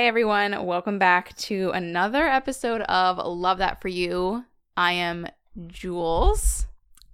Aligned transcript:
Hi, 0.00 0.06
everyone. 0.06 0.64
Welcome 0.64 0.98
back 0.98 1.36
to 1.36 1.72
another 1.72 2.26
episode 2.26 2.80
of 2.80 3.18
Love 3.18 3.58
That 3.58 3.82
For 3.82 3.88
You. 3.88 4.46
I 4.74 4.92
am 4.92 5.26
Jules. 5.66 6.66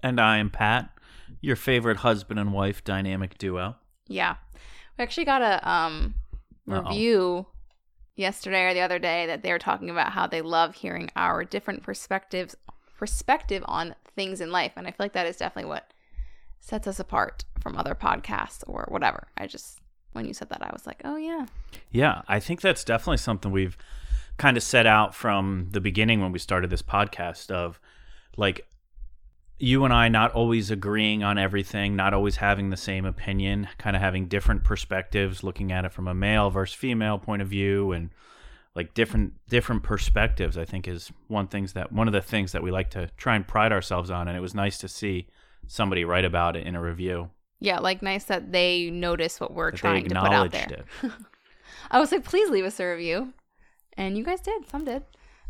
And 0.04 0.20
I 0.20 0.38
am 0.38 0.50
Pat, 0.50 0.90
your 1.40 1.56
favorite 1.56 1.96
husband 1.96 2.38
and 2.38 2.52
wife 2.52 2.84
dynamic 2.84 3.38
duo. 3.38 3.74
Yeah. 4.06 4.36
We 4.96 5.02
actually 5.02 5.24
got 5.24 5.42
a 5.42 5.68
um, 5.68 6.14
Uh-oh. 6.70 6.82
review 6.82 7.46
yesterday 8.14 8.66
or 8.66 8.72
the 8.72 8.82
other 8.82 9.00
day 9.00 9.26
that 9.26 9.42
they 9.42 9.50
were 9.50 9.58
talking 9.58 9.90
about 9.90 10.12
how 10.12 10.28
they 10.28 10.40
love 10.40 10.76
hearing 10.76 11.10
our 11.16 11.42
different 11.42 11.82
perspectives 11.82 12.54
perspective 12.96 13.64
on 13.66 13.96
things 14.14 14.40
in 14.40 14.52
life. 14.52 14.74
And 14.76 14.86
I 14.86 14.92
feel 14.92 15.06
like 15.06 15.14
that 15.14 15.26
is 15.26 15.38
definitely 15.38 15.70
what 15.70 15.92
sets 16.60 16.86
us 16.86 17.00
apart 17.00 17.46
from 17.60 17.76
other 17.76 17.96
podcasts 17.96 18.62
or 18.68 18.86
whatever. 18.88 19.26
I 19.36 19.48
just 19.48 19.80
when 20.16 20.26
you 20.26 20.34
said 20.34 20.48
that 20.48 20.62
I 20.62 20.70
was 20.72 20.86
like, 20.86 21.00
"Oh 21.04 21.16
yeah." 21.16 21.46
Yeah, 21.90 22.22
I 22.26 22.40
think 22.40 22.60
that's 22.60 22.84
definitely 22.84 23.18
something 23.18 23.52
we've 23.52 23.76
kind 24.36 24.56
of 24.56 24.62
set 24.62 24.86
out 24.86 25.14
from 25.14 25.68
the 25.70 25.80
beginning 25.80 26.20
when 26.20 26.32
we 26.32 26.38
started 26.38 26.70
this 26.70 26.82
podcast 26.82 27.50
of 27.50 27.80
like 28.36 28.66
you 29.58 29.84
and 29.84 29.94
I 29.94 30.08
not 30.08 30.32
always 30.32 30.70
agreeing 30.70 31.22
on 31.22 31.38
everything, 31.38 31.96
not 31.96 32.12
always 32.12 32.36
having 32.36 32.68
the 32.68 32.76
same 32.76 33.06
opinion, 33.06 33.68
kind 33.78 33.96
of 33.96 34.02
having 34.02 34.28
different 34.28 34.64
perspectives, 34.64 35.42
looking 35.42 35.72
at 35.72 35.84
it 35.86 35.92
from 35.92 36.08
a 36.08 36.14
male 36.14 36.50
versus 36.50 36.74
female 36.74 37.18
point 37.18 37.40
of 37.40 37.48
view 37.48 37.92
and 37.92 38.10
like 38.74 38.92
different 38.92 39.32
different 39.48 39.82
perspectives 39.82 40.58
I 40.58 40.66
think 40.66 40.86
is 40.86 41.10
one 41.28 41.48
things 41.48 41.72
that 41.72 41.92
one 41.92 42.06
of 42.06 42.12
the 42.12 42.20
things 42.20 42.52
that 42.52 42.62
we 42.62 42.70
like 42.70 42.90
to 42.90 43.08
try 43.16 43.34
and 43.34 43.48
pride 43.48 43.72
ourselves 43.72 44.10
on 44.10 44.28
and 44.28 44.36
it 44.36 44.40
was 44.40 44.54
nice 44.54 44.76
to 44.78 44.88
see 44.88 45.26
somebody 45.66 46.04
write 46.04 46.26
about 46.26 46.56
it 46.56 46.66
in 46.66 46.76
a 46.76 46.80
review. 46.82 47.30
Yeah, 47.66 47.80
like 47.80 48.00
nice 48.00 48.22
that 48.24 48.52
they 48.52 48.90
notice 48.90 49.40
what 49.40 49.52
we're 49.52 49.72
that 49.72 49.76
trying 49.76 50.04
to 50.08 50.14
put 50.14 50.32
out 50.32 50.52
there. 50.52 50.84
I 51.90 51.98
was 51.98 52.12
like, 52.12 52.22
please 52.24 52.48
leave 52.48 52.64
us 52.64 52.78
a 52.78 52.86
review. 52.86 53.32
And 53.96 54.16
you 54.16 54.22
guys 54.22 54.40
did. 54.40 54.68
Some 54.70 54.84
did. 54.84 55.02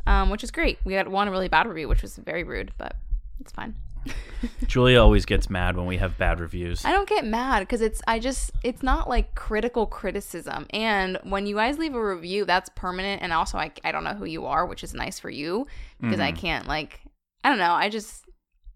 Um, 0.06 0.30
which 0.30 0.42
is 0.42 0.50
great. 0.50 0.78
We 0.84 0.94
had 0.94 1.08
one 1.08 1.28
really 1.28 1.48
bad 1.48 1.66
review, 1.66 1.88
which 1.88 2.00
was 2.00 2.16
very 2.16 2.42
rude, 2.42 2.72
but 2.78 2.96
it's 3.40 3.52
fine. 3.52 3.74
Julia 4.66 4.98
always 4.98 5.26
gets 5.26 5.50
mad 5.50 5.76
when 5.76 5.84
we 5.84 5.98
have 5.98 6.16
bad 6.16 6.40
reviews. 6.40 6.84
I 6.86 6.92
don't 6.92 7.08
get 7.08 7.26
mad 7.26 7.60
because 7.60 7.82
it's 7.82 8.00
I 8.06 8.18
just 8.18 8.50
it's 8.62 8.82
not 8.82 9.08
like 9.10 9.34
critical 9.34 9.84
criticism. 9.86 10.66
And 10.70 11.18
when 11.24 11.46
you 11.46 11.56
guys 11.56 11.76
leave 11.76 11.94
a 11.94 12.02
review, 12.14 12.46
that's 12.46 12.70
permanent. 12.70 13.20
And 13.20 13.32
also, 13.32 13.58
I 13.58 13.72
I 13.84 13.92
don't 13.92 14.04
know 14.04 14.14
who 14.14 14.24
you 14.24 14.46
are, 14.46 14.64
which 14.64 14.82
is 14.84 14.94
nice 14.94 15.18
for 15.18 15.28
you 15.28 15.66
because 16.00 16.20
I 16.20 16.32
Mhm. 16.32 16.36
can't 16.38 16.66
like 16.68 17.00
I 17.44 17.50
don't 17.50 17.58
know. 17.58 17.72
I 17.74 17.88
just 17.90 18.24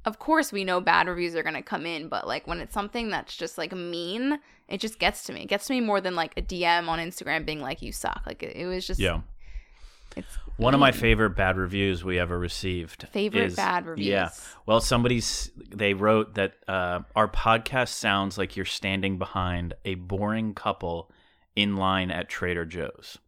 of 0.04 0.18
course 0.18 0.52
we 0.52 0.64
know 0.64 0.80
bad 0.80 1.06
reviews 1.08 1.34
are 1.34 1.42
gonna 1.42 1.62
come 1.62 1.86
in, 1.86 2.08
but 2.08 2.26
like 2.26 2.46
when 2.46 2.60
it's 2.60 2.74
something 2.74 3.10
that's 3.10 3.36
just 3.36 3.58
like 3.58 3.72
mean, 3.72 4.38
it 4.68 4.80
just 4.80 4.98
gets 4.98 5.24
to 5.24 5.32
me. 5.32 5.42
It 5.42 5.48
gets 5.48 5.66
to 5.66 5.72
me 5.74 5.80
more 5.80 6.00
than 6.00 6.14
like 6.14 6.32
a 6.36 6.42
DM 6.42 6.88
on 6.88 6.98
Instagram 6.98 7.44
being 7.44 7.60
like 7.60 7.82
you 7.82 7.92
suck. 7.92 8.22
Like 8.26 8.42
it, 8.42 8.56
it 8.56 8.66
was 8.66 8.86
just 8.86 9.00
Yeah. 9.00 9.20
It's 10.16 10.36
One 10.56 10.74
of 10.74 10.80
my 10.80 10.90
favorite 10.90 11.30
bad 11.36 11.56
reviews 11.56 12.02
we 12.02 12.18
ever 12.18 12.36
received. 12.36 13.06
Favorite 13.12 13.44
is- 13.44 13.56
bad 13.56 13.86
reviews. 13.86 14.06
Yeah. 14.08 14.30
Well, 14.66 14.80
somebody's 14.80 15.50
they 15.56 15.94
wrote 15.94 16.34
that 16.34 16.54
uh, 16.66 17.00
our 17.14 17.28
podcast 17.28 17.90
sounds 17.90 18.36
like 18.36 18.56
you're 18.56 18.64
standing 18.64 19.18
behind 19.18 19.74
a 19.84 19.94
boring 19.94 20.54
couple 20.54 21.10
in 21.54 21.76
line 21.76 22.10
at 22.10 22.28
Trader 22.28 22.64
Joe's. 22.64 23.18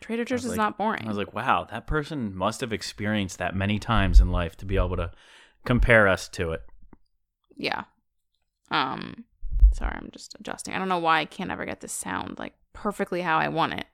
Trader 0.00 0.24
Joe's 0.24 0.44
is 0.44 0.50
like- 0.50 0.56
not 0.56 0.78
boring. 0.78 1.04
I 1.04 1.08
was 1.08 1.18
like, 1.18 1.34
wow, 1.34 1.66
that 1.70 1.86
person 1.88 2.34
must 2.36 2.60
have 2.60 2.72
experienced 2.72 3.38
that 3.38 3.56
many 3.56 3.78
times 3.80 4.20
in 4.20 4.30
life 4.30 4.56
to 4.58 4.64
be 4.66 4.76
able 4.76 4.96
to 4.96 5.10
compare 5.64 6.08
us 6.08 6.28
to 6.30 6.52
it. 6.52 6.62
Yeah. 7.56 7.84
Um 8.70 9.24
sorry, 9.72 9.92
I'm 9.94 10.10
just 10.12 10.34
adjusting. 10.38 10.74
I 10.74 10.78
don't 10.78 10.88
know 10.88 10.98
why 10.98 11.20
I 11.20 11.24
can't 11.24 11.50
ever 11.50 11.64
get 11.64 11.80
this 11.80 11.92
sound 11.92 12.38
like 12.38 12.54
perfectly 12.72 13.20
how 13.22 13.38
I 13.38 13.48
want 13.48 13.74
it. 13.74 13.86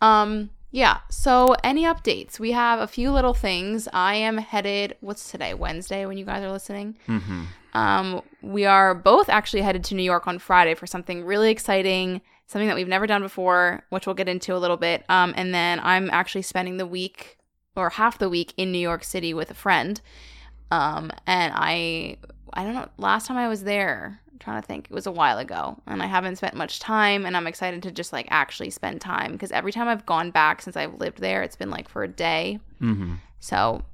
Um 0.00 0.50
yeah, 0.72 0.98
so 1.08 1.54
any 1.64 1.84
updates? 1.84 2.38
We 2.38 2.52
have 2.52 2.80
a 2.80 2.86
few 2.86 3.10
little 3.10 3.32
things. 3.32 3.88
I 3.92 4.14
am 4.16 4.36
headed 4.38 4.96
what's 5.00 5.30
today? 5.30 5.54
Wednesday 5.54 6.04
when 6.06 6.18
you 6.18 6.24
guys 6.24 6.42
are 6.42 6.52
listening. 6.52 6.96
hmm 7.06 7.44
Um 7.72 8.22
we 8.42 8.64
are 8.66 8.94
both 8.94 9.28
actually 9.28 9.62
headed 9.62 9.84
to 9.84 9.94
New 9.94 10.02
York 10.02 10.26
on 10.26 10.38
Friday 10.38 10.74
for 10.74 10.86
something 10.86 11.24
really 11.24 11.50
exciting, 11.50 12.20
something 12.46 12.68
that 12.68 12.76
we've 12.76 12.88
never 12.88 13.06
done 13.06 13.22
before, 13.22 13.84
which 13.90 14.06
we'll 14.06 14.14
get 14.14 14.28
into 14.28 14.54
a 14.54 14.58
little 14.58 14.76
bit. 14.76 15.04
Um 15.08 15.32
and 15.36 15.54
then 15.54 15.80
I'm 15.82 16.10
actually 16.10 16.42
spending 16.42 16.76
the 16.76 16.86
week 16.86 17.38
or 17.74 17.90
half 17.90 18.18
the 18.18 18.28
week 18.28 18.52
in 18.56 18.72
New 18.72 18.78
York 18.78 19.04
City 19.04 19.34
with 19.34 19.50
a 19.50 19.54
friend. 19.54 20.00
Um, 20.70 21.10
and 21.26 21.52
I, 21.54 22.16
I 22.52 22.64
don't 22.64 22.74
know, 22.74 22.88
last 22.98 23.26
time 23.26 23.36
I 23.36 23.48
was 23.48 23.64
there, 23.64 24.20
I'm 24.32 24.38
trying 24.38 24.60
to 24.60 24.66
think, 24.66 24.86
it 24.86 24.94
was 24.94 25.06
a 25.06 25.12
while 25.12 25.38
ago, 25.38 25.78
and 25.86 26.02
I 26.02 26.06
haven't 26.06 26.36
spent 26.36 26.54
much 26.54 26.80
time, 26.80 27.24
and 27.24 27.36
I'm 27.36 27.46
excited 27.46 27.82
to 27.84 27.90
just 27.90 28.12
like 28.12 28.26
actually 28.30 28.70
spend 28.70 29.00
time 29.00 29.32
because 29.32 29.52
every 29.52 29.72
time 29.72 29.88
I've 29.88 30.06
gone 30.06 30.30
back 30.30 30.62
since 30.62 30.76
I've 30.76 30.94
lived 30.94 31.18
there, 31.18 31.42
it's 31.42 31.56
been 31.56 31.70
like 31.70 31.88
for 31.88 32.02
a 32.02 32.08
day. 32.08 32.58
hmm 32.78 33.14
So, 33.38 33.84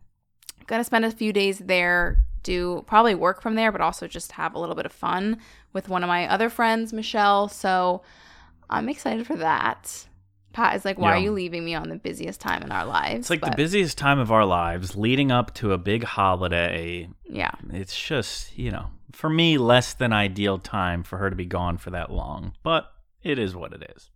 gonna 0.66 0.84
spend 0.84 1.05
a 1.05 1.10
few 1.10 1.33
days 1.33 1.59
there, 1.59 2.25
do 2.43 2.83
probably 2.87 3.15
work 3.15 3.43
from 3.43 3.54
there, 3.54 3.71
but 3.71 3.81
also 3.81 4.09
just 4.09 4.33
have 4.33 4.54
a 4.54 4.59
little 4.59 4.75
bit 4.75 4.87
of 4.87 4.93
fun 4.93 5.39
with 5.72 5.89
one 5.89 6.03
of 6.03 6.09
my 6.09 6.27
other 6.27 6.49
friends, 6.49 6.93
Michelle. 6.93 7.49
So, 7.49 8.03
I'm 8.71 8.89
excited 8.89 9.27
for 9.27 9.37
that. 9.37 10.06
Pat 10.53 10.77
is 10.77 10.85
like, 10.85 10.99
why 10.99 11.13
are 11.13 11.19
you 11.19 11.33
leaving 11.33 11.65
me 11.65 11.75
on 11.75 11.89
the 11.89 11.97
busiest 11.97 12.41
time 12.41 12.63
in 12.63 12.71
our 12.73 12.85
lives? 12.85 13.21
It's 13.21 13.31
like 13.31 13.41
the 13.41 13.57
busiest 13.57 13.97
time 13.99 14.19
of 14.19 14.31
our 14.31 14.45
lives, 14.45 14.97
leading 14.97 15.33
up 15.33 15.55
to 15.55 15.73
a 15.73 15.79
big 15.79 16.05
holiday. 16.05 17.09
Yeah. 17.25 17.53
It's 17.73 17.99
just, 17.99 18.57
you 18.59 18.71
know, 18.71 18.87
for 19.13 19.31
me, 19.31 19.57
less 19.59 19.95
than 19.95 20.13
ideal 20.13 20.59
time 20.59 21.03
for 21.03 21.19
her 21.19 21.31
to 21.31 21.37
be 21.37 21.47
gone 21.47 21.79
for 21.79 21.91
that 21.91 22.11
long. 22.11 22.53
But 22.63 22.91
it 23.23 23.39
is 23.39 23.55
what 23.57 23.73
it 23.73 23.91
is. 23.97 24.11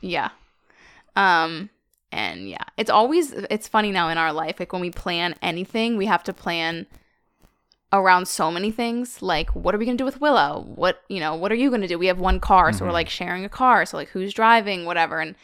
Yeah. 0.00 0.30
Um 1.16 1.70
and 2.10 2.48
yeah, 2.48 2.64
it's 2.76 2.90
always 2.90 3.32
it's 3.32 3.68
funny 3.68 3.90
now 3.92 4.08
in 4.08 4.16
our 4.18 4.32
life 4.32 4.58
like 4.58 4.72
when 4.72 4.80
we 4.80 4.90
plan 4.90 5.34
anything, 5.42 5.96
we 5.96 6.06
have 6.06 6.24
to 6.24 6.32
plan 6.32 6.86
around 7.92 8.28
so 8.28 8.50
many 8.50 8.70
things 8.70 9.22
like 9.22 9.50
what 9.54 9.74
are 9.74 9.78
we 9.78 9.84
going 9.86 9.96
to 9.96 10.00
do 10.02 10.04
with 10.04 10.20
Willow? 10.20 10.64
What, 10.74 11.02
you 11.08 11.20
know, 11.20 11.34
what 11.34 11.50
are 11.50 11.54
you 11.54 11.70
going 11.70 11.80
to 11.80 11.86
do? 11.88 11.98
We 11.98 12.06
have 12.08 12.18
one 12.20 12.38
car, 12.38 12.72
so 12.72 12.84
we're 12.84 12.90
Mhm. 12.90 12.94
like 12.94 13.08
sharing 13.08 13.44
a 13.44 13.48
car, 13.48 13.86
so 13.86 13.96
like 13.96 14.08
who's 14.08 14.34
driving, 14.34 14.84
whatever 14.84 15.20
and 15.20 15.34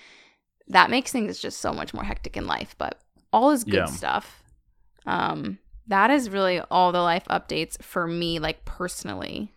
that 0.69 0.91
makes 0.91 1.13
things 1.13 1.39
just 1.39 1.61
so 1.61 1.73
much 1.73 1.93
more 1.95 2.05
hectic 2.05 2.37
in 2.37 2.47
life, 2.47 2.75
but 2.79 3.01
all 3.33 3.51
is 3.51 3.65
good 3.65 3.75
Yeah. 3.75 3.85
stuff. 3.87 4.43
Um 5.07 5.59
that 5.87 6.11
is 6.11 6.31
really 6.31 6.61
all 6.71 6.93
the 6.93 7.03
life 7.03 7.25
updates 7.29 7.81
for 7.83 8.07
me 8.07 8.39
like 8.39 8.65
personally 8.65 9.53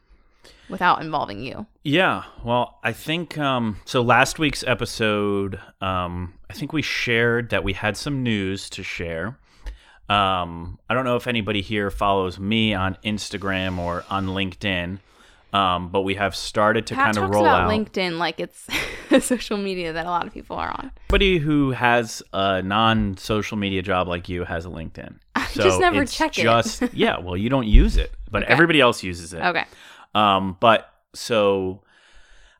without 0.70 1.02
involving 1.02 1.42
you. 1.42 1.66
Yeah, 1.84 2.24
well, 2.44 2.80
I 2.84 2.92
think 2.92 3.38
um, 3.38 3.78
so. 3.86 4.02
Last 4.02 4.38
week's 4.38 4.66
episode, 4.66 5.58
um, 5.80 6.34
I 6.50 6.54
think 6.54 6.74
we 6.74 6.82
shared 6.82 7.52
that 7.52 7.64
we 7.64 7.72
had 7.72 7.96
some 7.96 8.24
news 8.24 8.70
to 8.72 8.84
share. 8.84 9.38
Um, 10.10 10.78
I 10.90 10.94
don't 10.94 11.06
know 11.06 11.16
if 11.16 11.28
anybody 11.28 11.62
here 11.62 11.90
follows 11.90 12.38
me 12.40 12.74
on 12.74 12.98
Instagram 13.06 13.78
or 13.78 14.04
on 14.10 14.28
LinkedIn, 14.28 15.00
um, 15.54 15.90
but 15.90 16.02
we 16.02 16.16
have 16.16 16.36
started 16.36 16.88
to 16.88 16.96
kind 16.96 17.18
of 17.18 17.30
roll 17.30 17.46
about 17.46 17.62
out. 17.64 17.70
LinkedIn 17.70 18.18
like 18.18 18.40
it's 18.40 18.68
a 19.12 19.22
social 19.22 19.58
media 19.58 19.94
that 19.94 20.06
a 20.06 20.10
lot 20.10 20.28
of 20.28 20.34
people 20.34 20.56
are 20.58 20.70
on. 20.70 20.92
Anybody 21.10 21.38
who 21.40 21.72
has 21.72 22.22
a 22.34 22.62
non-social 22.62 23.58
media 23.58 23.82
job 23.82 24.08
like 24.08 24.28
you 24.30 24.44
has 24.44 24.66
a 24.66 24.70
LinkedIn. 24.70 25.18
I 25.36 25.46
So 25.48 25.64
just 25.64 25.80
never 25.80 26.02
it's 26.02 26.16
check 26.16 26.38
it. 26.38 26.42
just, 26.44 26.84
yeah, 26.94 27.20
well, 27.20 27.38
you 27.38 27.50
don't 27.50 27.68
use 27.68 27.98
it, 27.98 28.12
but 28.30 28.44
Okay. 28.44 28.52
everybody 28.52 28.82
else 28.82 29.04
uses 29.04 29.34
it. 29.34 29.42
Okay. 29.44 29.66
Um, 30.16 30.58
but 30.60 30.90
so 31.14 31.84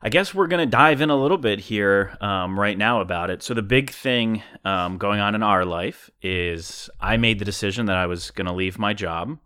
I 0.00 0.08
guess 0.10 0.32
we're 0.32 0.46
going 0.46 0.64
to 0.64 0.70
dive 0.70 1.00
in 1.00 1.10
a 1.10 1.16
little 1.16 1.38
bit 1.38 1.58
here 1.58 2.16
um, 2.20 2.58
right 2.58 2.78
now 2.78 3.00
about 3.00 3.30
it. 3.30 3.42
So, 3.42 3.52
the 3.52 3.62
big 3.62 3.90
thing 3.90 4.42
um, 4.64 4.96
going 4.96 5.18
on 5.18 5.34
in 5.34 5.42
our 5.42 5.64
life 5.64 6.08
is 6.22 6.88
I 7.00 7.16
made 7.16 7.40
the 7.40 7.44
decision 7.44 7.86
that 7.86 7.96
I 7.96 8.06
was 8.06 8.30
going 8.30 8.46
to 8.46 8.52
leave 8.52 8.78
my 8.78 8.94
job. 8.94 9.38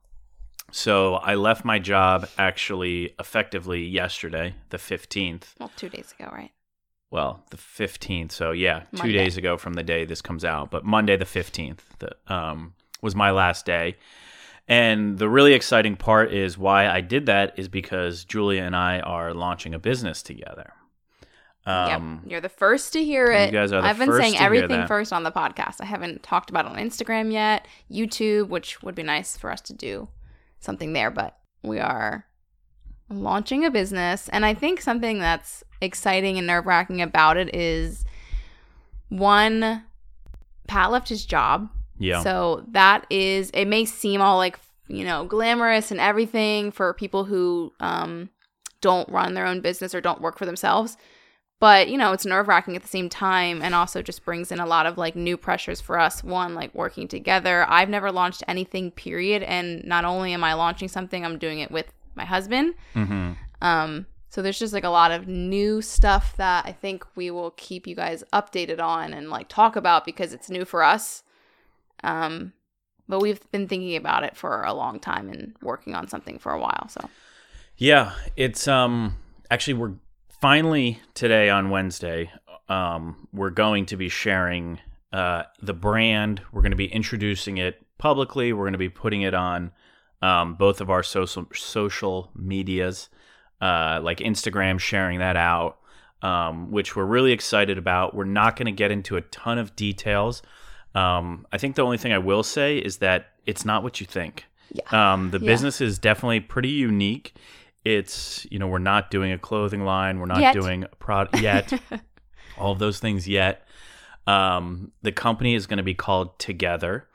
So, 0.73 1.17
I 1.17 1.35
left 1.35 1.65
my 1.65 1.79
job 1.79 2.29
actually 2.39 3.15
effectively 3.21 3.85
yesterday, 3.85 4.55
the 4.71 4.79
15th. 4.79 5.55
Well, 5.61 5.71
two 5.77 5.91
days 5.91 6.15
ago, 6.19 6.31
right? 6.33 6.51
Well, 7.11 7.45
the 7.51 7.59
15th. 7.59 8.33
So, 8.33 8.53
yeah, 8.53 8.85
two 8.97 9.13
days 9.13 9.37
ago 9.37 9.59
from 9.59 9.75
the 9.75 9.83
day 9.83 10.07
this 10.07 10.23
comes 10.23 10.47
out. 10.47 10.71
But 10.71 10.83
Monday, 10.85 11.17
the 11.17 11.27
15th, 11.27 11.81
the, 11.99 12.17
um, 12.27 12.73
was 13.03 13.15
my 13.15 13.31
last 13.31 13.67
day. 13.67 13.97
And 14.67 15.19
the 15.19 15.29
really 15.29 15.53
exciting 15.53 15.97
part 15.97 16.33
is 16.33 16.57
why 16.57 16.89
I 16.89 17.03
did 17.03 17.27
that 17.27 17.59
is 17.59 17.69
because 17.69 18.25
Julia 18.25 18.63
and 18.63 18.75
I 18.75 19.01
are 19.01 19.35
launching 19.35 19.75
a 19.75 19.79
business 19.79 20.23
together. 20.23 20.73
Um, 21.67 22.23
yep. 22.23 22.31
You're 22.31 22.41
the 22.41 22.49
first 22.49 22.95
to 22.95 23.05
hear 23.05 23.31
it. 23.31 23.53
You 23.53 23.59
guys 23.59 23.73
are 23.73 23.83
the 23.83 23.89
I've 23.89 23.99
been 23.99 24.13
saying 24.13 24.37
everything 24.39 24.87
first 24.87 25.13
on 25.13 25.23
the 25.23 25.31
podcast. 25.31 25.81
I 25.81 25.85
haven't 25.85 26.23
talked 26.23 26.49
about 26.49 26.65
it 26.65 26.73
on 26.73 26.79
Instagram 26.79 27.31
yet, 27.31 27.69
YouTube, 27.91 28.49
which 28.49 28.83
would 28.83 28.95
be 28.95 29.03
nice 29.03 29.37
for 29.37 29.51
us 29.51 29.61
to 29.63 29.75
do 29.75 30.09
something 30.63 30.93
there, 30.93 31.11
but 31.11 31.37
we 31.63 31.79
are 31.79 32.25
launching 33.11 33.65
a 33.65 33.71
business. 33.71 34.29
And 34.31 34.47
I 34.47 34.55
think 34.55 34.81
something 34.81 35.19
that's 35.19 35.63
exciting 35.81 36.39
and 36.39 36.47
nerve 36.47 36.67
wracking 36.67 37.03
about 37.03 37.37
it 37.37 37.55
is 37.55 38.05
one, 39.09 39.85
Pat 40.67 40.91
left 40.91 41.09
his 41.09 41.27
job. 41.27 41.69
Yeah. 41.99 42.23
So 42.23 42.65
that 42.71 43.07
is, 43.11 43.51
it 43.51 43.67
may 43.67 43.85
seem 43.85 44.21
all 44.21 44.39
like, 44.39 44.59
you 44.89 45.05
know, 45.05 45.25
glamorous 45.25 45.91
and 45.91 46.01
everything 46.01 46.73
for 46.73 46.95
people 46.95 47.25
who 47.25 47.73
um, 47.81 48.31
don't 48.81 49.09
run 49.09 49.35
their 49.35 49.47
own 49.47 49.61
business 49.61 49.95
or 49.95 50.01
don't 50.01 50.21
work 50.21 50.39
for 50.39 50.47
themselves. 50.47 50.97
But 51.63 51.89
you 51.89 51.97
know 51.97 52.13
it's 52.13 52.27
nerve 52.27 52.49
wracking 52.49 52.75
at 52.75 52.83
the 52.83 52.89
same 52.89 53.09
time 53.09 53.63
and 53.63 53.73
also 53.73 54.03
just 54.03 54.25
brings 54.25 54.51
in 54.51 54.59
a 54.59 54.67
lot 54.67 54.85
of 54.85 54.99
like 54.99 55.15
new 55.15 55.37
pressures 55.37 55.81
for 55.81 55.97
us. 55.97 56.25
One 56.25 56.57
like 56.57 56.75
working 56.75 57.07
together. 57.07 57.65
I've 57.69 57.89
never 57.89 58.11
launched 58.11 58.43
anything 58.49 58.91
period 58.91 59.45
and 59.45 59.85
not 59.85 60.05
only 60.05 60.33
am 60.33 60.43
i 60.43 60.55
launching 60.55 60.89
something 60.89 61.25
i'm 61.25 61.39
doing 61.39 61.61
it 61.61 61.71
with 61.71 61.93
my 62.17 62.25
husband. 62.25 62.75
Mm-hmm. 62.97 63.35
um 63.63 64.07
so 64.29 64.43
there's 64.43 64.59
just 64.59 64.73
like 64.75 64.83
a 64.83 64.89
lot 64.89 65.13
of 65.13 65.29
new 65.29 65.81
stuff 65.81 66.37
that 66.37 66.67
i 66.67 66.73
think 66.73 67.07
we 67.15 67.31
will 67.31 67.53
keep 67.53 67.87
you 67.87 67.95
guys 67.95 68.25
updated 68.33 68.81
on 68.81 69.15
and 69.15 69.31
like 69.31 69.47
talk 69.49 69.77
about 69.77 70.05
because 70.05 70.33
it's 70.33 70.51
new 70.51 70.65
for 70.65 70.83
us. 70.83 71.23
Um 72.03 72.55
but 73.09 73.21
we've 73.21 73.49
been 73.53 73.69
thinking 73.69 73.95
about 73.95 74.25
it 74.25 74.37
for 74.37 74.65
a 74.65 74.75
long 74.75 74.99
time 74.99 75.29
and 75.29 75.55
working 75.63 75.95
on 75.95 76.09
something 76.09 76.41
for 76.41 76.51
a 76.51 76.59
while 76.59 76.89
so. 76.89 77.09
Yeah, 77.77 78.15
it's 78.37 78.67
um 78.67 79.15
actually 79.49 79.75
we're 79.75 79.93
finally 80.43 81.01
today 81.15 81.49
on 81.49 81.71
Wednesday. 81.71 82.29
Um, 82.69 83.29
we're 83.33 83.51
going 83.51 83.87
to 83.87 83.97
be 83.97 84.09
sharing 84.09 84.81
uh, 85.13 85.45
the 85.63 85.73
brand. 85.73 86.43
We're 86.53 86.63
going 86.63 86.73
to 86.73 86.77
be 86.77 86.93
introducing 86.93 87.59
it 87.59 87.81
publicly. 87.97 88.53
We're 88.53 88.65
going 88.65 88.73
to 88.73 88.79
be 88.79 88.89
putting 88.89 89.23
it 89.23 89.35
on 89.35 89.71
um, 90.21 90.55
both 90.57 90.81
of 90.81 90.91
our 90.91 91.05
social 91.05 91.47
social 91.55 92.33
medias, 92.35 93.09
uh, 93.61 94.01
like 94.03 94.19
Instagram, 94.19 94.81
sharing 94.81 95.21
that 95.21 95.37
out, 95.37 95.79
um, 96.23 96.73
which 96.73 96.97
we're 96.97 97.05
really 97.05 97.31
excited 97.31 97.79
about. 97.79 98.13
We're 98.13 98.25
not 98.25 98.57
going 98.57 98.67
to 98.67 98.73
get 98.73 98.91
into 98.91 99.17
a 99.17 99.21
ton 99.21 99.59
of 99.59 99.77
details. 99.77 100.43
Um, 100.97 101.47
I 101.53 101.59
think 101.59 101.77
the 101.77 101.83
only 101.83 101.99
thing 101.99 102.13
I 102.13 102.19
will 102.19 102.43
say 102.43 102.79
is 102.79 102.97
that 102.99 103.29
it's 103.47 103.65
not 103.65 103.85
what 103.85 104.01
you 104.01 104.07
think. 104.07 104.47
yeah 104.73 105.13
Um, 105.13 105.31
the 105.31 105.39
Yeah. 105.39 105.47
business 105.47 105.81
is 105.81 106.01
definitely 106.01 106.41
pretty 106.41 106.69
unique. 106.71 107.35
It's 107.85 108.47
you 108.51 108.59
know 108.59 108.69
we're 108.69 108.79
not 108.79 109.11
doing 109.11 109.33
a 109.33 109.39
clothing 109.39 109.85
line, 109.85 110.21
we're 110.21 110.27
not 110.27 110.41
Yet. 110.41 110.55
doing 110.55 110.85
a 110.85 110.97
product 110.97 111.41
yet, 111.41 111.73
all 112.59 112.73
of 112.73 112.79
those 112.79 113.01
things 113.01 113.27
yet. 113.27 113.67
Um, 114.27 114.93
the 115.03 115.13
company 115.13 115.55
is 115.55 115.67
going 115.67 115.79
to 115.79 115.83
be 115.83 115.95
called 115.95 116.39
Together, 116.39 117.09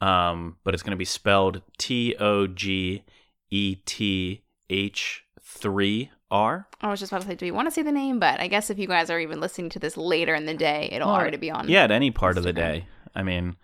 um, 0.00 0.56
but 0.62 0.74
it's 0.74 0.82
going 0.82 0.92
to 0.92 0.96
be 0.96 1.06
spelled 1.06 1.62
T 1.78 2.14
O 2.20 2.46
G 2.46 3.04
E 3.50 3.76
T 3.86 4.44
H 4.68 5.24
three 5.40 6.10
R. 6.30 6.68
I 6.80 6.88
was 6.88 7.00
just 7.00 7.12
about 7.12 7.22
to 7.22 7.28
say, 7.28 7.34
do 7.34 7.46
we 7.46 7.50
want 7.50 7.66
to 7.66 7.72
say 7.72 7.82
the 7.82 7.92
name? 7.92 8.18
But 8.18 8.40
I 8.40 8.48
guess 8.48 8.70
if 8.70 8.78
you 8.78 8.86
guys 8.86 9.10
are 9.10 9.18
even 9.18 9.40
listening 9.40 9.70
to 9.70 9.78
this 9.78 9.96
later 9.96 10.34
in 10.34 10.46
the 10.46 10.54
day, 10.54 10.88
it'll 10.92 11.08
already 11.08 11.36
be 11.36 11.50
on. 11.50 11.68
Yeah, 11.68 11.84
at 11.84 11.90
any 11.90 12.10
part 12.10 12.38
of 12.38 12.44
the 12.44 12.52
day. 12.52 12.86
I 13.14 13.22
mean, 13.22 13.56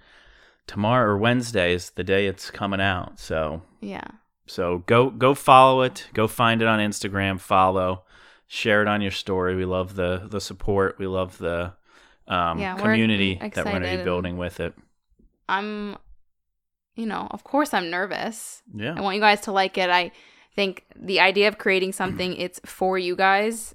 tomorrow 0.67 1.13
or 1.13 1.19
Wednesday 1.19 1.75
is 1.75 1.91
the 1.91 2.05
day 2.05 2.27
it's 2.27 2.51
coming 2.51 2.81
out. 2.81 3.19
So 3.21 3.63
Yeah. 3.81 4.07
So 4.47 4.85
go 4.87 5.11
go 5.11 5.35
follow 5.35 5.83
it. 5.83 6.07
Go 6.15 6.29
find 6.29 6.63
it 6.63 6.69
on 6.69 6.79
Instagram. 6.79 7.41
Follow, 7.41 8.05
share 8.47 8.83
it 8.83 8.89
on 8.89 9.01
your 9.01 9.11
story. 9.11 9.57
We 9.57 9.65
love 9.65 9.97
the 9.97 10.27
the 10.29 10.41
support. 10.41 10.99
We 10.99 11.07
love 11.07 11.39
the 11.39 11.73
um, 12.29 12.59
Yeah, 12.59 12.75
we're 12.75 12.83
community 12.83 13.35
that 13.41 13.57
we're 13.57 13.65
going 13.65 13.83
to 13.83 13.97
be 13.99 14.05
building 14.05 14.37
with 14.37 14.61
it. 14.61 14.75
I'm, 15.49 15.97
you 16.97 17.07
know, 17.07 17.29
of 17.31 17.45
course 17.45 17.73
I'm 17.75 17.91
nervous. 17.91 18.63
Yeah, 18.75 18.95
I 18.97 19.01
want 19.01 19.17
you 19.17 19.21
guys 19.21 19.41
to 19.43 19.53
like 19.53 19.79
it. 19.79 19.91
I 19.91 20.13
think 20.55 20.85
the 20.95 21.21
idea 21.21 21.49
of 21.49 21.59
creating 21.59 21.93
something 21.93 22.37
it's 22.39 22.61
for 22.65 22.99
you 22.99 23.17
guys 23.17 23.75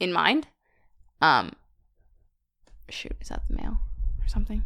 in 0.00 0.12
mind. 0.12 0.48
Um 1.20 1.52
shoot, 2.88 3.16
is 3.20 3.28
that 3.28 3.42
the 3.48 3.56
mail 3.56 3.78
or 4.22 4.28
something? 4.28 4.62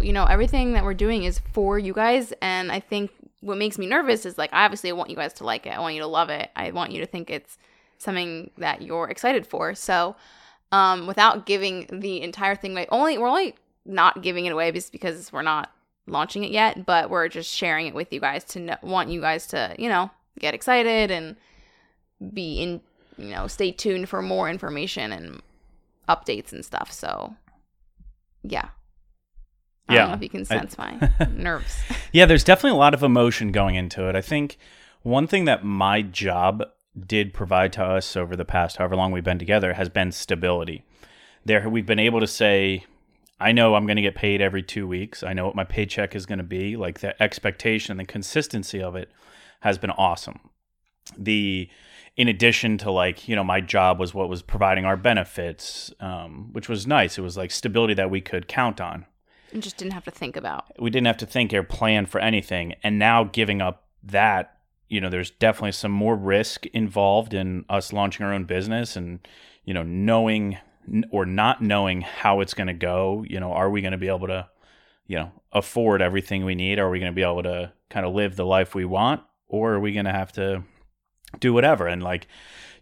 You 0.00 0.12
know, 0.12 0.24
everything 0.24 0.72
that 0.74 0.84
we're 0.84 0.94
doing 0.94 1.24
is 1.24 1.40
for 1.52 1.78
you 1.78 1.92
guys 1.92 2.32
and 2.40 2.70
I 2.72 2.80
think 2.80 3.10
what 3.40 3.58
makes 3.58 3.78
me 3.78 3.86
nervous 3.86 4.26
is 4.26 4.38
like 4.38 4.50
obviously 4.52 4.90
I 4.90 4.94
want 4.94 5.10
you 5.10 5.16
guys 5.16 5.32
to 5.34 5.44
like 5.44 5.66
it. 5.66 5.70
I 5.70 5.80
want 5.80 5.94
you 5.94 6.00
to 6.02 6.06
love 6.06 6.30
it. 6.30 6.50
I 6.56 6.70
want 6.70 6.92
you 6.92 7.00
to 7.00 7.06
think 7.06 7.30
it's 7.30 7.58
something 7.98 8.50
that 8.58 8.82
you're 8.82 9.08
excited 9.08 9.46
for. 9.46 9.74
So, 9.74 10.16
um 10.72 11.06
without 11.06 11.46
giving 11.46 11.86
the 11.92 12.22
entire 12.22 12.54
thing 12.54 12.72
away, 12.72 12.86
only 12.90 13.18
we're 13.18 13.28
only 13.28 13.54
not 13.84 14.22
giving 14.22 14.46
it 14.46 14.52
away 14.52 14.70
just 14.72 14.92
because 14.92 15.32
we're 15.32 15.42
not 15.42 15.70
launching 16.06 16.44
it 16.44 16.50
yet, 16.50 16.84
but 16.86 17.10
we're 17.10 17.28
just 17.28 17.50
sharing 17.54 17.86
it 17.86 17.94
with 17.94 18.12
you 18.12 18.20
guys 18.20 18.44
to 18.44 18.60
know, 18.60 18.76
want 18.82 19.08
you 19.08 19.20
guys 19.20 19.46
to, 19.48 19.74
you 19.78 19.88
know, 19.88 20.10
get 20.38 20.54
excited 20.54 21.10
and 21.10 21.36
be 22.32 22.60
in, 22.60 22.80
you 23.16 23.30
know, 23.30 23.46
stay 23.46 23.70
tuned 23.70 24.08
for 24.08 24.22
more 24.22 24.48
information 24.48 25.12
and 25.12 25.40
updates 26.08 26.52
and 26.52 26.64
stuff. 26.64 26.92
So, 26.92 27.34
yeah. 28.42 28.68
I 29.90 29.94
Yeah, 29.94 30.00
don't 30.00 30.08
know 30.10 30.14
if 30.16 30.22
you 30.22 30.28
can 30.28 30.40
I- 30.42 30.44
sense 30.44 30.78
my 30.78 31.10
nerves. 31.34 31.76
yeah. 32.12 32.26
There's 32.26 32.44
definitely 32.44 32.76
a 32.76 32.80
lot 32.80 32.94
of 32.94 33.02
emotion 33.02 33.52
going 33.52 33.74
into 33.74 34.08
it. 34.08 34.16
I 34.16 34.20
think 34.22 34.56
one 35.02 35.26
thing 35.26 35.44
that 35.46 35.64
my 35.64 36.02
job 36.02 36.62
did 37.06 37.32
provide 37.32 37.72
to 37.74 37.84
us 37.84 38.16
over 38.16 38.34
the 38.36 38.44
past 38.44 38.76
however 38.78 38.96
long 38.96 39.12
we've 39.12 39.24
been 39.24 39.38
together 39.38 39.74
has 39.74 39.88
been 39.88 40.12
stability. 40.12 40.84
There, 41.44 41.68
we've 41.68 41.86
been 41.86 41.98
able 42.00 42.20
to 42.20 42.26
say, 42.26 42.84
I 43.38 43.52
know 43.52 43.74
I'm 43.74 43.86
going 43.86 43.96
to 43.96 44.02
get 44.02 44.14
paid 44.14 44.40
every 44.42 44.62
two 44.62 44.86
weeks. 44.86 45.22
I 45.22 45.32
know 45.32 45.46
what 45.46 45.54
my 45.54 45.64
paycheck 45.64 46.14
is 46.14 46.26
going 46.26 46.38
to 46.38 46.44
be. 46.44 46.76
Like 46.76 47.00
the 47.00 47.20
expectation 47.22 47.92
and 47.92 48.00
the 48.00 48.04
consistency 48.04 48.82
of 48.82 48.94
it 48.96 49.10
has 49.60 49.78
been 49.78 49.90
awesome. 49.92 50.40
The, 51.16 51.68
in 52.16 52.28
addition 52.28 52.76
to 52.78 52.90
like, 52.90 53.26
you 53.28 53.34
know, 53.36 53.44
my 53.44 53.60
job 53.62 53.98
was 53.98 54.12
what 54.12 54.28
was 54.28 54.42
providing 54.42 54.84
our 54.84 54.96
benefits, 54.96 55.92
um, 56.00 56.50
which 56.52 56.68
was 56.68 56.86
nice. 56.86 57.16
It 57.16 57.22
was 57.22 57.36
like 57.36 57.50
stability 57.50 57.94
that 57.94 58.10
we 58.10 58.20
could 58.20 58.46
count 58.48 58.80
on. 58.80 59.06
And 59.52 59.62
just 59.62 59.76
didn't 59.76 59.92
have 59.92 60.04
to 60.04 60.10
think 60.10 60.36
about. 60.36 60.66
We 60.78 60.90
didn't 60.90 61.06
have 61.06 61.18
to 61.18 61.26
think 61.26 61.52
or 61.52 61.62
plan 61.62 62.06
for 62.06 62.20
anything. 62.20 62.74
And 62.82 62.98
now 62.98 63.24
giving 63.24 63.60
up 63.60 63.84
that, 64.02 64.58
you 64.88 65.00
know, 65.00 65.08
there's 65.08 65.30
definitely 65.30 65.72
some 65.72 65.92
more 65.92 66.16
risk 66.16 66.66
involved 66.66 67.34
in 67.34 67.64
us 67.68 67.92
launching 67.92 68.26
our 68.26 68.32
own 68.32 68.44
business 68.44 68.96
and, 68.96 69.20
you 69.64 69.74
know, 69.74 69.82
knowing 69.82 70.58
or 71.10 71.26
not 71.26 71.62
knowing 71.62 72.00
how 72.00 72.40
it's 72.40 72.54
going 72.54 72.66
to 72.66 72.72
go. 72.72 73.24
You 73.28 73.40
know, 73.40 73.52
are 73.52 73.70
we 73.70 73.82
going 73.82 73.92
to 73.92 73.98
be 73.98 74.08
able 74.08 74.26
to, 74.28 74.48
you 75.06 75.16
know, 75.16 75.32
afford 75.52 76.02
everything 76.02 76.44
we 76.44 76.54
need? 76.54 76.78
Are 76.78 76.90
we 76.90 76.98
going 76.98 77.12
to 77.12 77.16
be 77.16 77.22
able 77.22 77.42
to 77.44 77.72
kind 77.88 78.06
of 78.06 78.14
live 78.14 78.36
the 78.36 78.46
life 78.46 78.74
we 78.74 78.84
want? 78.84 79.22
Or 79.48 79.74
are 79.74 79.80
we 79.80 79.92
going 79.92 80.06
to 80.06 80.12
have 80.12 80.32
to 80.32 80.64
do 81.38 81.52
whatever? 81.52 81.86
And 81.86 82.02
like, 82.02 82.26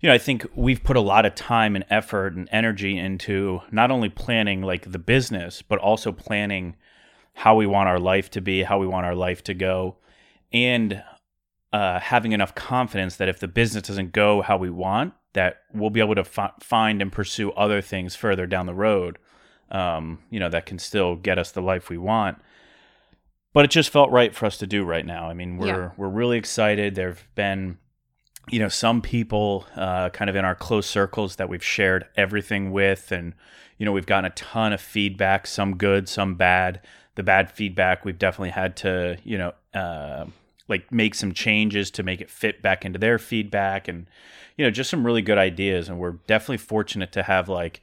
you 0.01 0.09
know, 0.09 0.15
I 0.15 0.19
think 0.19 0.47
we've 0.55 0.83
put 0.83 0.97
a 0.97 1.01
lot 1.01 1.27
of 1.27 1.35
time 1.35 1.75
and 1.75 1.85
effort 1.91 2.35
and 2.35 2.49
energy 2.53 2.97
into 2.97 3.61
not 3.71 3.91
only 3.91 4.09
planning 4.09 4.63
like 4.63 4.93
the 4.93 4.99
business, 4.99 5.63
but 5.63 5.79
also 5.79 6.13
planning 6.13 6.77
how 7.35 7.55
we 7.57 7.67
want 7.67 7.89
our 7.89 7.99
life 7.99 8.31
to 8.31 8.41
be, 8.41 8.63
how 8.63 8.79
we 8.79 8.87
want 8.87 9.07
our 9.07 9.15
life 9.15 9.43
to 9.45 9.55
go, 9.55 9.97
and 10.53 11.03
uh, 11.73 12.01
having 12.01 12.33
enough 12.33 12.55
confidence 12.55 13.17
that 13.17 13.29
if 13.29 13.41
the 13.41 13.49
business 13.49 13.89
doesn't 13.89 14.13
go 14.13 14.41
how 14.43 14.57
we 14.57 14.71
want, 14.71 15.15
that 15.35 15.63
we'll 15.73 15.91
be 15.91 16.01
able 16.01 16.15
to 16.15 16.25
fi- 16.25 16.53
find 16.61 17.03
and 17.03 17.13
pursue 17.13 17.51
other 17.53 17.81
things 17.81 18.17
further 18.17 18.47
down 18.47 18.67
the 18.67 18.75
road, 18.75 19.19
um, 19.71 20.19
you 20.31 20.41
know, 20.41 20.49
that 20.49 20.65
can 20.65 20.79
still 20.79 21.15
get 21.17 21.39
us 21.39 21.51
the 21.51 21.61
life 21.61 21.91
we 21.91 21.99
want. 21.99 22.39
But 23.53 23.65
it 23.65 23.71
just 23.71 23.91
felt 23.91 24.11
right 24.11 24.35
for 24.35 24.47
us 24.47 24.57
to 24.59 24.67
do 24.67 24.85
right 24.85 25.05
now. 25.05 25.29
I 25.29 25.35
mean, 25.35 25.59
we're 25.59 25.67
Yeah. 25.67 25.91
we're 25.97 26.09
really 26.09 26.39
excited. 26.39 26.95
There've 26.95 27.27
been, 27.35 27.79
you 28.51 28.59
know, 28.59 28.69
some 28.69 29.03
people 29.03 29.67
uh, 29.77 30.11
kind 30.11 30.29
of 30.31 30.37
in 30.37 30.45
our 30.45 30.55
close 30.55 30.87
circles 30.87 31.37
that 31.37 31.49
we've 31.49 31.65
shared 31.65 32.07
everything 32.17 32.71
with, 32.71 33.13
and 33.13 33.35
you 33.79 33.87
know, 33.87 33.93
we've 33.93 34.07
gotten 34.07 34.25
a 34.25 34.35
ton 34.35 34.73
of 34.73 34.81
feedback, 34.81 35.47
some 35.47 35.77
good, 35.77 36.09
some 36.09 36.35
bad. 36.35 36.81
The 37.15 37.23
bad 37.23 37.51
feedback, 37.51 38.05
we've 38.05 38.19
definitely 38.19 38.51
had 38.51 38.77
to, 38.77 39.19
you 39.25 39.39
know, 39.39 39.53
uh, 39.75 40.27
like 40.69 40.93
make 40.93 41.17
some 41.17 41.33
changes 41.33 41.91
to 41.93 42.03
make 42.05 42.21
it 42.21 42.31
fit 42.31 42.63
back 42.63 42.85
into 42.85 42.99
their 42.99 43.19
feedback, 43.19 43.89
and 43.89 44.07
you 44.57 44.65
know, 44.65 44.71
just 44.71 44.91
some 44.91 45.05
really 45.05 45.23
good 45.23 45.39
ideas. 45.39 45.89
And 45.89 45.99
we're 45.99 46.19
definitely 46.27 46.59
fortunate 46.59 47.13
to 47.13 47.23
have 47.25 47.49
like, 47.49 47.83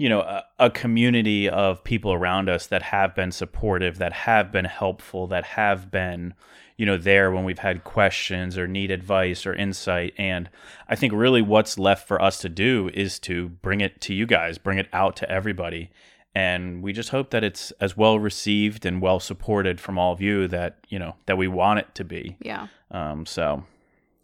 you 0.00 0.08
know, 0.08 0.20
a, 0.20 0.44
a 0.58 0.70
community 0.70 1.46
of 1.46 1.84
people 1.84 2.10
around 2.10 2.48
us 2.48 2.66
that 2.68 2.80
have 2.80 3.14
been 3.14 3.30
supportive, 3.30 3.98
that 3.98 4.14
have 4.14 4.50
been 4.50 4.64
helpful, 4.64 5.26
that 5.26 5.44
have 5.44 5.90
been, 5.90 6.32
you 6.78 6.86
know, 6.86 6.96
there 6.96 7.30
when 7.30 7.44
we've 7.44 7.58
had 7.58 7.84
questions 7.84 8.56
or 8.56 8.66
need 8.66 8.90
advice 8.90 9.44
or 9.44 9.54
insight. 9.54 10.14
And 10.16 10.48
I 10.88 10.96
think 10.96 11.12
really 11.12 11.42
what's 11.42 11.78
left 11.78 12.08
for 12.08 12.20
us 12.22 12.38
to 12.38 12.48
do 12.48 12.90
is 12.94 13.18
to 13.20 13.50
bring 13.50 13.82
it 13.82 14.00
to 14.00 14.14
you 14.14 14.24
guys, 14.24 14.56
bring 14.56 14.78
it 14.78 14.88
out 14.94 15.16
to 15.16 15.30
everybody. 15.30 15.90
And 16.34 16.82
we 16.82 16.94
just 16.94 17.10
hope 17.10 17.28
that 17.32 17.44
it's 17.44 17.70
as 17.72 17.94
well 17.94 18.18
received 18.18 18.86
and 18.86 19.02
well 19.02 19.20
supported 19.20 19.82
from 19.82 19.98
all 19.98 20.14
of 20.14 20.22
you 20.22 20.48
that, 20.48 20.78
you 20.88 20.98
know, 20.98 21.16
that 21.26 21.36
we 21.36 21.46
want 21.46 21.80
it 21.80 21.94
to 21.96 22.04
be. 22.04 22.38
Yeah. 22.40 22.68
Um, 22.90 23.26
so 23.26 23.64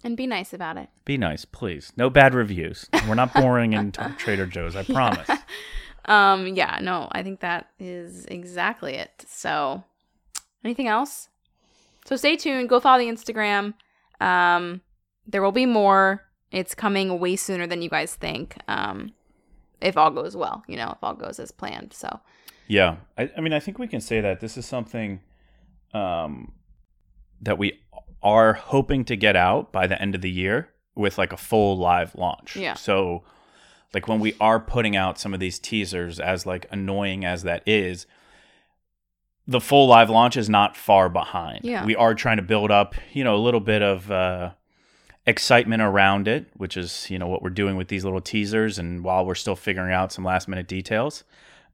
And 0.06 0.16
be 0.16 0.28
nice 0.28 0.52
about 0.52 0.76
it. 0.76 0.88
be 1.04 1.18
nice, 1.18 1.44
please. 1.44 1.92
No 1.96 2.08
bad 2.08 2.32
reviews. 2.32 2.88
We're 3.08 3.16
not 3.16 3.34
boring 3.34 3.72
in 3.72 3.90
Trader 4.18 4.46
Joe's, 4.46 4.76
I 4.76 4.84
promise. 4.84 5.28
Um, 6.08 6.46
yeah, 6.46 6.78
no, 6.80 7.08
I 7.10 7.24
think 7.24 7.40
that 7.40 7.70
is 7.80 8.26
exactly 8.26 8.94
it. 8.94 9.24
So, 9.26 9.82
anything 10.64 10.86
else? 10.86 11.28
So 12.04 12.14
stay 12.14 12.36
tuned. 12.36 12.68
Go 12.68 12.78
follow 12.78 13.00
the 13.00 13.10
Instagram. 13.10 13.74
Um, 14.20 14.82
there 15.26 15.42
will 15.42 15.50
be 15.50 15.66
more. 15.66 16.22
It's 16.52 16.76
coming 16.76 17.18
way 17.18 17.34
sooner 17.34 17.66
than 17.66 17.82
you 17.82 17.90
guys 17.90 18.14
think. 18.14 18.56
Um, 18.68 19.14
if 19.80 19.96
all 19.96 20.12
goes 20.12 20.36
well, 20.36 20.62
you 20.68 20.76
know, 20.76 20.92
if 20.92 20.98
all 21.02 21.14
goes 21.14 21.40
as 21.40 21.50
planned. 21.50 21.92
So, 21.92 22.20
Yeah, 22.68 22.98
I, 23.18 23.28
I 23.36 23.40
mean, 23.40 23.52
I 23.52 23.58
think 23.58 23.80
we 23.80 23.88
can 23.88 24.00
say 24.00 24.20
that 24.20 24.38
this 24.38 24.56
is 24.56 24.64
something 24.64 25.20
um, 25.92 26.52
that 27.40 27.58
we 27.58 27.80
are 28.22 28.54
hoping 28.54 29.04
to 29.06 29.16
get 29.16 29.36
out 29.36 29.72
by 29.72 29.86
the 29.86 30.00
end 30.00 30.14
of 30.14 30.20
the 30.20 30.30
year 30.30 30.70
with 30.94 31.18
like 31.18 31.32
a 31.32 31.36
full 31.36 31.76
live 31.76 32.14
launch. 32.14 32.56
Yeah. 32.56 32.74
So, 32.74 33.22
like 33.94 34.08
when 34.08 34.20
we 34.20 34.34
are 34.40 34.58
putting 34.60 34.96
out 34.96 35.18
some 35.18 35.32
of 35.34 35.40
these 35.40 35.58
teasers 35.58 36.18
as 36.20 36.44
like 36.46 36.66
annoying 36.70 37.24
as 37.24 37.42
that 37.44 37.62
is 37.66 38.06
the 39.48 39.60
full 39.60 39.86
live 39.86 40.10
launch 40.10 40.36
is 40.36 40.48
not 40.50 40.76
far 40.76 41.08
behind 41.08 41.60
Yeah. 41.64 41.84
we 41.84 41.94
are 41.94 42.14
trying 42.14 42.36
to 42.38 42.42
build 42.42 42.70
up 42.72 42.94
you 43.12 43.22
know 43.22 43.36
a 43.36 43.38
little 43.38 43.60
bit 43.60 43.80
of 43.80 44.10
uh 44.10 44.50
excitement 45.24 45.82
around 45.82 46.26
it 46.28 46.46
which 46.56 46.76
is 46.76 47.08
you 47.10 47.18
know 47.18 47.28
what 47.28 47.42
we're 47.42 47.50
doing 47.50 47.76
with 47.76 47.86
these 47.88 48.04
little 48.04 48.20
teasers 48.20 48.76
and 48.78 49.04
while 49.04 49.24
we're 49.24 49.34
still 49.36 49.54
figuring 49.56 49.92
out 49.92 50.12
some 50.12 50.24
last 50.24 50.48
minute 50.48 50.66
details 50.66 51.22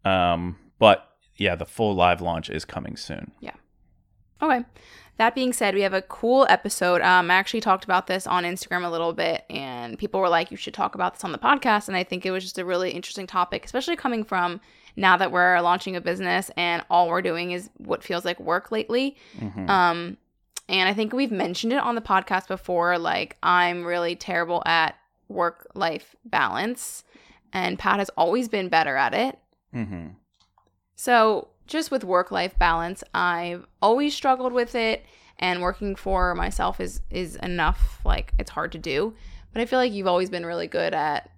um 0.04 0.56
but 0.78 1.12
yeah 1.36 1.54
the 1.56 1.64
full 1.64 1.94
live 1.94 2.20
launch 2.20 2.50
is 2.50 2.64
coming 2.66 2.94
soon 2.96 3.32
Yeah. 3.40 3.52
Okay. 4.42 4.64
That 5.22 5.36
being 5.36 5.52
said, 5.52 5.76
we 5.76 5.82
have 5.82 5.94
a 5.94 6.02
cool 6.02 6.48
episode. 6.50 7.00
Um, 7.00 7.30
I 7.30 7.34
actually 7.34 7.60
talked 7.60 7.84
about 7.84 8.08
this 8.08 8.26
on 8.26 8.42
Instagram 8.42 8.84
a 8.84 8.88
little 8.88 9.12
bit, 9.12 9.44
and 9.48 9.96
people 9.96 10.18
were 10.18 10.28
like, 10.28 10.50
"You 10.50 10.56
should 10.56 10.74
talk 10.74 10.96
about 10.96 11.14
this 11.14 11.22
on 11.22 11.30
the 11.30 11.38
podcast." 11.38 11.86
And 11.86 11.96
I 11.96 12.02
think 12.02 12.26
it 12.26 12.32
was 12.32 12.42
just 12.42 12.58
a 12.58 12.64
really 12.64 12.90
interesting 12.90 13.28
topic, 13.28 13.64
especially 13.64 13.94
coming 13.94 14.24
from 14.24 14.60
now 14.96 15.16
that 15.16 15.30
we're 15.30 15.60
launching 15.60 15.94
a 15.94 16.00
business 16.00 16.50
and 16.56 16.84
all 16.90 17.06
we're 17.08 17.22
doing 17.22 17.52
is 17.52 17.70
what 17.78 18.02
feels 18.02 18.24
like 18.24 18.40
work 18.40 18.72
lately. 18.72 19.16
Mhm. 19.38 19.70
Um, 19.70 20.16
and 20.68 20.88
I 20.88 20.92
think 20.92 21.12
we've 21.12 21.30
mentioned 21.30 21.72
it 21.72 21.78
on 21.78 21.94
the 21.94 22.00
podcast 22.00 22.48
before. 22.48 22.98
Like, 22.98 23.36
I'm 23.44 23.84
really 23.84 24.16
terrible 24.16 24.60
at 24.66 24.96
work 25.28 25.68
life 25.76 26.16
balance, 26.24 27.04
and 27.52 27.78
Pat 27.78 28.00
has 28.00 28.08
always 28.16 28.48
been 28.48 28.68
better 28.68 28.96
at 28.96 29.14
it. 29.14 29.38
Mhm. 29.72 30.16
So, 30.96 31.46
just 31.72 31.90
with 31.90 32.04
work 32.04 32.30
life 32.30 32.56
balance, 32.58 33.02
I've 33.14 33.66
always 33.80 34.14
struggled 34.14 34.52
with 34.52 34.74
it 34.74 35.04
and 35.38 35.60
working 35.62 35.96
for 35.96 36.34
myself 36.34 36.80
is 36.80 37.00
is 37.10 37.36
enough 37.36 38.00
like 38.04 38.32
it's 38.38 38.50
hard 38.50 38.72
to 38.72 38.78
do. 38.78 39.14
But 39.52 39.62
I 39.62 39.66
feel 39.66 39.78
like 39.78 39.92
you've 39.92 40.06
always 40.06 40.30
been 40.30 40.46
really 40.46 40.66
good 40.68 40.94
at 40.94 41.30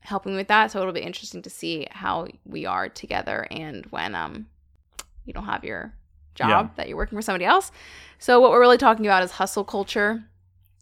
helping 0.00 0.34
with 0.36 0.48
that, 0.48 0.70
so 0.70 0.80
it'll 0.80 0.92
be 0.92 1.00
interesting 1.00 1.42
to 1.42 1.50
see 1.50 1.86
how 1.90 2.28
we 2.44 2.64
are 2.66 2.88
together 2.88 3.46
and 3.50 3.84
when 3.86 4.14
um 4.14 4.46
you 5.24 5.32
don't 5.32 5.44
have 5.44 5.64
your 5.64 5.94
job 6.34 6.48
Yeah. 6.48 6.68
that 6.76 6.88
you're 6.88 6.96
working 6.96 7.18
for 7.18 7.22
somebody 7.22 7.44
else. 7.44 7.72
So 8.18 8.40
what 8.40 8.50
we're 8.50 8.60
really 8.60 8.78
talking 8.78 9.06
about 9.06 9.22
is 9.22 9.32
hustle 9.32 9.64
culture. 9.64 10.22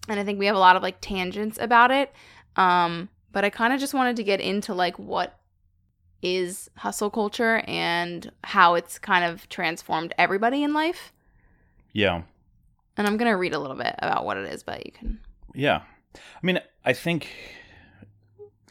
And 0.09 0.19
I 0.21 0.25
think 0.25 0.39
we 0.39 0.47
have 0.47 0.57
a 0.57 0.61
lot 0.61 0.77
of 0.77 0.83
like 0.83 1.01
tangents 1.01 1.59
about 1.61 1.91
it. 1.91 2.13
Um 2.57 3.09
but 3.31 3.45
I 3.45 3.51
kind 3.51 3.73
of 3.73 3.79
just 3.79 3.95
wanted 3.95 4.17
to 4.17 4.25
get 4.25 4.41
into 4.41 4.75
like 4.75 4.99
what 4.99 5.38
is 6.23 6.69
hustle 6.77 7.11
culture 7.11 7.63
and 7.67 8.31
how 8.45 8.75
it's 8.75 8.99
kind 8.99 9.25
of 9.25 9.49
transformed 9.49 10.13
everybody 10.19 10.63
in 10.63 10.73
life. 10.73 11.13
yeah 11.93 12.23
And 12.97 13.07
I'm 13.07 13.17
going 13.17 13.31
to 13.31 13.37
read 13.37 13.55
a 13.55 13.59
little 13.59 13.77
bit 13.77 13.95
about 13.99 14.25
what 14.25 14.37
it 14.37 14.53
is, 14.53 14.63
but 14.63 14.85
you 14.85 14.93
can. 14.93 15.21
Yeah. 15.55 15.83
I 16.15 16.47
mean, 16.47 16.61
I 16.85 16.93
think, 16.93 17.29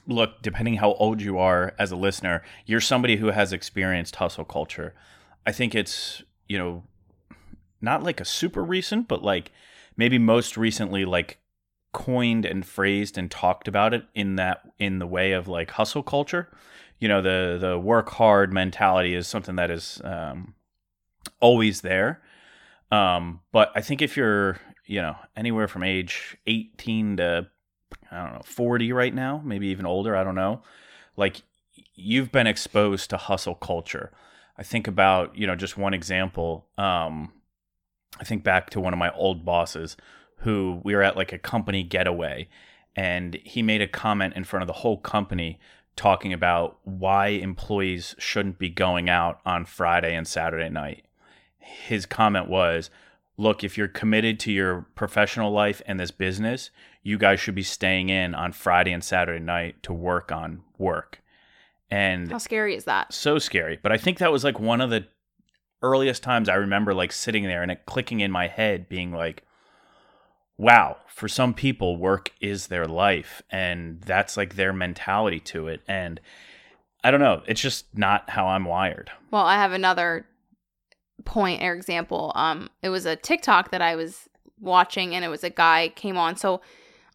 look, 0.06 0.42
depending 0.42 0.76
how 0.76 0.94
old 0.94 1.22
you 1.22 1.38
are 1.38 1.74
as 1.80 1.92
a 1.92 1.96
listener, 1.96 2.44
you're 2.66 2.82
somebody 2.82 3.18
who 3.18 3.28
has 3.28 3.54
experienced 3.54 4.18
hustle 4.18 4.46
culture. 4.46 4.94
I 5.46 5.52
think 5.54 5.74
it's, 5.74 6.24
you 6.48 6.58
know, 6.58 6.84
not 7.82 8.04
like 8.04 8.20
a 8.20 8.26
super 8.26 8.64
recent, 8.64 9.08
but 9.08 9.24
like 9.24 9.52
maybe 9.96 10.18
most 10.18 10.58
recently, 10.58 11.06
like 11.06 11.38
coined 11.94 12.46
and 12.46 12.66
phrased 12.66 13.18
and 13.18 13.32
talked 13.32 13.68
about 13.68 13.94
it 13.94 14.04
in 14.14 14.36
that, 14.36 14.62
in 14.78 15.00
the 15.00 15.08
way 15.08 15.32
of 15.32 15.48
like 15.48 15.72
hustle 15.72 16.04
culture. 16.04 16.50
You 17.00 17.08
know, 17.08 17.22
the, 17.22 17.58
the 17.60 17.80
work 17.80 18.10
hard 18.10 18.52
mentality 18.52 19.14
is 19.14 19.28
something 19.28 19.56
that 19.56 19.70
is 19.70 20.02
um, 20.04 20.56
always 21.40 21.82
there. 21.82 22.22
Um, 22.92 23.42
but 23.52 23.72
I 23.76 23.82
think 23.82 24.02
if 24.02 24.18
you're, 24.18 24.58
you 24.86 25.02
know, 25.02 25.16
anywhere 25.36 25.68
from 25.68 25.84
age 25.84 26.38
18 26.48 27.18
to, 27.18 27.48
I 28.12 28.24
don't 28.24 28.34
know, 28.34 28.42
40 28.44 28.94
right 28.94 29.14
now, 29.14 29.42
maybe 29.44 29.68
even 29.68 29.86
older, 29.86 30.16
I 30.16 30.24
don't 30.24 30.36
know, 30.36 30.62
like 31.16 31.44
you've 31.94 32.32
been 32.32 32.48
exposed 32.48 33.10
to 33.10 33.18
hustle 33.18 33.56
culture. 33.56 34.12
I 34.58 34.64
think 34.64 34.88
about, 34.88 35.36
you 35.38 35.46
know, 35.46 35.56
just 35.56 35.78
one 35.78 35.94
example. 35.94 36.68
Um, 36.78 37.34
I 38.20 38.24
think 38.24 38.44
back 38.44 38.70
to 38.72 38.80
one 38.80 38.94
of 38.94 39.00
my 39.00 39.12
old 39.14 39.46
bosses 39.46 39.98
who 40.38 40.82
we 40.84 40.96
were 40.96 41.04
at 41.04 41.18
like 41.18 41.34
a 41.34 41.38
company 41.38 41.84
getaway 41.84 42.48
and 42.96 43.36
he 43.44 43.62
made 43.62 43.82
a 43.82 43.88
comment 43.88 44.34
in 44.36 44.44
front 44.44 44.64
of 44.64 44.68
the 44.68 44.74
whole 44.74 44.98
company 44.98 45.60
talking 45.98 46.32
about 46.32 46.78
why 46.84 47.28
employees 47.28 48.16
shouldn't 48.18 48.60
be 48.60 48.70
going 48.70 49.10
out 49.10 49.40
on 49.46 49.66
Friday 49.66 50.16
and 50.16 50.28
Saturday 50.28 50.70
night. 50.70 51.06
His 51.60 52.06
comment 52.06 52.48
was 52.48 52.90
look 53.36 53.64
if 53.64 53.78
you're 53.78 53.88
committed 53.88 54.40
to 54.42 54.52
your 54.52 54.88
professional 54.96 55.52
life 55.52 55.82
and 55.86 56.00
this 56.00 56.12
business 56.12 56.72
you 57.04 57.18
guys 57.18 57.40
should 57.40 57.56
be 57.56 57.64
staying 57.64 58.10
in 58.10 58.34
on 58.36 58.52
friday 58.52 58.92
and 58.92 59.04
saturday 59.04 59.44
night 59.44 59.82
to 59.84 59.94
work 59.94 60.32
on 60.32 60.62
work. 60.78 61.22
And 61.90 62.30
How 62.30 62.38
scary 62.38 62.76
is 62.76 62.84
that? 62.86 63.14
so 63.14 63.40
scary. 63.40 63.80
But 63.82 63.92
i 63.92 63.98
think 63.98 64.18
that 64.18 64.32
was 64.32 64.44
like 64.44 64.60
one 64.60 64.82
of 64.82 64.90
the 64.90 65.08
earliest 65.84 66.24
times 66.24 66.50
i 66.50 66.56
remember 66.56 66.94
like 66.94 67.12
sitting 67.12 67.44
there 67.44 67.62
and 67.62 67.72
it 67.72 67.86
clicking 67.86 68.20
in 68.20 68.32
my 68.32 68.48
head 68.48 68.90
being 68.90 69.12
like 69.14 69.44
wow 70.58 70.98
for 71.08 71.28
some 71.28 71.54
people 71.54 71.98
work 71.98 72.32
is 72.42 72.68
their 72.68 72.86
life 72.86 73.42
and 73.50 74.02
that's 74.02 74.38
like 74.38 74.56
their 74.56 74.74
mentality 74.74 75.40
to 75.40 75.68
it 75.68 75.82
and 75.88 76.20
i 77.04 77.12
don't 77.12 77.20
know 77.20 77.42
it's 77.48 77.62
just 77.62 77.86
not 77.96 78.30
how 78.30 78.48
i'm 78.48 78.66
wired 78.66 79.12
Well, 79.32 79.46
I 79.46 79.56
have 79.56 79.72
another 79.74 80.26
point 81.26 81.62
or 81.62 81.74
example. 81.74 82.32
Um, 82.36 82.70
it 82.82 82.90
was 82.90 83.06
a 83.06 83.16
TikTok 83.16 83.72
that 83.72 83.82
I 83.82 83.96
was 83.96 84.30
watching, 84.60 85.14
and 85.14 85.26
it 85.26 85.28
was 85.28 85.44
a 85.44 85.50
guy 85.50 85.90
came 85.90 86.18
on. 86.18 86.38
So 86.38 86.62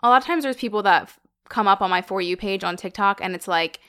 a 0.03 0.09
lot 0.09 0.21
of 0.21 0.27
times 0.27 0.45
there's 0.45 0.57
people 0.57 0.83
that 0.83 1.05
f- 1.05 1.21
come 1.49 1.67
up 1.67 1.81
on 1.81 1.89
my 1.89 2.03
for 2.03 2.21
you 2.21 2.37
page 2.37 2.63
on 2.65 2.77
TikTok, 2.77 3.21
and 3.23 3.35
it's 3.35 3.49
like, 3.49 3.81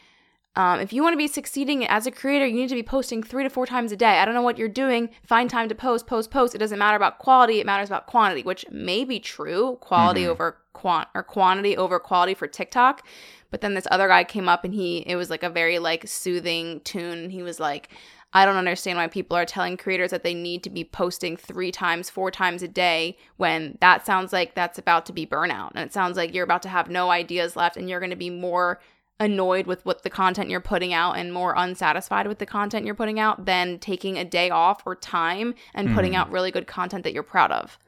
um, 0.55 0.79
if 0.79 0.93
you 0.93 1.01
want 1.01 1.13
to 1.13 1.17
be 1.17 1.27
succeeding 1.27 1.85
as 1.87 2.05
a 2.05 2.11
creator, 2.11 2.45
you 2.45 2.55
need 2.55 2.69
to 2.69 2.75
be 2.75 2.83
posting 2.83 3.23
three 3.23 3.43
to 3.43 3.49
four 3.49 3.65
times 3.65 3.91
a 3.91 3.95
day. 3.95 4.19
I 4.19 4.25
don't 4.25 4.35
know 4.35 4.41
what 4.43 4.57
you're 4.57 4.69
doing. 4.69 5.09
Find 5.23 5.49
time 5.49 5.67
to 5.69 5.75
post, 5.75 6.05
post, 6.05 6.29
post. 6.29 6.53
It 6.53 6.59
doesn't 6.59 6.77
matter 6.79 6.95
about 6.95 7.17
quality; 7.19 7.59
it 7.59 7.65
matters 7.65 7.89
about 7.89 8.05
quantity, 8.07 8.43
which 8.43 8.65
may 8.69 9.03
be 9.03 9.19
true. 9.19 9.77
Quality 9.81 10.23
Mhm. 10.23 10.27
over 10.29 10.57
quant 10.73 11.07
or 11.15 11.23
quantity 11.23 11.75
over 11.75 11.99
quality 11.99 12.33
for 12.33 12.47
TikTok. 12.47 13.05
But 13.49 13.61
then 13.61 13.73
this 13.73 13.87
other 13.89 14.07
guy 14.07 14.23
came 14.23 14.47
up, 14.47 14.63
and 14.63 14.73
he 14.73 14.97
it 15.07 15.15
was 15.15 15.29
like 15.29 15.43
a 15.43 15.49
very 15.49 15.79
like 15.79 16.07
soothing 16.07 16.81
tune. 16.81 17.29
He 17.29 17.41
was 17.41 17.59
like. 17.59 17.89
I 18.35 18.45
don't 18.45 18.55
understand 18.57 18.97
why 18.97 19.05
people 19.05 19.37
are 19.37 19.45
telling 19.45 19.77
creators 19.77 20.09
that 20.09 20.23
they 20.23 20.33
need 20.33 20.63
to 20.63 20.71
be 20.71 20.83
posting 20.83 21.37
three 21.37 21.71
times, 21.71 22.09
four 22.09 22.31
times 22.31 22.63
a 22.63 22.67
day 22.67 23.15
when 23.37 23.77
that 23.79 24.07
sounds 24.07 24.33
like 24.33 24.55
that's 24.55 24.79
about 24.79 25.05
to 25.05 25.13
be 25.13 25.23
burnout. 25.23 25.69
And 25.75 25.85
it 25.85 25.93
sounds 25.93 26.17
like 26.17 26.33
you're 26.33 26.43
about 26.43 26.63
to 26.63 26.69
have 26.69 26.89
no 26.89 27.11
ideas 27.11 27.55
left 27.55 27.77
and 27.77 27.87
you're 27.87 27.99
going 27.99 28.09
to 28.09 28.15
be 28.15 28.31
more 28.31 28.79
annoyed 29.23 29.65
with 29.67 29.85
what 29.85 30.03
the 30.03 30.09
content 30.09 30.49
you're 30.49 30.59
putting 30.59 30.93
out 30.93 31.13
and 31.17 31.33
more 31.33 31.53
unsatisfied 31.57 32.27
with 32.27 32.39
the 32.39 32.45
content 32.45 32.85
you're 32.85 32.95
putting 32.95 33.19
out 33.19 33.45
than 33.45 33.79
taking 33.79 34.17
a 34.17 34.25
day 34.25 34.49
off 34.49 34.83
or 34.85 34.95
time 34.95 35.55
and 35.73 35.93
putting 35.95 36.13
Mhm. 36.13 36.17
out 36.17 36.31
really 36.31 36.51
good 36.51 36.67
content 36.67 37.03
that 37.03 37.13
you're 37.13 37.23
proud 37.23 37.51
of. 37.51 37.79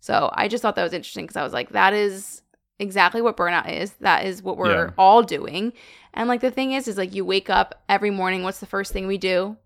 So 0.00 0.30
I 0.34 0.48
just 0.48 0.62
thought 0.62 0.76
that 0.76 0.84
was 0.84 0.92
interesting 0.92 1.24
because 1.24 1.36
I 1.36 1.42
was 1.42 1.52
like, 1.52 1.70
that 1.70 1.92
is 1.92 2.42
exactly 2.78 3.22
what 3.22 3.36
burnout 3.36 3.70
is. 3.72 3.92
That 4.00 4.24
is 4.26 4.42
what 4.42 4.56
we're 4.58 4.86
Yeah. 4.86 4.90
all 4.98 5.22
doing. 5.22 5.72
And 6.14 6.28
like 6.28 6.40
the 6.42 6.50
thing 6.50 6.72
is, 6.72 6.86
is 6.88 6.98
like 6.98 7.14
you 7.14 7.24
wake 7.24 7.48
up 7.50 7.82
every 7.88 8.10
morning. 8.10 8.42
What's 8.42 8.60
the 8.60 8.66
first 8.66 8.92
thing 8.92 9.06
we 9.06 9.18
do? 9.18 9.56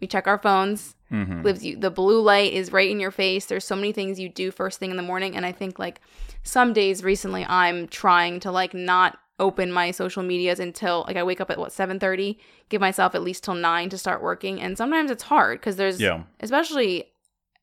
We 0.00 0.06
check 0.06 0.26
our 0.26 0.38
phones. 0.38 0.94
mm-hmm. 1.12 1.42
Lives 1.42 1.62
you. 1.62 1.76
The 1.76 1.90
blue 1.90 2.22
light 2.22 2.54
is 2.54 2.72
right 2.72 2.90
in 2.90 2.98
your 2.98 3.10
face. 3.10 3.44
There's 3.44 3.66
so 3.66 3.76
many 3.76 3.92
things 3.92 4.18
you 4.18 4.30
do 4.30 4.50
first 4.50 4.78
thing 4.80 4.90
in 4.90 4.96
the 4.96 5.02
morning, 5.02 5.36
and 5.36 5.44
I 5.44 5.52
think 5.52 5.78
like 5.78 6.00
some 6.42 6.72
days 6.72 7.04
recently, 7.04 7.44
I'm 7.44 7.86
trying 7.86 8.40
to 8.40 8.50
like 8.50 8.72
not 8.72 9.18
open 9.38 9.72
my 9.72 9.90
social 9.90 10.22
medias 10.22 10.60
until 10.60 11.04
like 11.06 11.16
I 11.16 11.22
wake 11.22 11.40
up 11.40 11.50
at 11.50 11.58
what 11.58 11.72
7:30, 11.72 12.38
give 12.68 12.80
myself 12.80 13.14
at 13.14 13.22
least 13.22 13.44
till 13.44 13.54
nine 13.54 13.88
to 13.90 13.98
start 13.98 14.22
working, 14.22 14.60
and 14.60 14.76
sometimes 14.76 15.10
it's 15.10 15.24
hard 15.24 15.60
because 15.60 15.76
there's 15.76 16.00
yeah 16.00 16.22
especially 16.40 17.12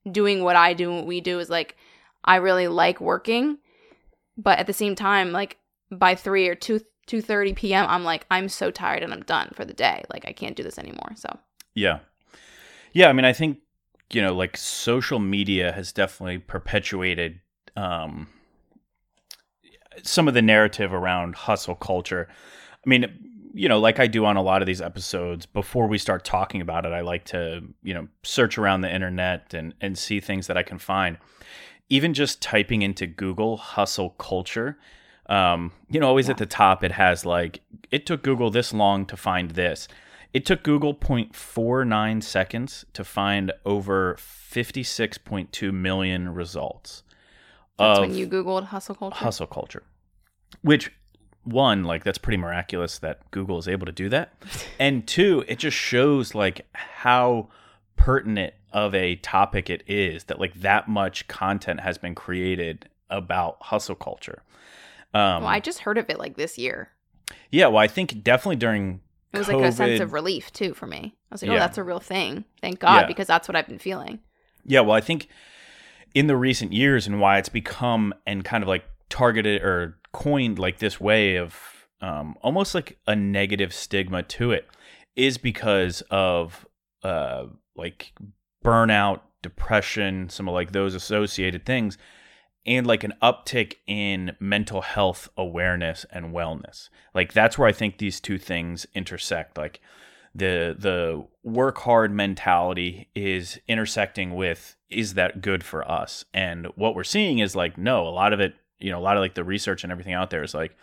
doing 0.10 0.44
what 0.44 0.56
I 0.56 0.74
do 0.74 0.90
and 0.90 1.00
what 1.00 1.08
we 1.08 1.22
do 1.22 1.40
is 1.40 1.50
like 1.50 1.76
I 2.24 2.38
really 2.38 2.68
like 2.68 3.00
working, 3.00 3.60
but 4.38 4.60
at 4.60 4.68
the 4.68 4.74
same 4.74 4.96
time, 4.96 5.32
like 5.32 5.58
by 5.92 6.16
three 6.16 6.48
or 6.48 6.56
two 6.56 6.82
two 7.08 7.22
thirty 7.22 7.54
p.m., 7.54 7.86
I'm 7.88 8.04
like 8.04 8.26
I'm 8.30 8.50
so 8.50 8.72
tired 8.72 9.04
and 9.04 9.14
I'm 9.14 9.24
done 9.24 9.52
for 9.54 9.66
the 9.66 9.74
day. 9.74 10.04
Like 10.12 10.26
I 10.28 10.34
can't 10.34 10.56
do 10.56 10.64
this 10.64 10.80
anymore. 10.80 11.12
So 11.16 11.38
Yeah. 11.76 12.00
Yeah, 12.94 13.10
I 13.10 13.14
mean 13.14 13.26
I 13.26 13.34
think 13.34 13.60
you 14.12 14.22
know 14.22 14.36
like 14.36 14.58
social 14.58 15.20
media 15.20 15.72
has 15.72 15.94
definitely 15.94 16.40
perpetuated 16.40 17.40
um 17.76 18.28
some 20.04 20.28
of 20.28 20.34
the 20.34 20.42
narrative 20.42 20.94
around 20.94 21.36
hustle 21.36 21.76
culture. 21.76 22.28
I 22.86 22.90
mean, 22.90 23.52
you 23.54 23.68
know, 23.68 23.80
like 23.80 24.00
I 24.00 24.08
do 24.08 24.26
on 24.26 24.38
a 24.38 24.42
lot 24.42 24.62
of 24.62 24.66
these 24.66 24.82
episodes, 24.82 25.46
before 25.46 25.88
we 25.88 25.98
start 25.98 26.24
talking 26.24 26.62
about 26.62 26.86
it, 26.86 26.92
I 26.92 27.02
like 27.02 27.26
to, 27.26 27.64
you 27.84 27.94
know, 27.94 28.08
search 28.24 28.58
around 28.58 28.82
the 28.82 28.94
internet 28.94 29.54
and 29.54 29.74
and 29.82 29.98
see 29.98 30.20
things 30.20 30.48
that 30.48 30.58
I 30.58 30.64
can 30.64 30.78
find. 30.78 31.18
Even 31.90 32.14
just 32.14 32.42
typing 32.42 32.84
into 32.84 33.08
Google 33.08 33.58
hustle 33.58 34.12
culture, 34.12 34.78
um, 35.28 35.72
you 35.90 36.00
know, 36.00 36.08
always 36.08 36.30
at 36.30 36.38
the 36.38 36.46
top 36.46 36.84
it 36.84 36.92
has 36.92 37.26
like 37.26 37.62
it 37.92 38.06
took 38.06 38.24
Google 38.24 38.52
this 38.52 38.74
long 38.74 39.06
to 39.08 39.18
find 39.18 39.52
this. 39.52 39.88
It 40.32 40.46
took 40.46 40.62
Google 40.62 40.94
0.49 40.94 42.22
seconds 42.22 42.86
to 42.94 43.04
find 43.04 43.52
over 43.66 44.16
56.2 44.20 45.74
million 45.74 46.30
results 46.30 47.02
that's 47.80 48.00
when 48.02 48.14
you 48.16 48.28
googled 48.28 48.66
hustle 48.66 48.96
culture. 48.96 49.16
hustle 49.18 49.48
culture. 49.48 49.84
Which 50.62 50.92
one, 51.44 51.84
like 51.84 52.04
that's 52.04 52.18
pretty 52.18 52.38
miraculous 52.38 53.00
that 53.00 53.30
Google 53.32 53.58
is 53.58 53.68
able 53.68 53.86
to 53.86 53.92
do 53.92 54.10
that. 54.10 54.34
And 54.80 55.08
two, 55.08 55.44
it 55.48 55.60
just 55.60 55.76
shows 55.78 56.34
like 56.36 56.66
how 56.74 57.50
pertinent 57.96 58.54
of 58.72 58.94
a 58.96 59.16
topic 59.18 59.70
it 59.70 59.84
is 59.88 60.26
that 60.26 60.40
like 60.40 60.54
that 60.62 60.88
much 60.88 61.28
content 61.28 61.80
has 61.82 61.98
been 61.98 62.16
created 62.16 62.88
about 63.10 63.58
hustle 63.62 63.96
culture. 63.96 64.44
Um, 65.14 65.42
well, 65.44 65.48
I 65.48 65.60
just 65.60 65.80
heard 65.80 65.98
of 65.98 66.10
it 66.10 66.20
like 66.20 66.38
this 66.38 66.58
year. 66.58 66.90
yeah, 67.52 67.68
well, 67.68 67.78
I 67.80 67.88
think 67.88 68.24
definitely 68.24 68.58
during 68.58 69.02
It 69.34 69.40
was 69.40 69.48
like 69.48 69.58
a 69.58 69.72
sense 69.72 70.00
of 70.00 70.14
relief 70.14 70.52
too 70.54 70.74
for 70.74 70.86
me. 70.88 71.16
I 71.32 71.34
was 71.36 71.42
like, 71.42 71.50
oh, 71.52 71.54
Yeah. 71.56 71.60
that's 71.60 71.78
a 71.80 71.84
real 71.84 72.00
thing. 72.00 72.46
Thank 72.62 72.80
God, 72.80 73.02
Yeah. 73.02 73.08
because 73.08 73.28
that's 73.28 73.48
what 73.48 73.56
I've 73.56 73.68
been 73.68 73.80
feeling. 73.80 74.20
Yeah, 74.66 74.82
well, 74.82 74.96
I 74.96 75.02
think 75.02 75.28
in 76.14 76.28
the 76.28 76.38
recent 76.38 76.74
years 76.74 77.08
and 77.08 77.20
why 77.20 77.38
it's 77.38 77.50
become 77.50 78.14
and 78.26 78.44
kind 78.44 78.64
of 78.64 78.68
like 78.68 78.86
targeted 79.10 79.62
or 79.62 79.98
coined 80.12 80.60
like 80.60 80.80
this 80.80 81.00
way 81.00 81.36
of 81.36 81.88
um, 82.02 82.36
almost 82.42 82.74
like 82.74 82.98
a 83.08 83.16
negative 83.16 83.74
stigma 83.74 84.24
to 84.24 84.52
it 84.52 84.68
is 85.16 85.38
because 85.38 86.02
of 86.10 86.66
uh, 87.04 87.46
like 87.76 88.14
burnout, 88.64 89.22
depression, 89.42 90.30
some 90.30 90.48
of 90.48 90.54
like 90.54 90.72
those 90.72 90.96
associated 90.96 91.66
things, 91.66 91.98
and 92.66 92.86
like 92.86 93.04
an 93.04 93.14
uptick 93.22 93.76
in 93.88 94.36
mental 94.40 94.82
health 94.82 95.30
awareness 95.38 96.06
and 96.12 96.34
wellness. 96.34 96.90
Like 97.14 97.34
that's 97.34 97.58
where 97.58 97.68
I 97.68 97.72
think 97.74 97.98
these 97.98 98.20
two 98.20 98.38
things 98.38 98.86
intersect. 98.94 99.58
Like 99.58 99.82
the 100.40 100.76
the 100.78 101.26
work 101.44 101.78
hard 101.80 102.12
mentality 102.12 103.10
is 103.14 103.60
intersecting 103.68 104.36
with 104.36 104.76
is 104.90 105.14
that 105.14 105.42
good 105.42 105.64
for 105.64 105.90
us? 105.90 106.26
And 106.34 106.68
what 106.76 106.96
we're 106.96 107.04
seeing 107.04 107.40
is 107.40 107.56
like 107.56 107.78
no 107.78 108.08
a 108.08 108.10
lot 108.10 108.34
of 108.34 108.40
it 108.40 108.56
you 108.80 108.92
know 108.92 109.00
a 109.00 109.02
lot 109.02 109.18
of 109.18 109.22
like 109.22 109.36
the 109.36 109.44
research 109.44 109.84
and 109.84 109.92
everything 109.92 110.14
out 110.14 110.30
there 110.30 110.44
is 110.44 110.54
like 110.54 110.76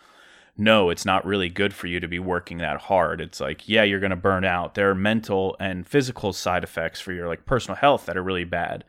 no 0.57 0.89
it's 0.89 1.05
not 1.05 1.25
really 1.25 1.49
good 1.49 1.73
for 1.73 1.87
you 1.87 1.99
to 1.99 2.07
be 2.07 2.19
working 2.19 2.59
that 2.59 2.81
hard. 2.81 3.19
It's 3.19 3.39
like 3.39 3.67
yeah 3.67 3.83
you're 3.83 3.99
going 3.99 4.11
to 4.11 4.15
burn 4.15 4.45
out. 4.45 4.75
There 4.75 4.89
are 4.89 4.95
mental 4.95 5.55
and 5.59 5.87
physical 5.87 6.33
side 6.33 6.63
effects 6.63 7.01
for 7.01 7.11
your 7.11 7.27
like 7.27 7.45
personal 7.45 7.75
health 7.75 8.05
that 8.05 8.17
are 8.17 8.23
really 8.23 8.45
bad. 8.45 8.85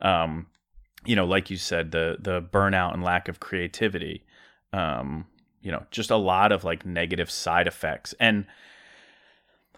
Um 0.00 0.46
you 1.04 1.16
know 1.16 1.24
like 1.24 1.50
you 1.50 1.56
said 1.56 1.90
the 1.90 2.16
the 2.20 2.42
burnout 2.42 2.92
and 2.94 3.02
lack 3.02 3.26
of 3.28 3.40
creativity 3.40 4.22
um 4.74 5.24
you 5.62 5.72
know 5.72 5.82
just 5.90 6.10
a 6.10 6.16
lot 6.16 6.52
of 6.52 6.62
like 6.62 6.84
negative 6.84 7.30
side 7.30 7.66
effects. 7.66 8.14
And 8.20 8.46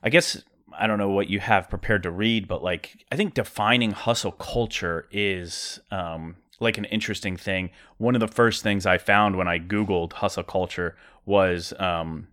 I 0.03 0.11
guess 0.11 0.43
I 0.77 0.87
don't 0.87 0.99
know 0.99 1.11
what 1.11 1.29
you 1.29 1.39
have 1.41 1.69
prepared 1.71 2.03
to 2.05 2.11
read, 2.11 2.49
but 2.49 2.63
like 2.63 3.05
I 3.13 3.17
think 3.17 3.35
defining 3.35 3.91
hustle 3.93 4.33
culture 4.33 5.07
is 5.11 5.81
um, 5.91 6.37
like 6.61 6.79
an 6.79 6.85
interesting 6.87 7.37
thing. 7.37 7.71
One 7.99 8.15
of 8.15 8.21
the 8.21 8.29
first 8.29 8.63
things 8.63 8.87
I 8.87 8.99
found 8.99 9.37
when 9.37 9.49
I 9.49 9.59
Googled 9.59 10.15
hustle 10.15 10.43
culture 10.45 10.97
was, 11.25 11.73
um, 11.79 12.29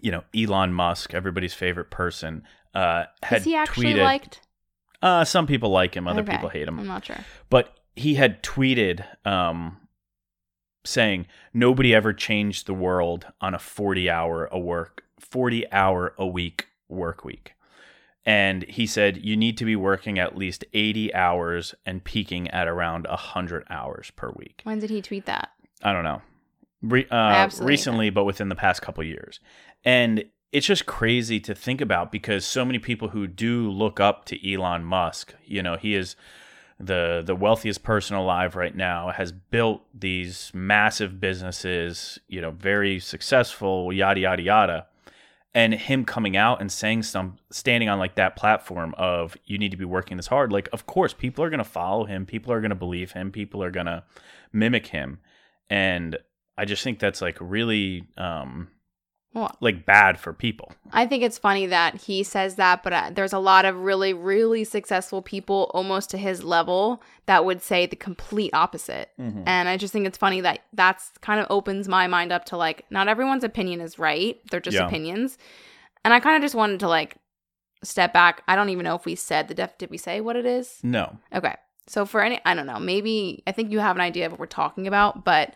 you 0.00 0.10
know, 0.10 0.24
Elon 0.36 0.72
Musk, 0.72 1.14
everybody's 1.14 1.54
favorite 1.54 1.90
person, 1.90 2.42
uh, 2.74 3.04
had 3.22 3.38
Is 3.38 3.44
he 3.44 3.54
actually 3.56 3.94
tweeted. 3.94 4.04
liked? 4.04 4.40
uh, 5.02 5.24
some 5.24 5.46
people 5.46 5.70
like 5.70 5.94
him, 5.94 6.06
other 6.06 6.20
Okay. 6.22 6.32
people 6.32 6.48
hate 6.50 6.68
him 6.68 6.78
I'm 6.78 6.86
not 6.86 7.04
sure. 7.06 7.16
but 7.48 7.74
he 7.96 8.14
had 8.16 8.42
tweeted 8.42 9.04
um, 9.26 9.78
saying 10.84 11.26
nobody 11.54 11.94
ever 11.94 12.12
changed 12.12 12.66
the 12.66 12.74
world 12.74 13.26
on 13.40 13.54
a 13.54 13.58
40 13.58 14.08
hour 14.10 14.48
a 14.52 14.58
work 14.58 15.04
40 15.18 15.70
hour 15.72 16.14
a 16.18 16.26
week 16.26 16.66
work 16.90 17.24
week. 17.24 17.54
And 18.26 18.64
he 18.64 18.86
said 18.86 19.24
you 19.24 19.36
need 19.36 19.56
to 19.58 19.64
be 19.64 19.76
working 19.76 20.18
at 20.18 20.36
least 20.36 20.64
80 20.74 21.14
hours 21.14 21.74
and 21.86 22.04
peaking 22.04 22.48
at 22.48 22.68
around 22.68 23.06
100 23.08 23.64
hours 23.70 24.10
per 24.14 24.30
week. 24.36 24.60
When 24.64 24.78
did 24.78 24.90
he 24.90 25.00
tweet 25.02 25.26
that? 25.26 25.50
i 25.82 25.94
don't 25.94 26.04
know. 26.04 26.20
Re- 26.82 27.08
uh, 27.10 27.48
recently 27.60 28.10
but 28.10 28.24
within 28.24 28.48
the 28.48 28.54
past 28.54 28.82
couple 28.82 29.02
years. 29.04 29.40
And 29.84 30.24
it's 30.52 30.66
just 30.66 30.86
crazy 30.86 31.40
to 31.40 31.54
think 31.54 31.80
about 31.80 32.10
because 32.10 32.44
so 32.44 32.64
many 32.64 32.78
people 32.78 33.08
who 33.08 33.26
do 33.26 33.70
look 33.70 34.00
up 34.00 34.24
to 34.26 34.52
Elon 34.52 34.84
Musk, 34.84 35.34
you 35.44 35.62
know, 35.62 35.76
he 35.76 35.94
is 35.94 36.16
the 36.78 37.22
the 37.24 37.36
wealthiest 37.36 37.82
person 37.82 38.16
alive 38.16 38.56
right 38.56 38.74
now, 38.74 39.10
has 39.10 39.32
built 39.32 39.82
these 39.94 40.50
massive 40.54 41.20
businesses, 41.20 42.18
you 42.26 42.40
know, 42.40 42.50
very 42.50 42.98
successful, 42.98 43.92
yada 43.92 44.20
yada 44.20 44.42
yada. 44.42 44.86
And 45.52 45.74
him 45.74 46.04
coming 46.04 46.36
out 46.36 46.60
and 46.60 46.70
saying 46.70 47.02
some 47.02 47.38
standing 47.50 47.88
on 47.88 47.98
like 47.98 48.14
that 48.14 48.36
platform 48.36 48.94
of 48.96 49.36
you 49.44 49.58
need 49.58 49.72
to 49.72 49.76
be 49.76 49.84
working 49.84 50.16
this 50.16 50.28
hard, 50.28 50.52
like 50.52 50.68
of 50.72 50.86
course 50.86 51.12
people 51.12 51.44
are 51.44 51.50
gonna 51.50 51.64
follow 51.64 52.04
him, 52.04 52.24
people 52.24 52.52
are 52.52 52.60
gonna 52.60 52.76
believe 52.76 53.12
him, 53.12 53.32
people 53.32 53.62
are 53.62 53.70
gonna 53.72 54.04
mimic 54.52 54.86
him. 54.86 55.18
And 55.68 56.16
I 56.56 56.66
just 56.66 56.84
think 56.84 57.00
that's 57.00 57.20
like 57.20 57.36
really 57.40 58.04
um 58.16 58.68
Well, 59.32 59.56
like 59.60 59.86
bad 59.86 60.18
for 60.18 60.32
people. 60.32 60.72
I 60.92 61.06
think 61.06 61.22
it's 61.22 61.38
funny 61.38 61.66
that 61.66 61.94
he 61.94 62.24
says 62.24 62.56
that, 62.56 62.82
but 62.82 62.92
uh, 62.92 63.10
there's 63.14 63.32
a 63.32 63.38
lot 63.38 63.64
of 63.64 63.76
really, 63.76 64.12
really 64.12 64.64
successful 64.64 65.22
people 65.22 65.70
almost 65.72 66.10
to 66.10 66.18
his 66.18 66.42
level 66.42 67.00
that 67.26 67.44
would 67.44 67.62
say 67.62 67.86
the 67.86 67.94
complete 67.94 68.52
opposite. 68.52 69.10
And 69.18 69.68
I 69.68 69.76
just 69.76 69.92
think 69.92 70.06
it's 70.06 70.18
funny 70.18 70.40
that 70.40 70.60
that's 70.72 71.12
kind 71.20 71.38
of 71.38 71.46
opens 71.48 71.86
my 71.86 72.08
mind 72.08 72.32
up 72.32 72.44
to 72.46 72.56
like, 72.56 72.84
not 72.90 73.06
everyone's 73.06 73.44
opinion 73.44 73.80
is 73.80 74.00
right. 74.00 74.36
They're 74.50 74.58
just 74.58 74.74
Yeah. 74.74 74.86
opinions. 74.86 75.38
And 76.04 76.12
I 76.12 76.18
kind 76.18 76.34
of 76.36 76.42
just 76.42 76.56
wanted 76.56 76.80
to 76.80 76.88
like 76.88 77.14
step 77.84 78.12
back. 78.12 78.42
I 78.48 78.56
don't 78.56 78.70
even 78.70 78.82
know 78.84 78.96
if 78.96 79.04
we 79.04 79.14
said 79.14 79.46
the 79.46 79.54
def. 79.54 79.78
Did 79.78 79.90
we 79.90 79.96
say 79.98 80.20
what 80.20 80.34
it 80.34 80.44
is? 80.46 80.80
No. 80.82 81.18
Okay. 81.32 81.54
So 81.86 82.04
for 82.04 82.20
any, 82.20 82.40
I 82.44 82.54
don't 82.54 82.66
know, 82.66 82.80
maybe 82.80 83.42
I 83.46 83.52
think 83.52 83.70
you 83.70 83.78
have 83.78 83.96
an 83.96 84.02
idea 84.02 84.26
of 84.26 84.32
what 84.32 84.40
we're 84.40 84.46
talking 84.46 84.86
about, 84.88 85.24
but 85.24 85.54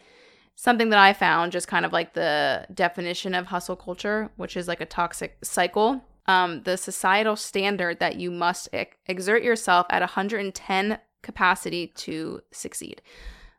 something 0.56 0.90
that 0.90 0.98
I 0.98 1.12
found 1.12 1.52
just 1.52 1.68
kind 1.68 1.84
of 1.84 1.92
like 1.92 2.14
the 2.14 2.66
definition 2.72 3.34
of 3.34 3.46
hustle 3.46 3.76
culture, 3.76 4.30
which 4.36 4.56
is 4.56 4.68
like 4.68 4.80
a 4.80 4.86
toxic 4.86 5.36
cycle. 5.42 6.02
Um, 6.26 6.62
the 6.62 6.76
societal 6.76 7.36
standard 7.36 8.00
that 8.00 8.16
you 8.16 8.30
must 8.30 8.68
ex- 8.72 8.96
exert 9.06 9.42
yourself 9.42 9.86
at 9.90 10.00
110 10.00 10.98
capacity 11.22 11.88
to 11.88 12.40
succeed. 12.50 13.02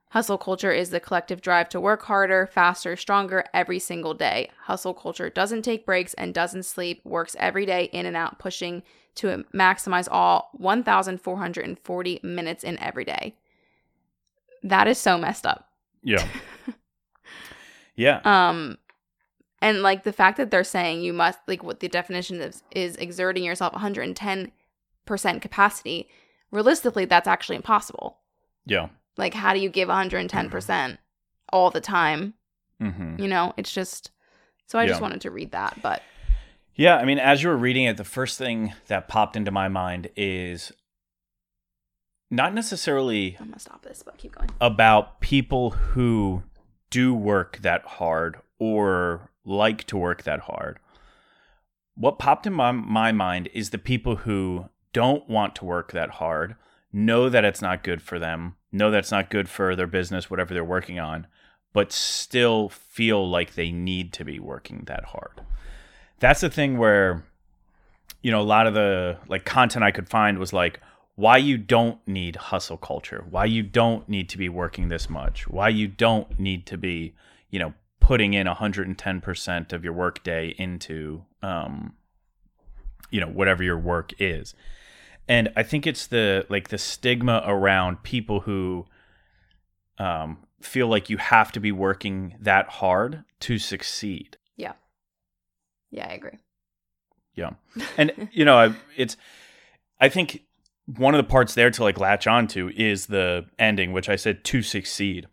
Hustle 0.10 0.38
culture 0.38 0.72
is 0.72 0.92
the 0.92 1.00
collective 1.00 1.42
drive 1.42 1.68
to 1.70 1.82
work 1.82 2.04
harder, 2.04 2.48
faster, 2.48 2.96
stronger 2.96 3.44
every 3.54 3.80
single 3.80 4.14
day. 4.14 4.50
Hustle 4.62 4.94
culture 4.94 5.30
doesn't 5.30 5.64
take 5.64 5.86
breaks 5.86 6.14
and 6.14 6.34
doesn't 6.34 6.64
sleep, 6.64 7.02
works 7.04 7.36
every 7.38 7.66
day 7.66 7.90
in 7.92 8.06
and 8.06 8.16
out, 8.16 8.40
pushing 8.40 8.82
to 9.16 9.44
maximize 9.54 10.08
all 10.10 10.52
1,440 10.54 12.20
minutes 12.24 12.64
in 12.64 12.80
every 12.80 13.04
day. 13.04 13.36
That 14.64 14.88
is 14.88 14.98
so 14.98 15.18
messed 15.18 15.46
up. 15.46 15.70
Yeah. 16.02 16.26
yeah. 17.96 18.22
Um, 18.24 18.78
and 19.62 19.82
like 19.82 20.04
the 20.04 20.14
fact 20.14 20.38
that 20.38 20.52
they're 20.52 20.64
saying 20.64 21.02
you 21.02 21.14
must, 21.14 21.40
like 21.48 21.64
what 21.64 21.80
the 21.80 21.88
definition 21.88 22.40
is, 22.42 22.62
is 22.72 22.96
exerting 22.98 23.44
yourself 23.44 23.74
110% 23.74 24.52
capacity. 25.42 26.10
Realistically, 26.52 27.06
that's 27.06 27.28
actually 27.28 27.56
impossible. 27.56 28.18
Yeah. 28.66 28.90
Like, 29.18 29.34
how 29.34 29.54
do 29.54 29.60
you 29.60 29.70
give 29.70 29.90
110% 29.90 30.98
all 31.52 31.72
the 31.72 31.82
time? 31.82 32.34
hmm 32.80 33.16
You 33.18 33.28
know, 33.28 33.54
it's 33.58 33.72
just. 33.72 34.12
So 34.68 34.80
I 34.80 34.88
just 34.88 35.02
wanted 35.02 35.22
to 35.22 35.32
read 35.32 35.52
that, 35.52 35.80
but 35.82 36.02
Yeah. 36.76 36.98
I 36.98 37.06
mean, 37.06 37.20
as 37.20 37.42
you 37.44 37.50
were 37.50 37.58
reading 37.58 37.84
it, 37.86 37.98
the 37.98 38.04
first 38.04 38.38
thing 38.38 38.74
that 38.88 39.08
popped 39.08 39.36
into 39.36 39.52
my 39.52 39.68
mind 39.68 40.10
is 40.16 40.72
not 42.32 42.54
necessarily 42.54 43.38
I'm 43.40 43.48
gonna 43.48 43.60
stop 43.60 43.84
this, 43.84 44.04
but 44.04 44.18
keep 44.18 44.36
going. 44.36 44.50
about 44.60 45.20
people 45.22 45.70
who 45.72 46.44
do 46.96 47.14
work 47.14 47.58
that 47.58 47.86
hard 47.86 48.38
or 48.58 49.30
like 49.44 49.84
to 49.84 49.98
work 49.98 50.24
that 50.24 50.40
hard. 50.40 50.80
What 51.96 52.20
popped 52.20 52.48
in 52.48 52.54
my, 52.54 52.72
my 52.72 53.12
mind 53.12 53.50
is 53.54 53.72
the 53.72 53.78
people 53.78 54.16
who 54.16 54.70
don't 54.94 55.30
want 55.30 55.56
to 55.56 55.66
work 55.66 55.92
that 55.92 56.10
hard, 56.12 56.56
know 56.94 57.28
that 57.28 57.44
it's 57.44 57.62
not 57.62 57.84
good 57.84 58.02
for 58.02 58.18
them, 58.18 58.56
know 58.72 58.92
that 58.92 59.00
it's 59.00 59.12
not 59.12 59.30
good 59.30 59.50
for 59.50 59.76
their 59.76 59.88
business, 59.88 60.30
whatever 60.30 60.54
they're 60.54 60.64
working 60.64 60.98
on, 60.98 61.28
but 61.74 61.92
still 61.92 62.70
feel 62.70 63.30
like 63.30 63.56
they 63.56 63.74
need 63.74 64.14
to 64.14 64.24
be 64.24 64.40
working 64.40 64.84
that 64.86 65.04
hard. 65.04 65.42
That's 66.22 66.40
the 66.40 66.50
thing 66.50 66.78
where, 66.78 67.26
you 68.22 68.32
know, 68.32 68.40
a 68.40 68.44
lot 68.44 68.68
of 68.68 68.74
the 68.74 69.18
like 69.28 69.44
content 69.44 69.84
I 69.84 69.92
could 69.92 70.08
find 70.08 70.38
was 70.38 70.54
like, 70.54 70.80
why 71.16 71.38
you 71.38 71.58
don't 71.58 72.06
need 72.06 72.36
hustle 72.36 72.78
culture, 72.78 73.26
why 73.30 73.46
you 73.46 73.64
don't 73.64 74.08
need 74.10 74.30
to 74.30 74.38
be 74.38 74.50
working 74.50 74.90
this 74.90 75.10
much, 75.10 75.48
why 75.48 75.70
you 75.70 75.88
don't 75.88 76.40
need 76.40 76.66
to 76.68 76.78
be, 76.78 77.16
you 77.50 77.60
know, 77.60 77.74
putting 78.02 78.34
in 78.34 78.46
110% 78.48 79.74
of 79.74 79.84
your 79.84 79.94
workday 79.94 80.54
into, 80.58 81.24
um, 81.42 81.94
you 83.10 83.22
know, 83.22 83.28
whatever 83.28 83.64
your 83.64 83.80
work 83.80 84.12
is. 84.20 84.54
And 85.28 85.52
I 85.56 85.64
think 85.64 85.88
it's 85.88 86.06
the 86.06 86.46
like 86.50 86.68
the 86.68 86.78
stigma 86.78 87.42
around 87.46 88.04
people 88.04 88.42
who 88.42 88.86
um, 89.98 90.46
feel 90.62 90.88
like 90.88 91.10
you 91.10 91.18
have 91.18 91.52
to 91.54 91.60
be 91.60 91.72
working 91.72 92.36
that 92.42 92.68
hard 92.68 93.24
to 93.40 93.58
succeed. 93.58 94.38
Yeah. 94.56 94.74
Yeah, 95.90 96.08
I 96.10 96.14
agree. 96.14 96.38
Yeah. 97.34 97.52
And 97.98 98.30
you 98.32 98.46
know, 98.46 98.58
I, 98.58 98.76
it's 98.98 99.18
I 100.00 100.10
think 100.10 100.44
one 100.86 101.16
of 101.16 101.18
the 101.18 101.30
parts 101.30 101.54
there 101.54 101.72
to 101.72 101.84
like 101.84 102.00
latch 102.00 102.28
onto 102.28 102.72
is 102.76 103.08
the 103.08 103.46
ending, 103.58 103.92
which 103.92 104.10
I 104.10 104.16
said 104.16 104.44
to 104.46 104.62
succeed. 104.62 105.28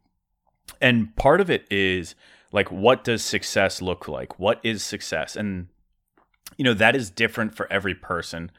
And 0.81 1.15
part 1.17 1.41
of 1.41 1.51
it 1.51 1.67
is 1.71 2.15
like 2.53 2.71
what 2.71 3.05
does 3.05 3.23
success 3.23 3.83
look 3.83 4.09
like? 4.09 4.39
What 4.39 4.61
is 4.63 4.83
success? 4.83 5.37
And 5.37 5.69
you 6.57 6.65
know 6.65 6.75
that 6.75 6.97
is 6.97 7.11
different 7.11 7.55
for 7.55 7.71
every 7.73 7.95
person. 7.95 8.51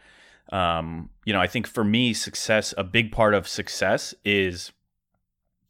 Um 0.52 1.10
you 1.26 1.34
know 1.34 1.42
i 1.42 1.48
think 1.48 1.68
for 1.68 1.84
me 1.84 2.14
success 2.14 2.74
a 2.78 2.84
big 2.84 3.12
part 3.12 3.34
of 3.34 3.48
success 3.48 4.14
is 4.26 4.72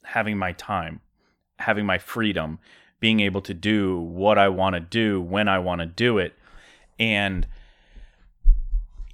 having 0.04 0.38
my 0.38 0.52
time 0.54 1.00
having 1.60 1.86
my 1.86 1.98
freedom 1.98 2.60
being 3.00 3.20
able 3.20 3.42
to 3.42 3.54
do 3.54 4.00
what 4.00 4.38
i 4.38 4.50
want 4.50 4.74
to 4.74 4.80
do 4.80 5.22
when 5.22 5.48
i 5.48 5.60
want 5.60 5.80
to 5.80 5.86
do 5.86 6.18
it. 6.18 6.34
And 7.00 7.48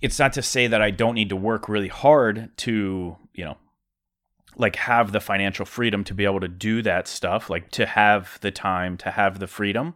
it's 0.02 0.20
not 0.20 0.34
to 0.34 0.42
say 0.42 0.68
that 0.68 0.82
i 0.82 0.92
don't 0.92 1.16
need 1.16 1.30
to 1.30 1.36
work 1.36 1.70
really 1.70 1.88
hard 1.88 2.50
to 2.58 3.18
you 3.34 3.46
know 3.46 3.58
like 4.60 4.76
have 4.76 5.14
the 5.14 5.22
financial 5.22 5.66
freedom 5.66 6.04
to 6.04 6.14
be 6.14 6.26
able 6.26 6.42
to 6.42 6.48
do 6.48 6.82
that 6.82 7.08
stuff, 7.08 7.50
like 7.50 7.72
to 7.72 7.86
have 7.86 8.38
the 8.42 8.52
time, 8.52 8.98
to 8.98 9.10
have 9.10 9.40
the 9.40 9.48
freedom. 9.48 9.96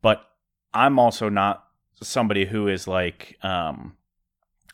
But 0.00 0.24
I'm 0.72 0.98
also 1.00 1.28
not 1.28 1.64
somebody 2.00 2.46
who 2.46 2.68
is 2.68 2.88
like 2.88 3.36
um 3.42 3.96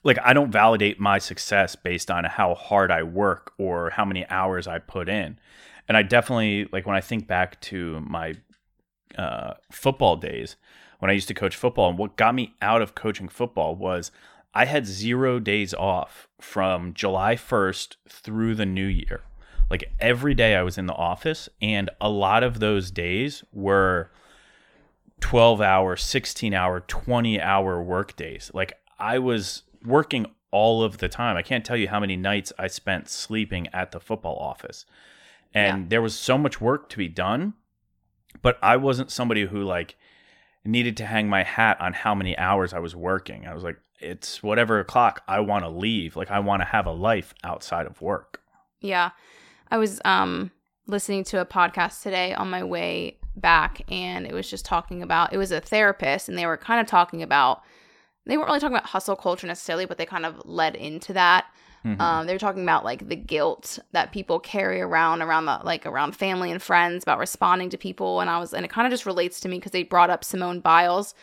like 0.05 0.19
I 0.23 0.33
don't 0.33 0.53
validate 0.53 1.01
my 1.01 1.19
success 1.19 1.75
based 1.75 2.11
on 2.11 2.25
how 2.25 2.55
hard 2.55 2.91
I 2.91 3.03
work 3.03 3.53
or 3.59 3.91
how 3.91 4.05
many 4.05 4.27
hours 4.29 4.69
I 4.69 4.79
put 4.79 5.09
in. 5.09 5.39
And 5.89 5.97
I 5.97 6.03
definitely 6.03 6.69
like 6.71 6.87
when 6.87 6.97
I 6.97 7.01
think 7.01 7.27
back 7.27 7.61
to 7.63 8.01
my 8.01 8.35
uh 9.17 9.55
football 9.73 10.17
days 10.17 10.57
when 10.99 11.11
I 11.11 11.15
used 11.15 11.29
to 11.29 11.35
coach 11.35 11.57
football 11.57 11.89
and 11.89 11.99
what 11.99 12.17
got 12.17 12.35
me 12.35 12.55
out 12.61 12.83
of 12.83 12.95
coaching 12.95 13.29
football 13.29 13.75
was 13.75 14.11
I 14.59 14.65
had 14.65 14.89
zero 14.89 15.39
days 15.39 15.73
off 15.73 16.27
from 16.41 16.93
July 16.93 17.37
1st 17.37 17.95
through 18.09 18.57
the 18.57 18.67
new 18.67 18.87
year. 18.87 19.21
Like 19.71 19.93
every 20.01 20.35
day 20.35 20.57
I 20.57 20.65
was 20.65 20.77
in 20.77 20.87
the 20.87 20.95
office, 20.95 21.49
and 21.63 21.89
a 22.01 22.09
lot 22.09 22.43
of 22.43 22.59
those 22.59 22.91
days 22.91 23.45
were 23.53 24.11
12 25.21 25.61
hour, 25.61 25.95
16 25.95 26.55
hour, 26.55 26.81
20 26.81 27.41
hour 27.41 27.81
work 27.81 28.17
days. 28.17 28.51
Like 28.53 28.73
I 28.99 29.21
was 29.21 29.63
working 29.85 30.27
all 30.51 30.83
of 30.83 30.99
the 30.99 31.09
time. 31.09 31.37
I 31.37 31.43
can't 31.43 31.65
tell 31.65 31.77
you 31.77 31.87
how 31.87 32.01
many 32.01 32.17
nights 32.17 32.53
I 32.59 32.67
spent 32.67 33.09
sleeping 33.09 33.69
at 33.73 33.93
the 33.93 34.01
football 34.01 34.39
office. 34.41 34.87
And 35.55 35.83
yeah. 35.83 35.89
there 35.91 36.03
was 36.03 36.19
so 36.19 36.37
much 36.37 36.61
work 36.61 36.89
to 36.89 36.97
be 36.97 37.07
done, 37.07 37.55
but 38.43 38.59
I 38.61 38.77
wasn't 38.77 39.13
somebody 39.13 39.47
who 39.47 39.63
like 39.63 39.95
needed 40.65 40.97
to 40.97 41.07
hang 41.07 41.29
my 41.29 41.45
hat 41.45 41.81
on 41.81 41.93
how 41.93 42.13
many 42.13 42.37
hours 42.37 42.75
I 42.75 42.81
was 42.81 42.97
working. 42.97 43.47
I 43.47 43.55
was 43.55 43.63
like, 43.63 43.77
it's 43.99 44.43
whatever 44.43 44.81
o'clock 44.81 45.23
I 45.27 45.41
want 45.41 45.65
to 45.65 45.69
leave. 45.69 46.17
Like 46.17 46.31
I 46.31 46.39
want 46.41 46.63
to 46.63 46.67
have 46.67 46.87
a 46.87 46.93
life 46.93 47.35
outside 47.45 47.87
of 47.87 48.01
work. 48.01 48.43
Yeah. 48.81 49.11
I 49.71 49.79
was 49.79 50.01
um 50.05 50.51
listening 50.87 51.25
to 51.25 51.41
a 51.41 51.47
podcast 51.47 52.03
today 52.03 52.33
on 52.35 52.49
my 52.51 52.65
way 52.65 53.19
back 53.37 53.83
and 53.89 54.27
it 54.27 54.33
was 54.33 54.49
just 54.51 54.65
talking 54.65 55.03
about 55.03 55.33
it 55.33 55.37
was 55.37 55.53
a 55.53 55.61
therapist 55.61 56.29
and 56.29 56.37
they 56.37 56.47
were 56.47 56.57
kind 56.57 56.81
of 56.81 56.87
talking 56.87 57.23
about 57.23 57.63
they 58.29 58.37
weren't 58.37 58.49
really 58.49 58.61
talking 58.61 58.77
about 58.77 58.87
hustle 58.89 59.17
culture 59.17 59.47
necessarily, 59.47 59.87
but 59.87 59.97
they 59.97 60.07
kind 60.07 60.27
of 60.27 60.41
led 60.45 60.77
into 60.77 61.15
that. 61.15 61.47
Mm-hmm. 61.85 62.01
Um, 62.01 62.27
they 62.27 62.33
were 62.33 62.39
talking 62.39 62.63
about 62.63 62.85
like 62.85 63.09
the 63.09 63.17
guilt 63.17 63.79
that 63.93 64.13
people 64.13 64.39
carry 64.39 64.81
around 64.81 65.23
around 65.23 65.47
the 65.47 65.61
like 65.65 65.87
around 65.87 66.15
family 66.15 66.51
and 66.51 66.61
friends 66.61 67.03
about 67.03 67.19
responding 67.19 67.71
to 67.71 67.79
people, 67.79 68.21
and 68.21 68.29
I 68.29 68.39
was 68.39 68.53
and 68.53 68.65
it 68.65 68.71
kind 68.71 68.87
of 68.87 68.91
just 68.91 69.07
relates 69.07 69.41
to 69.41 69.49
me 69.49 69.57
because 69.57 69.73
they 69.73 69.83
brought 69.83 70.11
up 70.11 70.25
Simone 70.25 70.61
Biles 70.61 71.15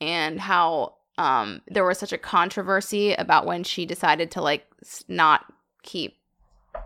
and 0.00 0.38
how 0.38 0.94
um, 1.18 1.62
there 1.68 1.84
was 1.84 1.98
such 1.98 2.12
a 2.12 2.18
controversy 2.18 3.14
about 3.14 3.46
when 3.46 3.64
she 3.64 3.86
decided 3.86 4.30
to 4.32 4.42
like 4.42 4.66
not 5.08 5.44
keep 5.82 6.16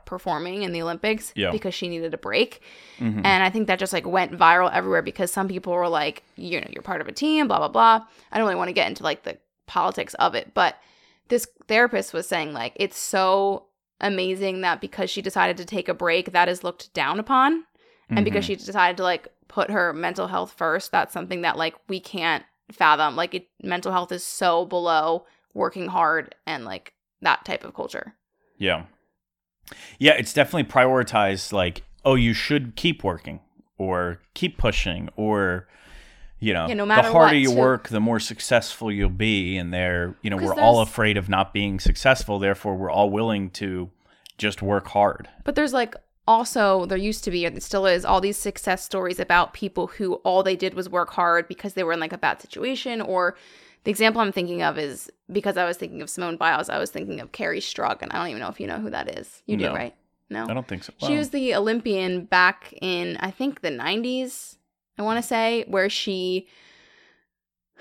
performing 0.04 0.62
in 0.62 0.72
the 0.72 0.82
Olympics 0.82 1.32
yeah. 1.34 1.50
because 1.50 1.74
she 1.74 1.88
needed 1.88 2.12
a 2.12 2.18
break. 2.18 2.60
Mm-hmm. 2.98 3.20
And 3.24 3.42
I 3.42 3.50
think 3.50 3.66
that 3.66 3.78
just 3.78 3.92
like 3.92 4.06
went 4.06 4.32
viral 4.32 4.72
everywhere 4.72 5.02
because 5.02 5.32
some 5.32 5.48
people 5.48 5.72
were 5.72 5.88
like, 5.88 6.22
you 6.36 6.60
know, 6.60 6.66
you're 6.70 6.82
part 6.82 7.00
of 7.00 7.08
a 7.08 7.12
team, 7.12 7.48
blah, 7.48 7.58
blah, 7.58 7.68
blah. 7.68 8.04
I 8.30 8.38
don't 8.38 8.46
really 8.46 8.56
want 8.56 8.68
to 8.68 8.74
get 8.74 8.88
into 8.88 9.02
like 9.02 9.22
the 9.22 9.38
politics 9.66 10.14
of 10.14 10.34
it, 10.34 10.52
but 10.54 10.76
this 11.28 11.46
therapist 11.66 12.12
was 12.12 12.26
saying 12.26 12.52
like 12.52 12.72
it's 12.76 12.98
so 12.98 13.66
amazing 14.00 14.62
that 14.62 14.80
because 14.80 15.10
she 15.10 15.22
decided 15.22 15.56
to 15.58 15.64
take 15.64 15.88
a 15.88 15.94
break, 15.94 16.32
that 16.32 16.48
is 16.48 16.64
looked 16.64 16.92
down 16.94 17.18
upon. 17.18 17.60
Mm-hmm. 17.60 18.16
And 18.16 18.24
because 18.24 18.44
mm-hmm. 18.44 18.58
she 18.58 18.66
decided 18.66 18.96
to 18.98 19.02
like 19.02 19.28
put 19.48 19.70
her 19.70 19.92
mental 19.92 20.28
health 20.28 20.52
first, 20.56 20.92
that's 20.92 21.12
something 21.12 21.42
that 21.42 21.56
like 21.56 21.74
we 21.88 22.00
can't 22.00 22.44
fathom. 22.72 23.16
Like 23.16 23.35
it, 23.35 23.48
mental 23.62 23.92
health 23.92 24.12
is 24.12 24.24
so 24.24 24.64
below 24.64 25.26
working 25.54 25.88
hard 25.88 26.35
and 26.46 26.64
like 26.64 26.94
that 27.20 27.44
type 27.44 27.64
of 27.64 27.74
culture. 27.74 28.14
Yeah. 28.57 28.85
Yeah, 29.98 30.12
it's 30.12 30.33
definitely 30.33 30.64
prioritized 30.64 31.52
like, 31.52 31.83
oh, 32.04 32.14
you 32.14 32.33
should 32.33 32.76
keep 32.76 33.04
working 33.04 33.40
or 33.76 34.20
keep 34.35 34.59
pushing 34.59 35.09
or 35.16 35.68
you 36.40 36.54
know, 36.54 36.68
yeah, 36.68 36.74
no 36.74 36.87
the 36.87 36.94
harder 36.94 37.18
what, 37.18 37.37
you 37.37 37.48
too. 37.48 37.57
work, 37.57 37.88
the 37.88 38.00
more 38.00 38.20
successful 38.20 38.92
you'll 38.92 39.09
be 39.11 39.57
and 39.57 39.74
they're, 39.74 40.14
you 40.22 40.31
know, 40.31 40.37
we're 40.37 40.54
all 40.54 40.81
afraid 40.81 41.16
of 41.16 41.28
not 41.28 41.52
being 41.52 41.81
successful, 41.81 42.38
therefore 42.38 42.76
we're 42.76 42.90
all 42.90 43.11
willing 43.11 43.50
to 43.50 43.90
just 44.37 44.62
work 44.62 44.87
hard. 44.88 45.28
But 45.42 45.57
there's 45.57 45.72
like 45.72 45.96
also 46.28 46.84
there 46.84 46.98
used 46.98 47.24
to 47.24 47.30
be 47.30 47.46
and 47.46 47.62
still 47.62 47.86
is 47.86 48.04
all 48.04 48.20
these 48.20 48.36
success 48.36 48.84
stories 48.84 49.18
about 49.18 49.54
people 49.54 49.86
who 49.86 50.14
all 50.16 50.42
they 50.42 50.54
did 50.54 50.74
was 50.74 50.86
work 50.88 51.10
hard 51.10 51.48
because 51.48 51.72
they 51.72 51.82
were 51.82 51.94
in 51.94 52.00
like 52.00 52.12
a 52.12 52.18
bad 52.18 52.40
situation 52.42 53.00
or 53.00 53.34
the 53.84 53.90
example 53.90 54.20
I'm 54.20 54.32
thinking 54.32 54.62
of 54.62 54.76
is 54.76 55.10
because 55.32 55.56
I 55.56 55.64
was 55.64 55.78
thinking 55.78 56.02
of 56.02 56.10
Simone 56.10 56.36
Biles, 56.36 56.68
I 56.68 56.78
was 56.78 56.90
thinking 56.90 57.20
of 57.20 57.32
Kerri 57.32 57.60
Strug, 57.60 58.02
and 58.02 58.12
I 58.12 58.18
don't 58.18 58.28
even 58.28 58.40
know 58.40 58.48
if 58.48 58.60
you 58.60 58.66
know 58.66 58.78
who 58.78 58.90
that 58.90 59.16
is. 59.16 59.42
You 59.46 59.56
no. 59.56 59.68
do, 59.68 59.74
right? 59.74 59.94
No, 60.28 60.44
I 60.44 60.52
don't 60.52 60.68
think 60.68 60.84
so. 60.84 60.92
She 60.98 61.16
was 61.16 61.30
the 61.30 61.54
Olympian 61.54 62.26
back 62.26 62.74
in 62.82 63.16
I 63.20 63.30
think 63.30 63.62
the 63.62 63.70
90s. 63.70 64.56
I 64.98 65.02
want 65.02 65.16
to 65.16 65.26
say 65.26 65.64
where 65.68 65.88
she. 65.88 66.46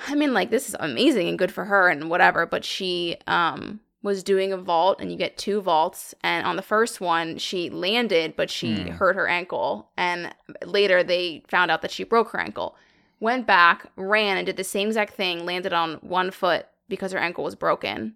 I 0.08 0.16
mean, 0.16 0.34
like 0.34 0.50
this 0.50 0.70
is 0.70 0.76
amazing 0.80 1.28
and 1.28 1.38
good 1.38 1.52
for 1.52 1.66
her 1.66 1.90
and 1.90 2.10
whatever, 2.10 2.46
but 2.46 2.64
she 2.64 3.18
um 3.28 3.82
was 4.08 4.24
doing 4.24 4.52
a 4.52 4.58
vault 4.58 5.00
and 5.00 5.12
you 5.12 5.18
get 5.18 5.38
two 5.38 5.62
vaults. 5.62 6.16
And 6.22 6.48
on 6.48 6.56
the 6.56 6.62
first 6.64 7.00
one 7.00 7.38
she 7.38 7.70
landed 7.70 8.36
but 8.36 8.50
she 8.50 8.74
mm. 8.74 8.90
hurt 8.90 9.16
her 9.16 9.28
ankle. 9.28 9.92
And 9.96 10.34
later 10.66 11.04
they 11.04 11.44
found 11.48 11.70
out 11.70 11.84
that 11.84 11.92
she 11.92 12.04
broke 12.04 12.30
her 12.30 12.40
ankle. 12.40 12.76
Went 13.20 13.46
back 13.46 13.86
ran 13.96 14.38
and 14.38 14.46
did 14.46 14.58
the 14.58 14.64
same 14.64 14.88
exact 14.88 15.14
thing 15.14 15.46
landed 15.46 15.74
on 15.74 15.96
one 15.96 16.32
foot 16.32 16.66
because 16.90 17.12
her 17.12 17.20
ankle 17.20 17.44
was 17.44 17.56
broken. 17.56 18.16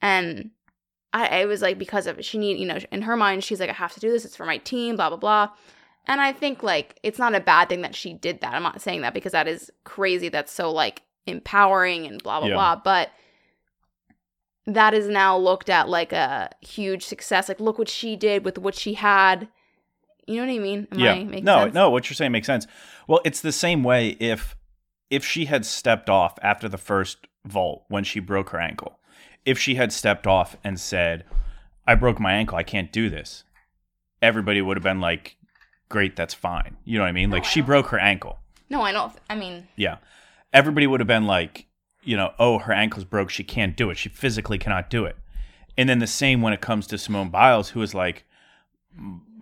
And 0.00 0.50
I, 1.12 1.42
I 1.42 1.44
was 1.44 1.60
like 1.60 1.78
because 1.78 2.06
of 2.06 2.18
it 2.18 2.24
she 2.24 2.38
need 2.38 2.58
you 2.58 2.64
know 2.64 2.78
in 2.90 3.02
her 3.02 3.16
mind 3.16 3.44
she's 3.44 3.60
like 3.60 3.68
i 3.68 3.74
have 3.74 3.92
to 3.94 4.00
do 4.00 4.10
this. 4.10 4.24
It's 4.24 4.36
for 4.36 4.46
my 4.46 4.58
team 4.58 4.96
blah 4.96 5.10
blah 5.10 5.18
blah. 5.18 5.48
And 6.06 6.20
i 6.20 6.32
think 6.32 6.62
like 6.62 6.98
it's 7.02 7.18
not 7.18 7.34
a 7.34 7.40
bad 7.40 7.68
thing 7.68 7.82
that 7.82 7.94
she 7.94 8.14
did 8.14 8.40
that. 8.40 8.54
I'm 8.54 8.62
not 8.62 8.80
saying 8.80 9.02
that 9.02 9.12
because 9.12 9.32
that 9.32 9.48
is 9.48 9.70
crazy. 9.84 10.28
That's 10.28 10.52
so 10.52 10.70
like 10.70 11.02
empowering 11.26 12.06
and 12.06 12.22
blah 12.22 12.40
blah 12.40 12.48
yeah. 12.48 12.54
blah. 12.54 12.76
But 12.76 13.10
that 14.66 14.94
is 14.94 15.08
now 15.08 15.36
looked 15.36 15.68
at 15.68 15.88
like 15.88 16.12
a 16.12 16.50
huge 16.60 17.04
success. 17.04 17.48
Like, 17.48 17.60
look 17.60 17.78
what 17.78 17.88
she 17.88 18.16
did 18.16 18.44
with 18.44 18.58
what 18.58 18.74
she 18.74 18.94
had. 18.94 19.48
You 20.26 20.36
know 20.36 20.46
what 20.46 20.54
I 20.54 20.58
mean? 20.58 20.88
Am 20.92 20.98
yeah. 20.98 21.12
I 21.12 21.24
no, 21.24 21.64
sense? 21.64 21.74
no. 21.74 21.90
What 21.90 22.08
you're 22.08 22.14
saying 22.14 22.32
makes 22.32 22.46
sense. 22.46 22.66
Well, 23.08 23.20
it's 23.24 23.40
the 23.40 23.52
same 23.52 23.82
way 23.82 24.10
if 24.20 24.56
if 25.10 25.26
she 25.26 25.46
had 25.46 25.66
stepped 25.66 26.08
off 26.08 26.38
after 26.42 26.68
the 26.68 26.78
first 26.78 27.26
vault 27.44 27.84
when 27.88 28.04
she 28.04 28.20
broke 28.20 28.50
her 28.50 28.60
ankle. 28.60 28.98
If 29.44 29.58
she 29.58 29.74
had 29.74 29.92
stepped 29.92 30.26
off 30.26 30.56
and 30.62 30.78
said, 30.78 31.24
"I 31.86 31.96
broke 31.96 32.20
my 32.20 32.32
ankle. 32.32 32.56
I 32.56 32.62
can't 32.62 32.92
do 32.92 33.10
this," 33.10 33.42
everybody 34.22 34.62
would 34.62 34.76
have 34.76 34.84
been 34.84 35.00
like, 35.00 35.36
"Great, 35.88 36.14
that's 36.14 36.34
fine." 36.34 36.76
You 36.84 36.98
know 36.98 37.04
what 37.04 37.08
I 37.08 37.12
mean? 37.12 37.30
No, 37.30 37.36
like 37.36 37.44
I 37.44 37.48
she 37.48 37.60
broke 37.60 37.88
her 37.88 37.98
ankle. 37.98 38.38
No, 38.70 38.82
I 38.82 38.92
don't. 38.92 39.12
I 39.28 39.34
mean, 39.34 39.66
yeah. 39.74 39.96
Everybody 40.52 40.86
would 40.86 41.00
have 41.00 41.06
been 41.08 41.26
like, 41.26 41.66
you 42.02 42.16
know, 42.16 42.32
oh, 42.38 42.58
her 42.58 42.72
ankle's 42.72 43.04
broke. 43.04 43.30
She 43.30 43.44
can't 43.44 43.76
do 43.76 43.90
it. 43.90 43.96
She 43.96 44.08
physically 44.08 44.58
cannot 44.58 44.90
do 44.90 45.04
it. 45.04 45.16
And 45.76 45.88
then 45.88 46.00
the 46.00 46.06
same 46.06 46.42
when 46.42 46.52
it 46.52 46.60
comes 46.60 46.86
to 46.88 46.98
Simone 46.98 47.30
Biles, 47.30 47.70
who 47.70 47.82
is 47.82 47.94
like, 47.94 48.24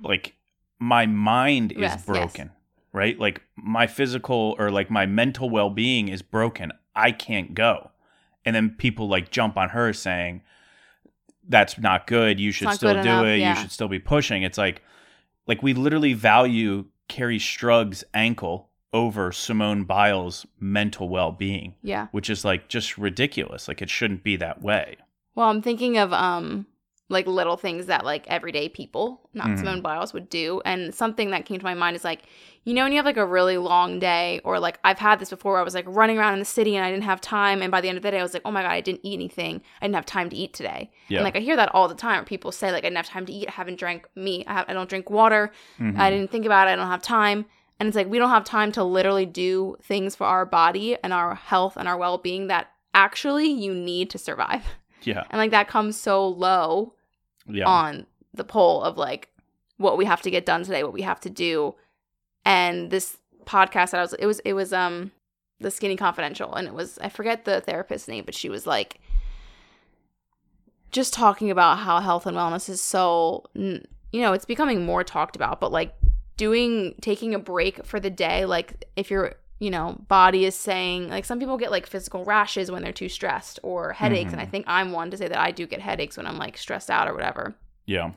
like 0.02 0.34
my 0.78 1.06
mind 1.06 1.72
is 1.72 1.78
yes, 1.78 2.04
broken, 2.04 2.46
yes. 2.46 2.56
right? 2.92 3.18
Like 3.18 3.42
my 3.56 3.86
physical 3.86 4.54
or 4.58 4.70
like 4.70 4.90
my 4.90 5.06
mental 5.06 5.50
well 5.50 5.70
being 5.70 6.08
is 6.08 6.22
broken. 6.22 6.72
I 6.94 7.12
can't 7.12 7.54
go. 7.54 7.90
And 8.44 8.54
then 8.54 8.70
people 8.70 9.08
like 9.08 9.30
jump 9.30 9.56
on 9.56 9.70
her 9.70 9.92
saying, 9.92 10.42
that's 11.48 11.78
not 11.78 12.06
good. 12.06 12.38
You 12.38 12.52
should 12.52 12.70
still 12.72 12.94
do 12.94 13.00
enough, 13.00 13.26
it. 13.26 13.40
Yeah. 13.40 13.54
You 13.54 13.60
should 13.60 13.72
still 13.72 13.88
be 13.88 13.98
pushing. 13.98 14.42
It's 14.44 14.58
like, 14.58 14.82
like 15.46 15.62
we 15.62 15.74
literally 15.74 16.12
value 16.12 16.86
Kerri 17.08 17.40
Strug's 17.40 18.04
ankle 18.14 18.69
over 18.92 19.32
Simone 19.32 19.84
Biles' 19.84 20.46
mental 20.58 21.08
well 21.08 21.32
being. 21.32 21.74
Yeah. 21.82 22.08
Which 22.12 22.28
is 22.28 22.44
like 22.44 22.68
just 22.68 22.98
ridiculous. 22.98 23.68
Like 23.68 23.82
it 23.82 23.90
shouldn't 23.90 24.24
be 24.24 24.36
that 24.36 24.62
way. 24.62 24.96
Well, 25.34 25.48
I'm 25.48 25.62
thinking 25.62 25.98
of 25.98 26.12
um 26.12 26.66
like 27.10 27.26
little 27.26 27.56
things 27.56 27.86
that 27.86 28.04
like 28.04 28.26
everyday 28.28 28.68
people, 28.68 29.28
not 29.34 29.48
mm. 29.48 29.58
Simone 29.58 29.80
Biles, 29.80 30.12
would 30.12 30.30
do. 30.30 30.62
And 30.64 30.94
something 30.94 31.32
that 31.32 31.44
came 31.44 31.58
to 31.58 31.64
my 31.64 31.74
mind 31.74 31.96
is 31.96 32.04
like, 32.04 32.22
you 32.62 32.72
know, 32.72 32.84
when 32.84 32.92
you 32.92 32.98
have 32.98 33.04
like 33.04 33.16
a 33.16 33.26
really 33.26 33.58
long 33.58 33.98
day, 33.98 34.40
or 34.44 34.60
like 34.60 34.78
I've 34.84 34.98
had 34.98 35.18
this 35.18 35.30
before 35.30 35.52
where 35.52 35.60
I 35.60 35.64
was 35.64 35.74
like 35.74 35.86
running 35.88 36.18
around 36.18 36.34
in 36.34 36.38
the 36.38 36.44
city 36.44 36.76
and 36.76 36.84
I 36.84 36.90
didn't 36.90 37.02
have 37.04 37.20
time. 37.20 37.62
And 37.62 37.70
by 37.72 37.80
the 37.80 37.88
end 37.88 37.96
of 37.96 38.04
the 38.04 38.12
day, 38.12 38.20
I 38.20 38.22
was 38.22 38.32
like, 38.32 38.42
oh 38.44 38.52
my 38.52 38.62
God, 38.62 38.70
I 38.70 38.80
didn't 38.80 39.00
eat 39.02 39.14
anything. 39.14 39.60
I 39.80 39.86
didn't 39.86 39.96
have 39.96 40.06
time 40.06 40.30
to 40.30 40.36
eat 40.36 40.54
today. 40.54 40.92
Yeah. 41.08 41.18
And 41.18 41.24
like 41.24 41.36
I 41.36 41.40
hear 41.40 41.56
that 41.56 41.74
all 41.74 41.88
the 41.88 41.96
time 41.96 42.18
where 42.18 42.24
people 42.24 42.52
say, 42.52 42.70
like, 42.70 42.84
I 42.84 42.86
didn't 42.86 42.98
have 42.98 43.08
time 43.08 43.26
to 43.26 43.32
eat. 43.32 43.48
I 43.48 43.52
haven't 43.52 43.78
drank 43.78 44.08
meat. 44.14 44.46
I, 44.46 44.52
have, 44.52 44.66
I 44.68 44.72
don't 44.72 44.88
drink 44.88 45.10
water. 45.10 45.50
Mm-hmm. 45.80 46.00
I 46.00 46.10
didn't 46.10 46.30
think 46.30 46.46
about 46.46 46.68
it. 46.68 46.72
I 46.72 46.76
don't 46.76 46.86
have 46.86 47.02
time 47.02 47.44
And 47.80 47.88
it's 47.88 47.96
like 47.96 48.08
we 48.08 48.18
don't 48.18 48.28
have 48.30 48.44
time 48.44 48.70
to 48.72 48.84
literally 48.84 49.26
do 49.26 49.76
things 49.82 50.14
for 50.14 50.24
our 50.26 50.44
body 50.46 50.96
and 51.02 51.12
our 51.12 51.34
health 51.34 51.76
and 51.78 51.88
our 51.88 51.96
well 51.96 52.18
being 52.18 52.46
that 52.48 52.70
actually 52.94 53.48
you 53.48 53.74
need 53.74 54.10
to 54.10 54.18
survive. 54.18 54.64
Yeah. 55.02 55.24
And 55.30 55.38
like 55.38 55.50
that 55.52 55.66
comes 55.66 55.98
so 55.98 56.28
low 56.28 56.92
Yeah. 57.46 57.66
on 57.66 58.06
the 58.34 58.44
pole 58.44 58.82
of 58.82 58.98
like 58.98 59.30
what 59.78 59.96
we 59.96 60.04
have 60.04 60.20
to 60.22 60.30
get 60.30 60.44
done 60.44 60.62
today, 60.62 60.84
what 60.84 60.92
we 60.92 61.00
have 61.00 61.20
to 61.20 61.30
do. 61.30 61.74
And 62.44 62.90
this 62.90 63.16
podcast 63.46 63.92
that 63.92 63.94
I 63.98 64.02
was 64.02 64.12
it 64.12 64.26
was 64.26 64.40
it 64.40 64.52
was 64.52 64.74
um 64.74 65.10
the 65.58 65.70
skinny 65.70 65.96
confidential 65.96 66.54
and 66.54 66.68
it 66.68 66.74
was 66.74 66.98
I 67.00 67.08
forget 67.08 67.46
the 67.46 67.62
therapist's 67.62 68.08
name, 68.08 68.24
but 68.26 68.34
she 68.34 68.50
was 68.50 68.66
like 68.66 69.00
just 70.92 71.14
talking 71.14 71.50
about 71.50 71.78
how 71.78 72.00
health 72.00 72.26
and 72.26 72.36
wellness 72.36 72.68
is 72.68 72.80
so 72.82 73.44
you 73.54 74.20
know, 74.20 74.32
it's 74.34 74.44
becoming 74.44 74.84
more 74.84 75.04
talked 75.04 75.36
about, 75.36 75.60
but 75.60 75.72
like 75.72 75.94
doing 76.40 76.94
taking 77.02 77.34
a 77.34 77.38
break 77.38 77.84
for 77.84 78.00
the 78.00 78.08
day, 78.10 78.46
like 78.46 78.86
if 78.96 79.10
your 79.10 79.34
you 79.58 79.70
know 79.70 79.98
body 80.08 80.46
is 80.46 80.54
saying 80.54 81.10
like 81.10 81.26
some 81.26 81.38
people 81.38 81.58
get 81.58 81.70
like 81.70 81.86
physical 81.86 82.24
rashes 82.24 82.70
when 82.70 82.82
they're 82.82 82.94
too 82.94 83.10
stressed 83.10 83.60
or 83.62 83.92
headaches, 83.92 84.32
and 84.32 84.40
I 84.40 84.46
Mhm. 84.46 84.50
think 84.50 84.64
I'm 84.66 84.90
one 84.92 85.10
to 85.10 85.16
say 85.18 85.28
that 85.28 85.38
I 85.38 85.50
do 85.50 85.66
get 85.66 85.80
headaches 85.80 86.16
when 86.16 86.26
I'm 86.26 86.38
like 86.38 86.56
stressed 86.56 86.90
out 86.90 87.08
or 87.08 87.12
whatever. 87.14 87.54
Yeah. 87.84 88.12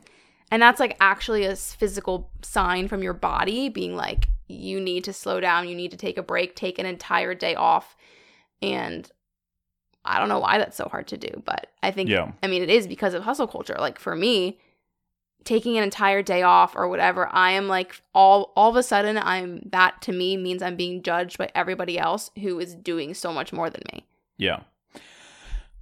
And 0.50 0.62
that's 0.62 0.80
like 0.80 0.96
actually 1.02 1.44
a 1.46 1.56
physical 1.56 2.30
sign 2.44 2.88
from 2.88 3.04
your 3.04 3.14
body 3.14 3.68
being 3.70 3.96
like, 3.98 4.30
you 4.48 4.80
need 4.80 5.04
to 5.04 5.12
slow 5.14 5.42
down, 5.42 5.68
you 5.68 5.76
need 5.76 5.92
to 5.92 5.98
take 5.98 6.18
a 6.18 6.24
break, 6.24 6.56
take 6.56 6.80
an 6.80 6.86
entire 6.86 7.36
day 7.36 7.56
off. 7.56 7.98
And 8.62 9.12
I 10.06 10.20
don't 10.20 10.30
know 10.30 10.40
why 10.40 10.58
that's 10.60 10.78
so 10.78 10.88
hard 10.90 11.08
to 11.08 11.18
do, 11.18 11.42
but 11.44 11.68
I 11.82 11.92
think, 11.92 12.10
Yeah. 12.10 12.32
I 12.42 12.48
mean, 12.48 12.62
it 12.62 12.70
is 12.70 12.88
because 12.88 13.14
of 13.14 13.24
hustle 13.24 13.48
culture. 13.48 13.76
Like 13.80 14.00
for 14.00 14.16
me, 14.16 14.60
taking 15.46 15.78
an 15.78 15.84
entire 15.84 16.22
day 16.22 16.42
off 16.42 16.76
or 16.76 16.88
whatever, 16.88 17.28
I 17.32 17.52
am 17.52 17.68
like 17.68 18.02
all 18.14 18.54
all 18.56 18.70
of 18.70 18.76
a 18.76 18.84
sudden 18.84 19.18
I'm 19.18 19.62
that 19.72 20.02
to 20.04 20.12
me 20.12 20.38
means 20.38 20.62
I'm 20.62 20.76
being 20.76 21.02
judged 21.02 21.38
by 21.38 21.50
everybody 21.56 22.00
else 22.00 22.32
who 22.40 22.60
is 22.60 22.76
doing 22.76 23.14
so 23.14 23.34
much 23.34 23.54
more 23.54 23.70
than 23.70 23.82
me. 23.94 24.06
Yeah. 24.38 24.62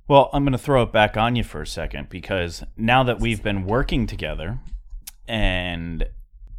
Well, 0.08 0.30
I'm 0.34 0.44
going 0.44 0.52
to 0.52 0.58
throw 0.58 0.84
it 0.84 0.92
back 0.92 1.16
on 1.16 1.36
you 1.36 1.44
for 1.44 1.62
a 1.62 1.68
second 1.68 2.10
because 2.10 2.64
now 2.76 3.04
that 3.04 3.20
we've 3.20 3.42
been 3.42 3.66
working 3.66 4.08
together 4.08 4.60
and 5.28 6.06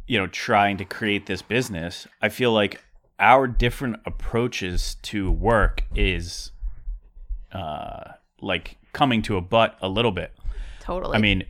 you 0.07 0.17
know 0.17 0.27
trying 0.27 0.77
to 0.77 0.85
create 0.85 1.25
this 1.25 1.41
business, 1.41 2.07
I 2.21 2.29
feel 2.29 2.51
like 2.51 2.81
our 3.19 3.47
different 3.47 3.97
approaches 4.05 4.95
to 5.03 5.31
work 5.31 5.83
is 5.95 6.51
uh 7.51 8.13
like 8.41 8.77
coming 8.91 9.21
to 9.23 9.37
a 9.37 9.41
butt 9.41 9.77
a 9.81 9.89
little 9.89 10.11
bit. 10.11 10.33
Totally. 10.79 11.15
I 11.15 11.19
mean, 11.19 11.43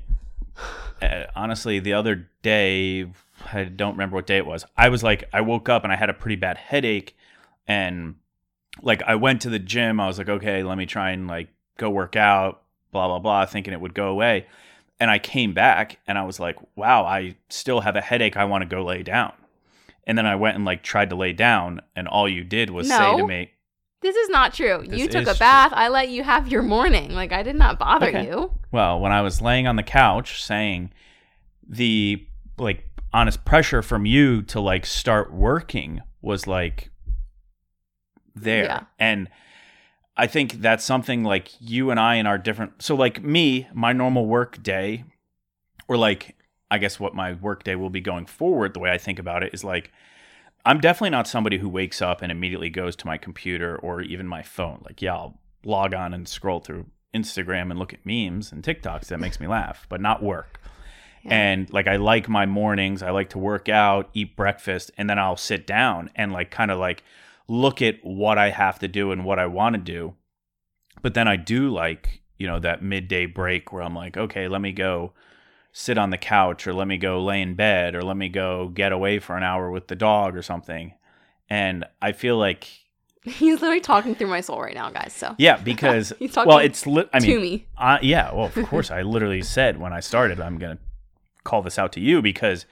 uh, 1.04 1.28
honestly, 1.36 1.80
the 1.80 1.94
other 1.94 2.30
day, 2.42 3.06
I 3.52 3.64
don't 3.66 3.94
remember 3.94 4.16
what 4.16 4.28
day 4.28 4.38
it 4.38 4.46
was. 4.46 4.66
I 4.78 4.90
was 4.90 5.04
like, 5.04 5.30
I 5.34 5.42
woke 5.42 5.70
up 5.70 5.84
and 5.84 5.94
I 5.94 5.96
had 5.96 6.10
a 6.10 6.14
pretty 6.14 6.36
bad 6.36 6.58
headache, 6.58 7.16
and 7.68 8.16
like 8.82 9.02
I 9.04 9.16
went 9.16 9.42
to 9.42 9.50
the 9.50 9.60
gym. 9.60 10.00
I 10.00 10.08
was 10.08 10.18
like, 10.18 10.30
okay, 10.30 10.64
let 10.64 10.78
me 10.78 10.86
try 10.86 11.12
and 11.12 11.28
like 11.28 11.50
go 11.78 11.90
work 11.90 12.16
out, 12.16 12.64
blah 12.92 13.08
blah 13.08 13.20
blah, 13.20 13.46
thinking 13.46 13.74
it 13.74 13.82
would 13.82 13.94
go 13.94 14.08
away. 14.08 14.48
And 15.00 15.10
I 15.10 15.20
came 15.20 15.54
back 15.54 16.00
and 16.08 16.18
I 16.18 16.24
was 16.24 16.40
like, 16.40 16.58
wow, 16.76 17.04
I 17.06 17.36
still 17.50 17.82
have 17.82 17.96
a 17.96 18.02
headache. 18.02 18.38
I 18.38 18.46
want 18.46 18.62
to 18.62 18.68
go 18.68 18.84
lay 18.84 19.04
down. 19.04 19.34
And 20.06 20.18
then 20.18 20.26
I 20.26 20.36
went 20.36 20.56
and 20.56 20.66
like 20.66 20.84
tried 20.84 21.10
to 21.12 21.16
lay 21.16 21.34
down, 21.34 21.82
and 21.96 22.08
all 22.08 22.28
you 22.28 22.44
did 22.44 22.70
was 22.70 22.90
say 22.90 23.18
to 23.18 23.26
me, 23.26 23.53
this 24.04 24.16
is 24.16 24.30
not 24.30 24.54
true. 24.54 24.84
This 24.88 25.00
you 25.00 25.08
took 25.08 25.24
a 25.24 25.26
true. 25.32 25.40
bath. 25.40 25.72
I 25.74 25.88
let 25.88 26.10
you 26.10 26.24
have 26.24 26.48
your 26.48 26.62
morning. 26.62 27.12
Like 27.14 27.32
I 27.32 27.42
did 27.42 27.56
not 27.56 27.80
bother 27.80 28.08
Okay. 28.10 28.28
you. 28.28 28.52
Well, 28.72 29.00
when 29.00 29.12
I 29.12 29.22
was 29.22 29.42
laying 29.42 29.66
on 29.66 29.76
the 29.76 29.84
couch 29.84 30.44
saying 30.44 30.92
the 31.68 32.26
like 32.58 32.88
honest 33.12 33.46
pressure 33.46 33.82
from 33.82 34.06
you 34.06 34.42
to 34.44 34.60
like 34.60 34.86
start 34.86 35.34
working 35.34 36.02
was 36.22 36.46
like 36.46 36.90
there. 38.36 38.66
Yeah. 38.66 38.84
And 39.00 39.30
I 40.18 40.28
think 40.28 40.62
that's 40.62 40.84
something 40.84 41.24
like 41.24 41.50
you 41.60 41.90
and 41.90 42.00
I 42.00 42.16
in 42.16 42.28
our 42.28 42.38
different 42.38 42.82
so 42.82 42.96
like 42.96 43.24
me, 43.24 43.68
my 43.74 43.94
normal 43.94 44.26
work 44.26 44.62
day 44.62 45.06
or 45.88 45.98
like 45.98 46.36
I 46.70 46.78
guess 46.80 47.00
what 47.00 47.14
my 47.16 47.34
work 47.34 47.64
day 47.64 47.76
will 47.76 47.90
be 47.90 48.02
going 48.02 48.26
forward, 48.26 48.74
the 48.74 48.80
way 48.80 48.92
I 48.92 48.98
think 48.98 49.20
about 49.20 49.44
it 49.44 49.54
is 49.54 49.64
like 49.64 49.92
I'm 50.66 50.80
definitely 50.80 51.10
not 51.10 51.28
somebody 51.28 51.58
who 51.58 51.68
wakes 51.68 52.02
up 52.02 52.22
and 52.22 52.32
immediately 52.32 52.70
goes 52.70 52.96
to 52.98 53.08
my 53.08 53.18
computer 53.18 53.76
or 53.78 54.02
even 54.02 54.28
my 54.28 54.44
phone. 54.44 54.82
Like, 54.86 55.02
yeah, 55.02 55.14
I'll 55.14 55.40
log 55.66 55.94
on 55.94 56.14
and 56.14 56.28
scroll 56.28 56.60
through 56.60 56.86
Instagram 57.14 57.70
and 57.70 57.78
look 57.78 57.94
at 57.94 58.06
memes 58.06 58.52
and 58.52 58.64
TikToks 58.64 59.08
that 59.08 59.20
makes 59.20 59.40
me 59.40 59.48
laugh, 59.48 59.86
but 59.90 60.02
not 60.02 60.24
work. 60.24 60.60
Yeah. 61.24 61.34
And 61.34 61.74
like 61.74 61.88
I 61.88 61.98
like 61.98 62.28
my 62.28 62.46
mornings, 62.46 63.04
I 63.04 63.12
like 63.12 63.30
to 63.30 63.40
work 63.40 63.70
out, 63.70 64.10
eat 64.14 64.36
breakfast, 64.36 64.92
and 64.98 65.10
then 65.10 65.20
I'll 65.20 65.38
sit 65.38 65.68
down 65.68 66.10
and 66.16 66.32
like 66.32 66.52
kind 66.52 66.72
of 66.72 66.80
like 66.80 67.04
look 67.48 67.82
at 67.82 68.00
what 68.04 68.38
I 68.38 68.50
have 68.50 68.80
to 68.80 68.88
do 68.88 69.12
and 69.12 69.26
what 69.26 69.40
I 69.40 69.46
want 69.46 69.76
to 69.76 69.82
do. 69.82 70.16
But 71.02 71.14
then 71.14 71.28
I 71.28 71.36
do 71.36 71.70
like, 71.70 72.22
you 72.38 72.48
know, 72.48 72.60
that 72.60 72.82
midday 72.82 73.26
break 73.26 73.72
where 73.72 73.84
I'm 73.84 73.96
like, 73.96 74.18
okay, 74.18 74.48
let 74.48 74.62
me 74.62 74.72
go 74.72 75.14
sit 75.74 75.98
on 75.98 76.12
the 76.12 76.18
couch 76.18 76.68
or 76.68 76.74
let 76.74 76.88
me 76.88 76.98
go 76.98 77.22
lay 77.22 77.42
in 77.42 77.56
bed 77.56 77.96
or 77.96 78.02
let 78.04 78.16
me 78.16 78.30
go 78.30 78.68
get 78.70 78.92
away 78.92 79.18
for 79.20 79.36
an 79.36 79.44
hour 79.44 79.72
with 79.72 79.88
the 79.88 79.96
dog 79.96 80.38
or 80.38 80.42
something. 80.44 80.94
And 81.50 81.84
I 82.02 82.12
feel 82.14 82.38
like 82.38 82.68
He's 83.24 83.62
literally 83.62 83.80
talking 83.82 84.16
through 84.16 84.28
my 84.28 84.42
soul 84.42 84.62
right 84.62 84.76
now, 84.76 84.90
guys. 84.92 85.14
So 85.14 85.36
yeah, 85.38 85.58
because 85.64 86.14
He's 86.20 86.32
talking 86.34 86.48
well, 86.50 86.60
it's 86.60 86.86
li- 86.86 87.10
I 87.12 87.20
to 87.20 87.28
mean, 87.28 87.42
me. 87.42 87.68
uh, 87.78 87.98
yeah, 88.02 88.32
well, 88.34 88.46
of 88.46 88.66
course, 88.68 88.92
I 88.92 89.02
literally 89.02 89.42
said 89.42 89.80
when 89.80 89.92
I 89.94 90.00
started, 90.00 90.40
I'm 90.40 90.58
gonna 90.58 90.78
call 91.44 91.62
this 91.62 91.80
out 91.80 91.92
to 91.94 92.00
you 92.00 92.22
because 92.22 92.66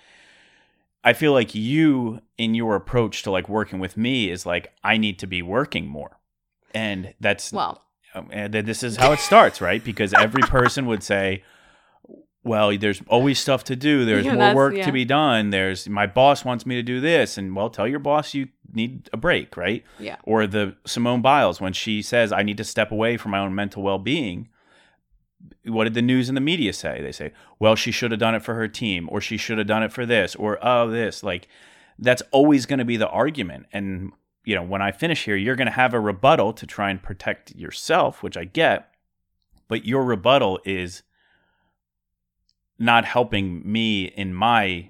I 1.03 1.13
feel 1.13 1.33
like 1.33 1.55
you, 1.55 2.21
in 2.37 2.53
your 2.53 2.75
approach 2.75 3.23
to 3.23 3.31
like 3.31 3.49
working 3.49 3.79
with 3.79 3.97
me, 3.97 4.29
is 4.29 4.45
like 4.45 4.71
I 4.83 4.97
need 4.97 5.17
to 5.19 5.27
be 5.27 5.41
working 5.41 5.87
more, 5.87 6.19
and 6.75 7.13
that's 7.19 7.51
Well, 7.51 7.81
um, 8.13 8.27
and 8.31 8.53
this 8.53 8.83
is 8.83 8.97
how 8.97 9.11
it 9.13 9.19
starts, 9.19 9.59
right? 9.61 9.83
Because 9.83 10.13
every 10.13 10.41
person 10.47 10.85
would 10.85 11.01
say, 11.01 11.43
"Well, 12.43 12.75
there's 12.77 13.01
always 13.07 13.39
stuff 13.39 13.63
to 13.65 13.75
do. 13.75 14.05
There's 14.05 14.25
Yeah, 14.31 14.35
more 14.35 14.55
work 14.55 14.75
yeah. 14.75 14.85
to 14.85 14.91
be 14.91 15.05
done. 15.05 15.49
There's 15.49 15.87
my 15.87 16.07
boss 16.07 16.43
wants 16.45 16.65
me 16.65 16.75
to 16.75 16.83
do 16.83 16.99
this, 16.99 17.37
and 17.37 17.55
well, 17.55 17.69
tell 17.69 17.87
your 17.87 17.99
boss 17.99 18.33
you 18.33 18.49
need 18.73 19.09
a 19.13 19.17
break, 19.17 19.57
right?" 19.57 19.83
yeah. 19.99 20.17
Or 20.23 20.47
the 20.47 20.75
Simone 20.85 21.21
Biles 21.21 21.61
when 21.61 21.73
she 21.73 22.01
says, 22.01 22.31
"I 22.31 22.43
need 22.43 22.57
to 22.57 22.63
step 22.63 22.91
away 22.91 23.17
from 23.17 23.31
my 23.31 23.39
own 23.39 23.55
mental 23.55 23.83
well-being." 23.83 24.49
What 25.65 25.85
did 25.85 25.95
the 25.95 26.01
news 26.01 26.29
and 26.29 26.37
the 26.37 26.41
media 26.41 26.73
say? 26.73 27.01
They 27.01 27.11
say, 27.11 27.31
"Well, 27.59 27.75
she 27.75 27.91
should 27.91 28.11
have 28.11 28.19
done 28.19 28.35
it 28.35 28.43
for 28.43 28.55
her 28.55 28.67
team, 28.67 29.07
or 29.11 29.21
she 29.21 29.37
should 29.37 29.57
have 29.57 29.67
done 29.67 29.83
it 29.83 29.91
for 29.91 30.05
this, 30.05 30.35
or 30.35 30.59
oh, 30.61 30.89
this." 30.89 31.23
Like, 31.23 31.47
that's 31.99 32.23
always 32.31 32.65
going 32.65 32.79
to 32.79 32.85
be 32.85 32.97
the 32.97 33.09
argument, 33.09 33.67
and 33.71 34.11
you 34.43 34.55
know, 34.55 34.63
when 34.63 34.81
I 34.81 34.91
finish 34.91 35.25
here, 35.25 35.35
you're 35.35 35.55
going 35.55 35.67
to 35.67 35.71
have 35.71 35.93
a 35.93 35.99
rebuttal 35.99 36.53
to 36.53 36.65
try 36.65 36.89
and 36.89 37.01
protect 37.01 37.55
yourself, 37.55 38.23
which 38.23 38.37
I 38.37 38.45
get. 38.45 38.89
But 39.67 39.85
your 39.85 40.03
rebuttal 40.03 40.59
is 40.65 41.03
not 42.81 43.05
helping 43.05 43.61
me 43.69 44.05
in 44.05 44.33
my 44.33 44.89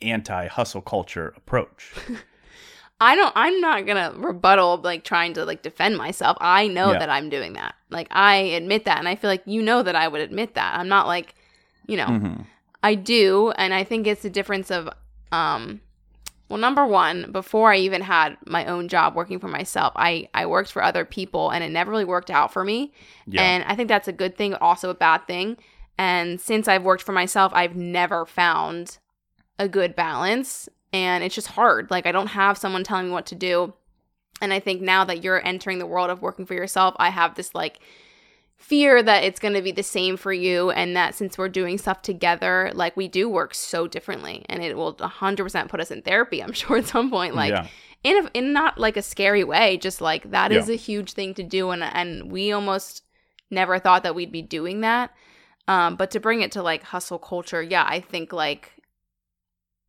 anti 0.00 0.48
hustle 0.48 0.82
culture 0.82 1.32
approach. 1.36 1.92
I 3.00 3.16
don't 3.16 3.32
I'm 3.34 3.60
not 3.60 3.86
gonna 3.86 4.12
rebuttal 4.16 4.78
like 4.82 5.02
trying 5.04 5.34
to 5.34 5.44
like 5.44 5.62
defend 5.62 5.96
myself. 5.96 6.36
I 6.40 6.68
know 6.68 6.92
Yeah. 6.92 6.98
that 7.00 7.10
I'm 7.10 7.30
doing 7.30 7.54
that. 7.54 7.74
Like 7.90 8.08
I 8.10 8.36
admit 8.36 8.84
that 8.84 8.98
and 8.98 9.08
I 9.08 9.16
feel 9.16 9.30
like 9.30 9.42
you 9.44 9.62
know 9.62 9.82
that 9.82 9.96
I 9.96 10.06
would 10.08 10.20
admit 10.20 10.54
that. 10.54 10.78
I'm 10.78 10.88
not 10.88 11.06
like 11.06 11.34
you 11.86 11.96
know, 11.96 12.06
Mhm. 12.06 12.46
I 12.84 12.94
do, 12.94 13.50
and 13.56 13.74
I 13.74 13.82
think 13.84 14.06
it's 14.06 14.22
the 14.22 14.30
difference 14.30 14.70
of 14.70 14.88
um 15.32 15.80
well 16.48 16.58
number 16.60 16.86
one, 16.86 17.32
before 17.32 17.72
I 17.72 17.78
even 17.78 18.02
had 18.02 18.36
my 18.46 18.66
own 18.66 18.86
job 18.88 19.14
working 19.16 19.40
for 19.40 19.48
myself, 19.48 19.92
I 19.96 20.28
I 20.34 20.46
worked 20.46 20.70
for 20.70 20.82
other 20.82 21.04
people 21.04 21.50
and 21.50 21.64
it 21.64 21.70
never 21.70 21.90
really 21.90 22.04
worked 22.04 22.30
out 22.30 22.52
for 22.52 22.62
me. 22.64 22.92
Yeah. 23.26 23.42
And 23.42 23.64
I 23.66 23.74
think 23.74 23.88
that's 23.88 24.08
a 24.08 24.12
good 24.12 24.36
thing, 24.36 24.54
also 24.54 24.90
a 24.90 24.94
bad 24.94 25.26
thing. 25.26 25.56
And 25.98 26.40
since 26.40 26.68
I've 26.68 26.82
worked 26.84 27.02
for 27.02 27.12
myself, 27.12 27.52
I've 27.54 27.76
never 27.76 28.26
found 28.26 28.98
a 29.58 29.68
good 29.68 29.94
balance. 29.94 30.68
And 30.92 31.22
it's 31.24 31.34
just 31.34 31.48
hard. 31.48 31.90
Like, 31.90 32.06
I 32.06 32.12
don't 32.12 32.28
have 32.28 32.58
someone 32.58 32.84
telling 32.84 33.06
me 33.06 33.12
what 33.12 33.26
to 33.26 33.34
do. 33.34 33.74
And 34.40 34.52
I 34.52 34.60
think 34.60 34.82
now 34.82 35.04
that 35.04 35.22
you're 35.22 35.44
entering 35.46 35.78
the 35.78 35.86
world 35.86 36.10
of 36.10 36.22
working 36.22 36.46
for 36.46 36.54
yourself, 36.54 36.94
I 36.98 37.10
have 37.10 37.34
this 37.34 37.54
like 37.54 37.78
fear 38.56 39.02
that 39.02 39.24
it's 39.24 39.40
going 39.40 39.54
to 39.54 39.62
be 39.62 39.72
the 39.72 39.82
same 39.82 40.16
for 40.16 40.32
you. 40.32 40.70
And 40.70 40.96
that 40.96 41.14
since 41.14 41.38
we're 41.38 41.48
doing 41.48 41.78
stuff 41.78 42.02
together, 42.02 42.70
like 42.74 42.96
we 42.96 43.08
do 43.08 43.28
work 43.28 43.54
so 43.54 43.86
differently. 43.86 44.44
And 44.48 44.62
it 44.62 44.76
will 44.76 44.94
100% 44.94 45.68
put 45.68 45.80
us 45.80 45.90
in 45.90 46.02
therapy, 46.02 46.42
I'm 46.42 46.52
sure, 46.60 46.78
at 46.78 46.86
some 46.86 47.10
point. 47.10 47.34
Like, 47.34 47.50
yeah. 47.52 47.66
in 48.02 48.26
a, 48.26 48.30
in 48.34 48.52
not 48.52 48.78
like 48.78 48.96
a 48.96 49.02
scary 49.02 49.44
way 49.44 49.76
just 49.76 50.00
like 50.00 50.30
that 50.32 50.50
is 50.52 50.68
Yeah. 50.68 50.74
a 50.74 50.76
huge 50.76 51.12
thing 51.12 51.34
to 51.34 51.42
do 51.44 51.70
and 51.70 51.84
and 51.84 52.32
we 52.32 52.50
almost 52.50 53.04
never 53.48 53.78
thought 53.78 54.02
that 54.02 54.14
we'd 54.16 54.32
be 54.32 54.42
doing 54.42 54.80
that 54.80 55.12
um 55.68 55.96
but 55.96 56.10
to 56.10 56.20
bring 56.20 56.42
it 56.42 56.52
to 56.52 56.62
like 56.62 56.82
hustle 56.82 57.18
culture 57.18 57.62
yeah 57.62 57.84
i 57.88 58.00
think 58.00 58.32
like 58.32 58.72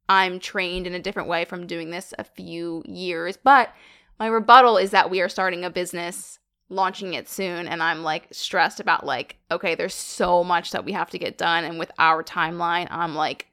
i'm 0.10 0.40
trained 0.40 0.86
in 0.88 0.94
a 0.94 1.00
different 1.00 1.30
way 1.30 1.46
from 1.46 1.68
doing 1.68 1.90
this 1.90 2.14
a 2.18 2.24
few 2.24 2.84
years 2.86 3.38
but 3.38 3.74
my 4.20 4.28
rebuttal 4.28 4.78
is 4.78 4.92
that 4.92 5.10
we 5.10 5.22
are 5.22 5.30
starting 5.30 5.64
a 5.64 5.70
business 5.70 6.40
launching 6.70 7.14
it 7.14 7.30
soon 7.30 7.68
and 7.68 7.84
i'm 7.84 8.04
like 8.04 8.28
stressed 8.32 8.80
about 8.80 9.06
like 9.06 9.38
okay 9.52 9.76
there's 9.76 9.94
so 9.94 10.44
much 10.44 10.72
that 10.72 10.86
we 10.86 10.92
have 10.92 11.10
to 11.10 11.20
get 11.20 11.38
done 11.38 11.64
and 11.64 11.78
with 11.78 11.92
our 12.00 12.24
timeline 12.24 12.88
i'm 12.90 13.16
like 13.16 13.48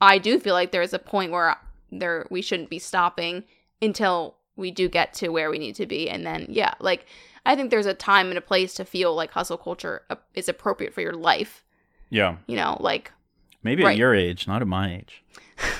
i 0.00 0.18
do 0.18 0.38
feel 0.38 0.54
like 0.54 0.72
there's 0.72 0.92
a 0.92 0.98
point 0.98 1.32
where 1.32 1.56
there 1.90 2.26
we 2.30 2.42
shouldn't 2.42 2.70
be 2.70 2.78
stopping 2.78 3.44
until 3.80 4.36
we 4.56 4.70
do 4.70 4.88
get 4.88 5.12
to 5.14 5.28
where 5.28 5.50
we 5.50 5.58
need 5.58 5.74
to 5.74 5.86
be 5.86 6.08
and 6.10 6.26
then 6.26 6.46
yeah 6.48 6.74
like 6.80 7.06
i 7.44 7.54
think 7.54 7.70
there's 7.70 7.86
a 7.86 7.94
time 7.94 8.28
and 8.28 8.38
a 8.38 8.42
place 8.42 8.74
to 8.74 8.84
feel 8.84 9.14
like 9.14 9.30
hustle 9.30 9.58
culture 9.58 10.02
uh, 10.10 10.16
is 10.34 10.48
appropriate 10.48 10.92
for 10.92 11.00
your 11.00 11.14
life 11.14 11.64
Yeah. 12.10 12.36
you 12.46 12.56
know 12.56 12.76
like 12.80 13.12
Maybe 13.62 13.82
Right. 13.82 13.92
at 13.92 13.98
your 13.98 14.14
age, 14.14 14.46
not 14.46 14.62
at 14.62 14.68
my 14.68 14.94
age. 14.96 15.22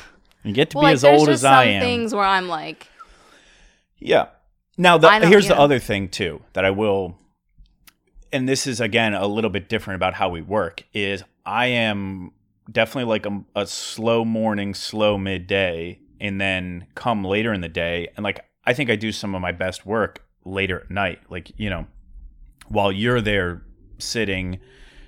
You 0.42 0.52
get 0.52 0.70
to 0.70 0.76
well, 0.76 0.82
be 0.82 0.86
like 0.86 0.94
as 0.94 1.04
old 1.04 1.28
as 1.28 1.44
I 1.44 1.64
some 1.64 1.68
am. 1.74 1.80
things 1.82 2.14
where 2.14 2.24
i'm 2.24 2.48
like 2.48 2.86
Yeah. 3.98 4.26
Now, 4.78 4.96
the, 4.98 5.10
here's 5.26 5.48
the 5.48 5.58
other 5.58 5.78
thing 5.78 6.08
too 6.08 6.42
that 6.52 6.64
I 6.64 6.70
will, 6.70 7.16
and 8.32 8.46
this 8.48 8.66
is 8.66 8.78
again 8.80 9.14
a 9.14 9.26
little 9.26 9.50
bit 9.50 9.68
different 9.68 9.96
about 9.96 10.14
how 10.14 10.28
we 10.28 10.42
work. 10.42 10.84
Is 10.92 11.22
I 11.46 11.66
am 11.66 12.32
definitely 12.70 13.08
like 13.08 13.24
a, 13.26 13.42
a 13.54 13.66
slow 13.66 14.24
morning, 14.24 14.74
slow 14.74 15.16
midday, 15.16 15.98
and 16.20 16.38
then 16.40 16.86
come 16.94 17.24
later 17.24 17.52
in 17.54 17.60
the 17.62 17.68
day, 17.70 18.08
and 18.16 18.22
like 18.22 18.44
I 18.64 18.74
think 18.74 18.90
I 18.90 18.96
do 18.96 19.12
some 19.12 19.34
of 19.34 19.40
my 19.40 19.52
best 19.52 19.86
work 19.86 20.22
later 20.44 20.80
at 20.80 20.90
night. 20.90 21.20
Like 21.30 21.52
you 21.56 21.70
know, 21.70 21.86
while 22.68 22.92
you're 22.92 23.22
there 23.22 23.62
sitting, 23.98 24.60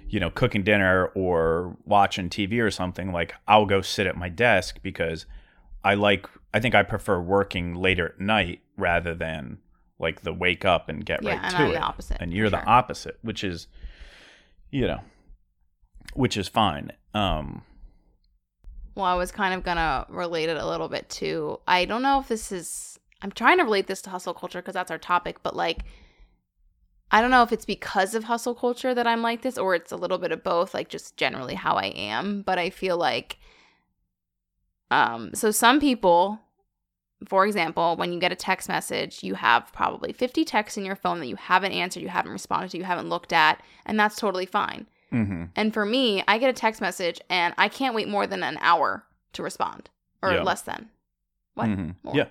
you 0.08 0.18
know, 0.20 0.30
cooking 0.30 0.62
dinner 0.62 1.06
or 1.14 1.76
watching 1.84 2.30
TV 2.30 2.60
or 2.60 2.70
something, 2.70 3.12
like 3.12 3.34
I'll 3.46 3.66
go 3.66 3.80
sit 3.80 4.06
at 4.06 4.16
my 4.16 4.28
desk 4.28 4.78
because 4.82 5.26
I 5.84 5.94
like 5.94 6.26
I 6.54 6.60
think 6.60 6.74
I 6.74 6.82
prefer 6.82 7.20
working 7.20 7.74
later 7.74 8.08
at 8.10 8.20
night 8.20 8.60
rather 8.76 9.14
than 9.14 9.58
like 9.98 10.22
the 10.22 10.32
wake 10.32 10.64
up 10.64 10.88
and 10.88 11.04
get 11.04 11.22
yeah 11.22 11.30
right 11.32 11.40
and 11.42 11.50
to 11.50 11.56
i'm 11.62 11.70
it. 11.70 11.74
the 11.74 11.80
opposite 11.80 12.16
and 12.20 12.32
you're 12.32 12.50
the 12.50 12.58
sure. 12.58 12.68
opposite, 12.68 13.18
which 13.22 13.42
is 13.44 13.66
you 14.70 14.86
know, 14.86 15.00
which 16.14 16.36
is 16.36 16.48
fine. 16.48 16.92
Um 17.14 17.62
Well, 18.94 19.06
I 19.06 19.14
was 19.14 19.30
kind 19.30 19.54
of 19.54 19.62
gonna 19.62 20.06
relate 20.08 20.48
it 20.48 20.56
a 20.56 20.66
little 20.66 20.88
bit 20.88 21.08
to. 21.10 21.60
I 21.66 21.84
don't 21.84 22.02
know 22.02 22.20
if 22.20 22.28
this 22.28 22.50
is. 22.52 22.98
I'm 23.20 23.32
trying 23.32 23.58
to 23.58 23.64
relate 23.64 23.88
this 23.88 24.00
to 24.02 24.10
hustle 24.10 24.34
culture 24.34 24.60
because 24.60 24.74
that's 24.74 24.90
our 24.92 24.98
topic, 24.98 25.42
but 25.42 25.56
like, 25.56 25.84
I 27.10 27.20
don't 27.22 27.30
know 27.30 27.42
if 27.42 27.52
it's 27.52 27.64
because 27.64 28.14
of 28.14 28.24
hustle 28.24 28.54
culture 28.54 28.94
that 28.94 29.06
I'm 29.06 29.22
like 29.22 29.42
this, 29.42 29.56
or 29.58 29.74
it's 29.74 29.92
a 29.92 29.96
little 29.96 30.18
bit 30.18 30.32
of 30.32 30.44
both. 30.44 30.74
Like, 30.74 30.88
just 30.88 31.16
generally 31.16 31.54
how 31.54 31.74
I 31.76 31.86
am. 31.86 32.42
But 32.42 32.58
I 32.58 32.68
feel 32.70 32.96
like, 32.98 33.38
um, 34.90 35.30
so 35.34 35.50
some 35.50 35.80
people, 35.80 36.40
for 37.26 37.46
example, 37.46 37.96
when 37.96 38.12
you 38.12 38.20
get 38.20 38.32
a 38.32 38.36
text 38.36 38.68
message, 38.68 39.22
you 39.22 39.34
have 39.34 39.72
probably 39.72 40.12
50 40.12 40.44
texts 40.44 40.76
in 40.78 40.84
your 40.84 40.96
phone 40.96 41.18
that 41.20 41.26
you 41.26 41.36
haven't 41.36 41.72
answered, 41.72 42.02
you 42.02 42.08
haven't 42.08 42.32
responded 42.32 42.70
to, 42.70 42.78
you 42.78 42.84
haven't 42.84 43.08
looked 43.08 43.32
at, 43.32 43.62
and 43.86 43.98
that's 43.98 44.16
totally 44.16 44.46
fine. 44.46 44.86
mhm. 45.12 45.48
And 45.56 45.72
for 45.72 45.86
me, 45.86 46.22
I 46.28 46.36
get 46.36 46.50
a 46.50 46.52
text 46.52 46.82
message 46.82 47.18
and 47.30 47.54
I 47.56 47.68
can't 47.70 47.94
wait 47.94 48.08
more 48.08 48.26
than 48.26 48.42
an 48.42 48.58
hour 48.60 49.04
to 49.32 49.42
respond 49.42 49.88
or 50.22 50.32
Yeah. 50.32 50.42
less 50.42 50.60
than. 50.60 50.90
What? 51.54 51.68
Mhm. 51.68 51.94
More. 52.02 52.14
Yeah. 52.14 52.26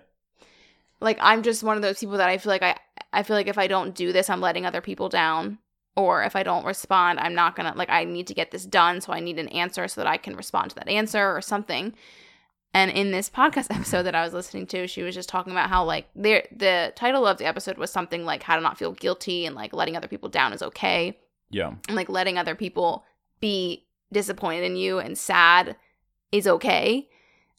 Like 0.99 1.17
I'm 1.19 1.41
just 1.41 1.63
one 1.63 1.75
of 1.75 1.81
those 1.81 1.99
people 1.99 2.17
that 2.17 2.29
I 2.29 2.37
feel 2.37 2.51
like 2.51 2.61
I 2.61 2.75
I 3.13 3.23
feel 3.23 3.35
like 3.35 3.47
if 3.47 3.57
I 3.57 3.67
don't 3.67 3.95
do 3.95 4.11
this, 4.11 4.29
I'm 4.29 4.41
letting 4.41 4.65
other 4.65 4.81
people 4.81 5.09
down. 5.09 5.59
Or 5.95 6.23
if 6.23 6.35
I 6.35 6.43
don't 6.43 6.65
respond, 6.65 7.19
I'm 7.19 7.33
not 7.33 7.55
gonna 7.55 7.73
like 7.75 7.89
I 7.89 8.03
need 8.03 8.27
to 8.27 8.35
get 8.35 8.51
this 8.51 8.65
done, 8.65 9.01
so 9.01 9.13
I 9.13 9.19
need 9.19 9.39
an 9.39 9.47
answer 9.47 9.87
so 9.87 9.99
that 10.01 10.07
I 10.07 10.17
can 10.17 10.35
respond 10.35 10.69
to 10.69 10.75
that 10.75 10.87
answer 10.87 11.35
or 11.35 11.41
something. 11.41 11.93
And 12.73 12.91
in 12.91 13.09
this 13.11 13.29
podcast 13.31 13.67
episode 13.71 14.03
that 14.03 14.13
I 14.13 14.23
was 14.23 14.31
listening 14.33 14.67
to, 14.67 14.85
she 14.87 15.01
was 15.01 15.15
just 15.15 15.27
talking 15.27 15.51
about 15.53 15.69
how 15.69 15.83
like 15.83 16.07
there 16.15 16.47
the 16.55 16.93
title 16.95 17.25
of 17.25 17.39
the 17.39 17.45
episode 17.47 17.79
was 17.79 17.89
something 17.91 18.25
like 18.25 18.43
how 18.43 18.55
to 18.55 18.61
not 18.61 18.77
feel 18.77 18.91
guilty 18.91 19.47
and 19.47 19.55
like 19.55 19.73
letting 19.73 19.97
other 19.97 20.07
people 20.07 20.29
down 20.29 20.53
is 20.53 20.61
okay 20.61 21.17
Yeah. 21.49 21.73
and 21.87 21.95
like 21.95 22.09
letting 22.09 22.37
other 22.37 22.53
people 22.53 23.03
be 23.39 23.87
disappointed 24.13 24.65
in 24.65 24.75
you 24.75 24.99
and 24.99 25.17
sad 25.17 25.75
is 26.31 26.47
okay. 26.47 27.09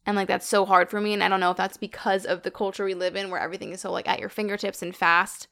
And 0.09 0.17
like 0.17 0.27
that's 0.27 0.49
so 0.49 0.65
hard 0.65 0.89
for 0.89 1.03
me. 1.03 1.13
And 1.13 1.23
I 1.23 1.29
don't 1.29 1.39
know 1.39 1.51
if 1.51 1.59
that's 1.59 1.77
because 1.77 2.25
of 2.25 2.43
the 2.43 2.51
culture 2.51 2.87
we 2.87 2.95
live 2.95 3.15
in 3.15 3.29
where 3.29 3.39
everything 3.39 3.73
is 3.73 3.83
so 3.83 3.93
like 3.93 4.09
at 4.09 4.19
your 4.19 4.31
fingertips 4.31 4.81
and 4.81 4.97
fast 4.97 5.49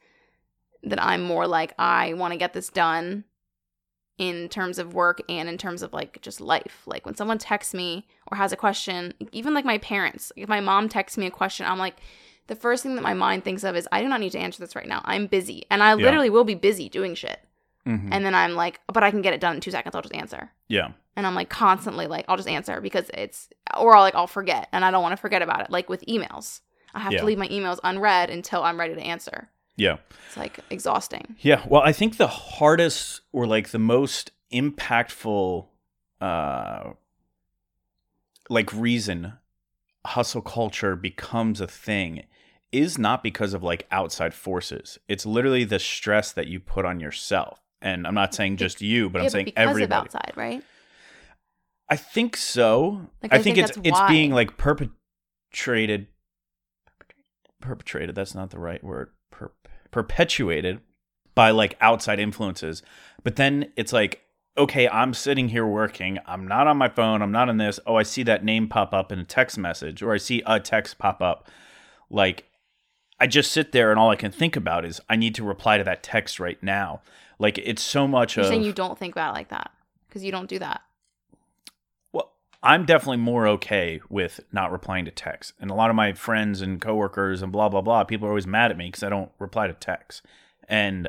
that 0.82 1.02
I'm 1.02 1.20
more 1.20 1.46
like, 1.46 1.74
I 1.78 2.14
want 2.14 2.32
to 2.32 2.38
get 2.38 2.54
this 2.54 2.70
done 2.70 3.24
in 4.16 4.48
terms 4.48 4.78
of 4.78 4.94
work 4.94 5.20
and 5.28 5.46
in 5.46 5.58
terms 5.58 5.82
of 5.82 5.92
like 5.92 6.22
just 6.22 6.40
life. 6.40 6.84
Like 6.86 7.04
when 7.04 7.14
someone 7.14 7.36
texts 7.36 7.74
me 7.74 8.06
or 8.32 8.38
has 8.38 8.50
a 8.50 8.56
question, 8.56 9.12
even 9.30 9.52
like 9.52 9.66
my 9.66 9.76
parents, 9.76 10.32
if 10.36 10.48
my 10.48 10.60
mom 10.60 10.88
texts 10.88 11.18
me 11.18 11.26
a 11.26 11.30
question, 11.30 11.66
I'm 11.66 11.78
like, 11.78 11.96
the 12.46 12.56
first 12.56 12.82
thing 12.82 12.94
that 12.94 13.02
my 13.02 13.12
mind 13.12 13.44
thinks 13.44 13.62
of 13.62 13.76
is, 13.76 13.86
I 13.92 14.00
do 14.00 14.08
not 14.08 14.20
need 14.20 14.32
to 14.32 14.38
answer 14.38 14.60
this 14.60 14.74
right 14.74 14.88
now. 14.88 15.02
I'm 15.04 15.26
busy. 15.26 15.66
And 15.70 15.82
I 15.82 15.90
Yeah. 15.90 15.96
literally 15.96 16.30
will 16.30 16.44
be 16.44 16.54
busy 16.54 16.88
doing 16.88 17.14
shit. 17.14 17.40
Mhm. 17.86 18.08
And 18.10 18.24
then 18.26 18.34
I'm 18.34 18.54
like, 18.54 18.80
but 18.92 19.02
I 19.04 19.10
can 19.10 19.22
get 19.22 19.32
it 19.34 19.40
done 19.40 19.54
in 19.56 19.60
two 19.60 19.70
seconds. 19.70 19.94
I'll 19.94 20.02
just 20.02 20.14
answer. 20.14 20.50
yeah. 20.68 20.88
And 21.18 21.26
I'm 21.26 21.34
like 21.34 21.48
constantly 21.48 22.06
like, 22.06 22.26
I'll 22.28 22.36
just 22.36 22.48
answer 22.48 22.78
because 22.82 23.10
it's, 23.14 23.48
or 23.74 23.96
I'll 23.96 24.02
like, 24.02 24.14
I'll 24.14 24.26
forget 24.26 24.68
and 24.72 24.84
I 24.84 24.90
don't 24.90 25.02
want 25.02 25.12
to 25.14 25.16
forget 25.16 25.40
about 25.40 25.62
it. 25.62 25.70
Like 25.70 25.88
with 25.88 26.04
emails, 26.06 26.60
I 26.94 27.00
have 27.00 27.12
Yeah. 27.14 27.20
to 27.20 27.24
leave 27.24 27.38
my 27.38 27.48
emails 27.48 27.78
unread 27.82 28.28
until 28.28 28.62
I'm 28.62 28.78
ready 28.78 28.94
to 28.94 29.00
answer. 29.00 29.48
Yeah. 29.76 29.96
It's 30.26 30.36
like 30.36 30.58
exhausting. 30.68 31.36
Yeah. 31.40 31.62
Well, 31.66 31.80
I 31.80 31.92
think 31.92 32.18
the 32.18 32.26
hardest 32.26 33.22
or 33.32 33.46
like 33.46 33.70
the 33.70 33.78
most 33.78 34.32
impactful 34.52 35.66
uh 36.20 36.90
like 38.48 38.72
reason 38.72 39.32
hustle 40.06 40.42
culture 40.42 40.94
becomes 40.96 41.60
a 41.60 41.66
thing 41.66 42.24
is 42.72 42.98
not 42.98 43.22
because 43.22 43.54
of 43.54 43.62
like 43.62 43.86
outside 43.90 44.34
forces. 44.34 44.98
It's 45.08 45.24
literally 45.26 45.64
the 45.64 45.78
stress 45.78 46.30
that 46.32 46.46
you 46.46 46.60
put 46.60 46.84
on 46.84 47.00
yourself. 47.00 47.60
And 47.82 48.06
I'm 48.06 48.14
not 48.14 48.34
saying 48.34 48.56
just 48.56 48.80
you, 48.80 49.10
but 49.10 49.18
yeah, 49.18 49.24
I'm 49.24 49.30
saying 49.30 49.44
because 49.46 49.68
everybody. 49.68 49.84
of 49.84 49.92
outside, 49.92 50.32
right? 50.34 50.62
I 51.88 51.96
think 51.96 52.36
so. 52.36 53.08
Like, 53.22 53.32
I, 53.32 53.36
I 53.36 53.42
think, 53.42 53.56
think 53.56 53.68
it's 53.68 53.78
it's 53.84 53.98
why. 53.98 54.08
being 54.08 54.32
like 54.32 54.56
perpetrated 54.56 56.08
perpetrated, 57.60 58.14
that's 58.14 58.34
not 58.34 58.50
the 58.50 58.58
right 58.58 58.82
word. 58.82 59.10
Per- 59.30 59.52
perpetuated 59.90 60.80
by 61.34 61.50
like 61.50 61.76
outside 61.80 62.18
influences. 62.18 62.82
But 63.22 63.36
then 63.36 63.72
it's 63.76 63.92
like 63.92 64.22
okay, 64.58 64.88
I'm 64.88 65.12
sitting 65.12 65.50
here 65.50 65.66
working. 65.66 66.18
I'm 66.26 66.48
not 66.48 66.66
on 66.66 66.78
my 66.78 66.88
phone. 66.88 67.20
I'm 67.20 67.32
not 67.32 67.48
in 67.48 67.58
this. 67.58 67.78
Oh, 67.86 67.96
I 67.96 68.04
see 68.04 68.22
that 68.22 68.44
name 68.44 68.68
pop 68.68 68.94
up 68.94 69.12
in 69.12 69.18
a 69.18 69.24
text 69.24 69.58
message 69.58 70.02
or 70.02 70.14
I 70.14 70.16
see 70.16 70.42
a 70.46 70.58
text 70.58 70.98
pop 70.98 71.20
up. 71.20 71.48
Like 72.10 72.44
I 73.20 73.26
just 73.26 73.52
sit 73.52 73.72
there 73.72 73.90
and 73.90 74.00
all 74.00 74.10
I 74.10 74.16
can 74.16 74.32
think 74.32 74.56
about 74.56 74.84
is 74.84 75.00
I 75.08 75.16
need 75.16 75.34
to 75.36 75.44
reply 75.44 75.78
to 75.78 75.84
that 75.84 76.02
text 76.02 76.40
right 76.40 76.62
now. 76.62 77.02
Like 77.38 77.58
it's 77.58 77.82
so 77.82 78.06
much 78.08 78.36
You're 78.36 78.44
of 78.44 78.50
saying 78.50 78.62
you 78.62 78.72
don't 78.72 78.98
think 78.98 79.14
about 79.14 79.30
it 79.30 79.34
like 79.34 79.48
that 79.48 79.70
because 80.08 80.24
you 80.24 80.32
don't 80.32 80.48
do 80.48 80.58
that. 80.58 80.82
Well, 82.12 82.32
I'm 82.62 82.84
definitely 82.86 83.18
more 83.18 83.46
okay 83.48 84.00
with 84.08 84.40
not 84.52 84.72
replying 84.72 85.04
to 85.04 85.10
texts. 85.10 85.52
And 85.60 85.70
a 85.70 85.74
lot 85.74 85.90
of 85.90 85.96
my 85.96 86.12
friends 86.12 86.62
and 86.62 86.80
coworkers 86.80 87.42
and 87.42 87.52
blah 87.52 87.68
blah 87.68 87.82
blah, 87.82 88.04
people 88.04 88.26
are 88.26 88.30
always 88.30 88.46
mad 88.46 88.70
at 88.70 88.78
me 88.78 88.86
because 88.86 89.02
I 89.02 89.08
don't 89.10 89.30
reply 89.38 89.66
to 89.66 89.74
texts, 89.74 90.22
and 90.68 91.08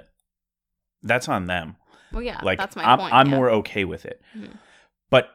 that's 1.01 1.29
on 1.29 1.45
them. 1.45 1.77
Well, 2.11 2.21
yeah, 2.21 2.39
like 2.43 2.59
that's 2.59 2.75
my 2.75 2.83
I'm, 2.83 2.99
point. 2.99 3.13
I'm 3.13 3.29
yeah. 3.29 3.35
more 3.35 3.49
okay 3.49 3.85
with 3.85 4.05
it, 4.05 4.21
Mhm. 4.35 4.57
but 5.09 5.29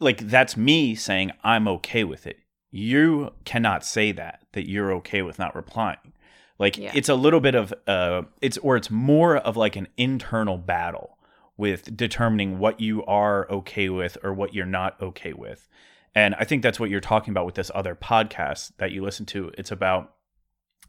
like 0.00 0.18
that's 0.28 0.56
me 0.56 0.94
saying 0.94 1.32
I'm 1.42 1.66
okay 1.68 2.04
with 2.04 2.26
it. 2.26 2.38
You 2.70 3.32
cannot 3.44 3.84
say 3.84 4.12
that 4.12 4.42
that 4.52 4.68
you're 4.68 4.92
okay 4.94 5.22
with 5.22 5.38
not 5.38 5.54
replying. 5.54 6.12
Like 6.58 6.76
Yeah. 6.78 6.92
it's 6.94 7.08
a 7.08 7.14
little 7.14 7.40
bit 7.40 7.54
of 7.54 7.74
uh, 7.86 8.22
it's 8.40 8.58
or 8.58 8.76
it's 8.76 8.90
more 8.90 9.36
of 9.36 9.56
like 9.56 9.76
an 9.76 9.88
internal 9.96 10.56
battle 10.58 11.18
with 11.56 11.96
determining 11.96 12.58
what 12.58 12.80
you 12.80 13.04
are 13.06 13.48
okay 13.50 13.88
with 13.88 14.18
or 14.22 14.32
what 14.32 14.54
you're 14.54 14.66
not 14.66 15.00
okay 15.00 15.32
with. 15.32 15.68
And 16.14 16.34
I 16.36 16.44
think 16.44 16.62
that's 16.62 16.78
what 16.78 16.90
you're 16.90 17.00
talking 17.00 17.32
about 17.32 17.46
with 17.46 17.54
this 17.56 17.70
other 17.74 17.94
podcast 17.94 18.72
that 18.78 18.92
you 18.92 19.02
listen 19.02 19.26
to. 19.26 19.50
It's 19.58 19.72
about 19.72 20.14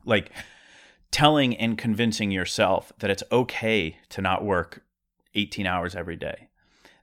like 0.06 0.32
telling 1.12 1.56
and 1.58 1.78
convincing 1.78 2.32
yourself 2.32 2.92
that 3.00 3.10
it's 3.10 3.24
okay 3.32 3.98
to 4.10 4.22
not 4.22 4.44
work 4.44 4.84
18 5.34 5.66
hours 5.66 5.96
every 5.96 6.16
day. 6.16 6.50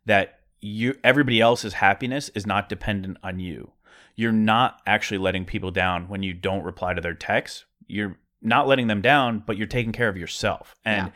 That 0.07 0.41
you 0.61 0.97
everybody 1.03 1.41
else's 1.41 1.75
happiness 1.75 2.29
is 2.31 2.47
not 2.47 2.69
dependent 2.69 3.19
on 3.23 3.41
you. 3.41 3.73
You're 4.15 4.33
not 4.33 4.81
actually 4.87 5.19
letting 5.19 5.45
people 5.45 5.71
down 5.71 6.09
when 6.09 6.23
you 6.23 6.33
don't 6.35 6.63
reply 6.63 6.95
to 6.95 7.01
their 7.01 7.15
texts. 7.15 7.65
You're 7.87 8.17
not 8.43 8.67
letting 8.67 8.89
them 8.89 9.01
down, 9.01 9.43
but 9.47 9.57
you're 9.57 9.67
taking 9.67 9.93
care 9.93 10.09
of 10.09 10.17
yourself. 10.17 10.75
And 10.85 11.09
Yeah. 11.09 11.13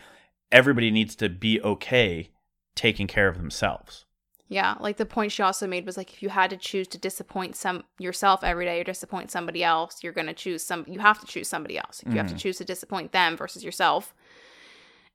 everybody 0.53 0.91
needs 0.91 1.15
to 1.17 1.29
be 1.29 1.61
okay 1.61 2.31
taking 2.75 3.07
care 3.07 3.29
of 3.29 3.37
themselves. 3.37 4.05
Yeah, 4.49 4.77
like 4.79 4.97
the 4.97 5.07
point 5.07 5.33
she 5.33 5.43
also 5.43 5.67
made 5.67 5.85
was 5.87 5.97
like 5.97 6.13
if 6.13 6.23
you 6.23 6.29
had 6.29 6.51
to 6.51 6.57
choose 6.57 6.87
to 6.89 6.99
disappoint 6.99 7.57
some 7.57 7.83
yourself 7.99 8.45
every 8.45 8.65
day 8.65 8.81
or 8.81 8.85
disappoint 8.85 9.33
somebody 9.33 9.65
else, 9.65 10.05
you're 10.05 10.13
gonna 10.13 10.33
choose 10.35 10.63
some. 10.63 10.85
You 10.87 11.01
have 11.01 11.19
to 11.21 11.27
choose 11.27 11.49
somebody 11.49 11.79
else. 11.79 12.01
If 12.07 12.13
you 12.13 12.19
have 12.19 12.29
to 12.29 12.35
Mhm. 12.35 12.39
choose 12.39 12.59
to 12.59 12.65
disappoint 12.65 13.11
them 13.11 13.37
versus 13.37 13.65
yourself, 13.65 14.15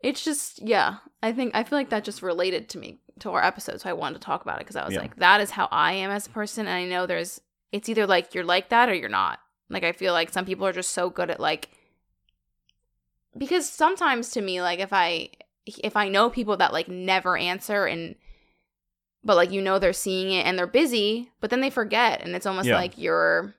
it's 0.02 0.24
just 0.24 0.62
yeah. 0.62 0.98
I 1.24 1.32
think 1.32 1.56
I 1.56 1.64
feel 1.64 1.78
like 1.80 1.90
that 1.92 2.04
just 2.04 2.22
related 2.22 2.68
to 2.70 2.78
me 2.78 3.00
to 3.20 3.30
our 3.32 3.44
episode, 3.44 3.80
so 3.80 3.90
I 3.90 3.94
wanted 3.94 4.16
to 4.20 4.26
talk 4.26 4.42
about 4.42 4.58
it 4.58 4.62
because 4.62 4.76
I 4.76 4.84
was 4.84 4.96
Yeah. 4.96 5.02
like, 5.02 5.16
that 5.18 5.40
is 5.42 5.52
how 5.52 5.68
I 5.72 5.94
am 5.94 6.10
as 6.12 6.28
a 6.28 6.32
person, 6.32 6.68
and 6.68 6.76
I 6.76 6.86
know 6.86 7.06
there's 7.06 7.40
it's 7.72 7.88
either 7.88 8.06
like 8.06 8.34
you're 8.36 8.44
like 8.44 8.68
that 8.70 8.90
or 8.90 8.94
you're 8.94 9.08
not. 9.10 9.40
Like 9.70 9.84
I 9.86 9.94
feel 9.94 10.12
like 10.12 10.30
some 10.30 10.44
people 10.46 10.66
are 10.68 10.74
just 10.74 10.92
so 10.92 11.10
good 11.10 11.30
at 11.30 11.40
like 11.40 11.70
because 13.38 13.70
sometimes 13.70 14.32
to 14.32 14.42
me 14.42 14.62
like 14.62 14.80
if 14.80 14.92
I 14.94 15.30
if 15.66 15.96
I 15.96 16.10
know 16.10 16.30
people 16.30 16.58
that 16.58 16.74
like 16.74 16.88
never 16.88 17.38
answer 17.38 17.86
and 17.86 18.16
but 19.24 19.36
like 19.36 19.52
you 19.52 19.62
know 19.62 19.78
they're 19.80 19.94
seeing 19.94 20.32
it 20.32 20.46
and 20.46 20.58
they're 20.58 20.68
busy, 20.68 21.30
but 21.40 21.50
then 21.50 21.62
they 21.62 21.70
forget 21.70 22.22
and 22.22 22.36
it's 22.36 22.46
almost 22.46 22.68
Yeah. 22.68 22.76
like 22.76 22.98
you're 22.98 23.54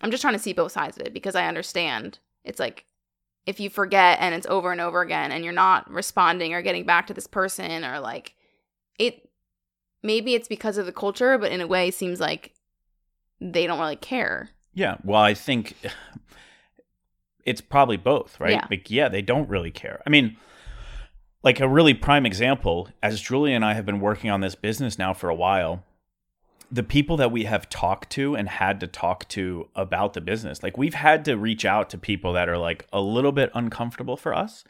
I'm 0.00 0.10
just 0.10 0.20
trying 0.20 0.34
to 0.34 0.38
see 0.40 0.52
both 0.52 0.72
sides 0.72 0.96
of 0.96 1.06
it 1.06 1.12
because 1.14 1.34
I 1.34 1.46
understand 1.46 2.18
it's 2.44 2.60
like 2.60 2.84
if 3.46 3.60
you 3.60 3.68
forget 3.68 4.18
and 4.20 4.34
it's 4.34 4.46
over 4.46 4.72
and 4.72 4.80
over 4.80 5.00
again 5.02 5.30
and 5.32 5.44
you're 5.44 5.52
not 5.52 5.90
responding 5.90 6.54
or 6.54 6.62
getting 6.62 6.84
back 6.86 7.06
to 7.08 7.14
this 7.14 7.26
person 7.26 7.84
or 7.84 8.00
like 8.00 8.34
it 8.98 9.28
maybe 10.02 10.34
it's 10.34 10.48
because 10.48 10.76
of 10.78 10.86
the 10.86 10.92
culture, 10.92 11.36
but 11.38 11.52
in 11.52 11.60
a 11.60 11.66
way 11.66 11.88
it 11.88 11.94
seems 11.94 12.20
like 12.20 12.52
they 13.40 13.66
don't 13.66 13.80
really 13.80 13.96
care. 13.96 14.50
Yeah. 14.72 14.96
Well, 15.04 15.20
I 15.20 15.34
think 15.34 15.74
it's 17.44 17.60
probably 17.60 17.96
both, 17.96 18.38
right? 18.40 18.52
Yeah. 18.52 18.66
Like, 18.70 18.90
yeah, 18.90 19.08
they 19.08 19.22
don't 19.22 19.48
really 19.48 19.70
care. 19.70 20.02
I 20.06 20.10
mean, 20.10 20.36
like 21.42 21.60
a 21.60 21.68
really 21.68 21.94
prime 21.94 22.24
example, 22.24 22.88
as 23.02 23.20
Julie 23.20 23.52
and 23.52 23.64
I 23.64 23.74
have 23.74 23.84
been 23.84 24.00
working 24.00 24.30
on 24.30 24.40
this 24.40 24.54
business 24.54 24.98
now 24.98 25.12
for 25.12 25.28
a 25.28 25.34
while, 25.34 25.84
the 26.70 26.82
people 26.82 27.16
that 27.18 27.30
we 27.30 27.44
have 27.44 27.68
talked 27.68 28.10
to 28.10 28.34
and 28.34 28.48
had 28.48 28.80
to 28.80 28.86
talk 28.86 29.28
to 29.28 29.68
about 29.76 30.14
the 30.14 30.20
business, 30.20 30.62
like 30.62 30.78
we've 30.78 30.94
had 30.94 31.24
to 31.26 31.36
reach 31.36 31.64
out 31.64 31.90
to 31.90 31.98
people 31.98 32.32
that 32.32 32.48
are 32.48 32.58
like 32.58 32.86
a 32.92 33.00
little 33.00 33.32
bit 33.32 33.50
uncomfortable 33.54 34.16
for 34.16 34.34
us. 34.34 34.64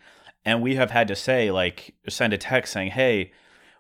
And 0.44 0.60
we 0.60 0.74
have 0.74 0.90
had 0.90 1.08
to 1.08 1.16
say, 1.16 1.50
like, 1.50 1.94
send 2.06 2.34
a 2.34 2.38
text 2.38 2.74
saying, 2.74 2.90
hey, 2.90 3.32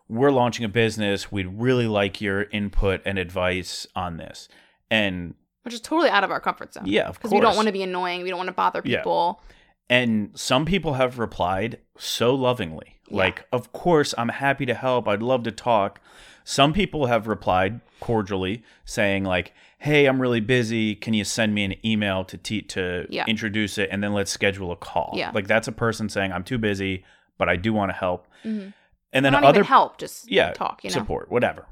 we're 0.08 0.30
launching 0.30 0.64
a 0.64 0.68
business. 0.68 1.30
We'd 1.30 1.60
really 1.60 1.86
like 1.86 2.22
your 2.22 2.44
input 2.44 3.02
and 3.04 3.18
advice 3.18 3.86
on 3.94 4.16
this. 4.16 4.48
And 4.90 5.34
Which 5.64 5.74
is 5.74 5.80
totally 5.80 6.08
out 6.10 6.24
of 6.24 6.30
our 6.30 6.40
comfort 6.40 6.72
zone. 6.74 6.84
yeah, 6.86 7.08
of 7.08 7.14
Because 7.16 7.30
course. 7.30 7.40
we 7.40 7.42
don't 7.42 7.56
want 7.56 7.66
to 7.66 7.72
be 7.72 7.82
annoying. 7.82 8.22
We 8.22 8.28
don't 8.30 8.38
want 8.38 8.48
to 8.48 8.54
bother 8.54 8.82
people. 8.82 9.40
Yeah. 9.42 9.50
And 9.90 10.30
some 10.34 10.64
people 10.64 10.94
have 10.94 11.18
replied 11.18 11.78
so 11.98 12.34
lovingly. 12.34 13.00
Yeah. 13.08 13.16
Like, 13.18 13.46
of 13.52 13.72
course, 13.72 14.14
I'm 14.16 14.30
happy 14.30 14.64
to 14.66 14.74
help. 14.74 15.06
I'd 15.08 15.22
love 15.22 15.42
to 15.44 15.52
talk. 15.52 16.00
Some 16.44 16.72
people 16.72 17.06
have 17.06 17.26
replied 17.26 17.80
cordially 18.00 18.62
saying 18.84 19.24
like, 19.24 19.52
"Hey, 19.78 20.06
I'm 20.06 20.20
really 20.20 20.40
busy. 20.40 20.94
Can 20.94 21.12
you 21.14 21.24
send 21.24 21.54
me 21.54 21.64
an 21.64 21.74
email 21.86 22.24
to 22.24 22.36
te- 22.38 22.62
to 22.62 23.06
Yeah. 23.10 23.24
introduce 23.26 23.76
it 23.78 23.88
and 23.92 24.02
then 24.02 24.12
let's 24.14 24.30
schedule 24.30 24.70
a 24.72 24.76
call?" 24.76 25.12
Yeah. 25.16 25.30
Like 25.34 25.46
that's 25.46 25.68
a 25.68 25.72
person 25.72 26.08
saying, 26.08 26.32
"I'm 26.32 26.44
too 26.44 26.58
busy, 26.58 27.04
but 27.38 27.48
I 27.48 27.56
do 27.56 27.72
want 27.72 27.90
to 27.90 27.96
help." 27.96 28.26
Mhm. 28.44 28.72
And 29.12 29.24
then 29.24 29.32
not 29.32 29.44
other 29.44 29.60
even 29.60 29.68
help, 29.68 29.98
just 29.98 30.30
yeah, 30.30 30.52
talk, 30.52 30.82
you 30.82 30.90
know? 30.90 30.94
support, 30.94 31.30
whatever. 31.30 31.66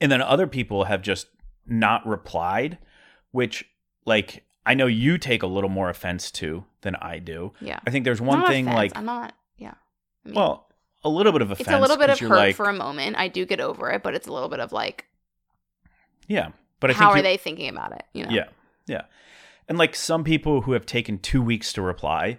And 0.00 0.10
then 0.10 0.22
other 0.22 0.46
people 0.46 0.84
have 0.84 1.02
just 1.02 1.26
not 1.66 2.06
replied, 2.06 2.78
which 3.34 3.64
like 4.06 4.44
I 4.64 4.74
know 4.74 4.86
you 4.86 5.18
take 5.18 5.42
a 5.42 5.46
little 5.48 5.68
more 5.68 5.90
offense 5.90 6.30
to 6.32 6.64
than 6.82 6.94
I 6.96 7.18
do. 7.18 7.52
Yeah. 7.60 7.80
I 7.84 7.90
think 7.90 8.04
there's 8.04 8.20
one 8.20 8.38
Not 8.38 8.48
thing 8.48 8.66
offense, 8.66 8.76
like 8.76 8.96
I'm 8.96 9.04
not, 9.04 9.34
yeah. 9.58 9.74
I 10.24 10.28
mean, 10.28 10.34
well, 10.36 10.68
a 11.02 11.08
little 11.08 11.32
bit 11.32 11.42
of 11.42 11.50
offense. 11.50 11.68
it's 11.68 11.76
a 11.76 11.80
little 11.80 11.96
bit 11.96 12.10
of 12.10 12.18
hurt 12.20 12.30
like, 12.30 12.56
for 12.56 12.66
a 12.66 12.72
moment. 12.72 13.16
I 13.16 13.26
do 13.28 13.44
get 13.44 13.60
over 13.60 13.90
it, 13.90 14.02
but 14.04 14.14
it's 14.14 14.28
a 14.28 14.32
little 14.32 14.48
bit 14.48 14.60
of 14.60 14.72
like, 14.72 15.06
yeah. 16.28 16.50
But 16.78 16.90
I 16.90 16.92
how 16.94 17.10
are 17.10 17.16
you- 17.16 17.22
they 17.24 17.36
thinking 17.36 17.68
about 17.68 17.92
it? 17.92 18.04
You 18.14 18.24
know? 18.24 18.30
Yeah, 18.30 18.44
yeah. 18.86 19.02
And 19.68 19.78
like 19.78 19.96
some 19.96 20.22
people 20.22 20.62
who 20.62 20.72
have 20.72 20.86
taken 20.86 21.18
two 21.18 21.42
weeks 21.42 21.72
to 21.72 21.82
reply, 21.82 22.38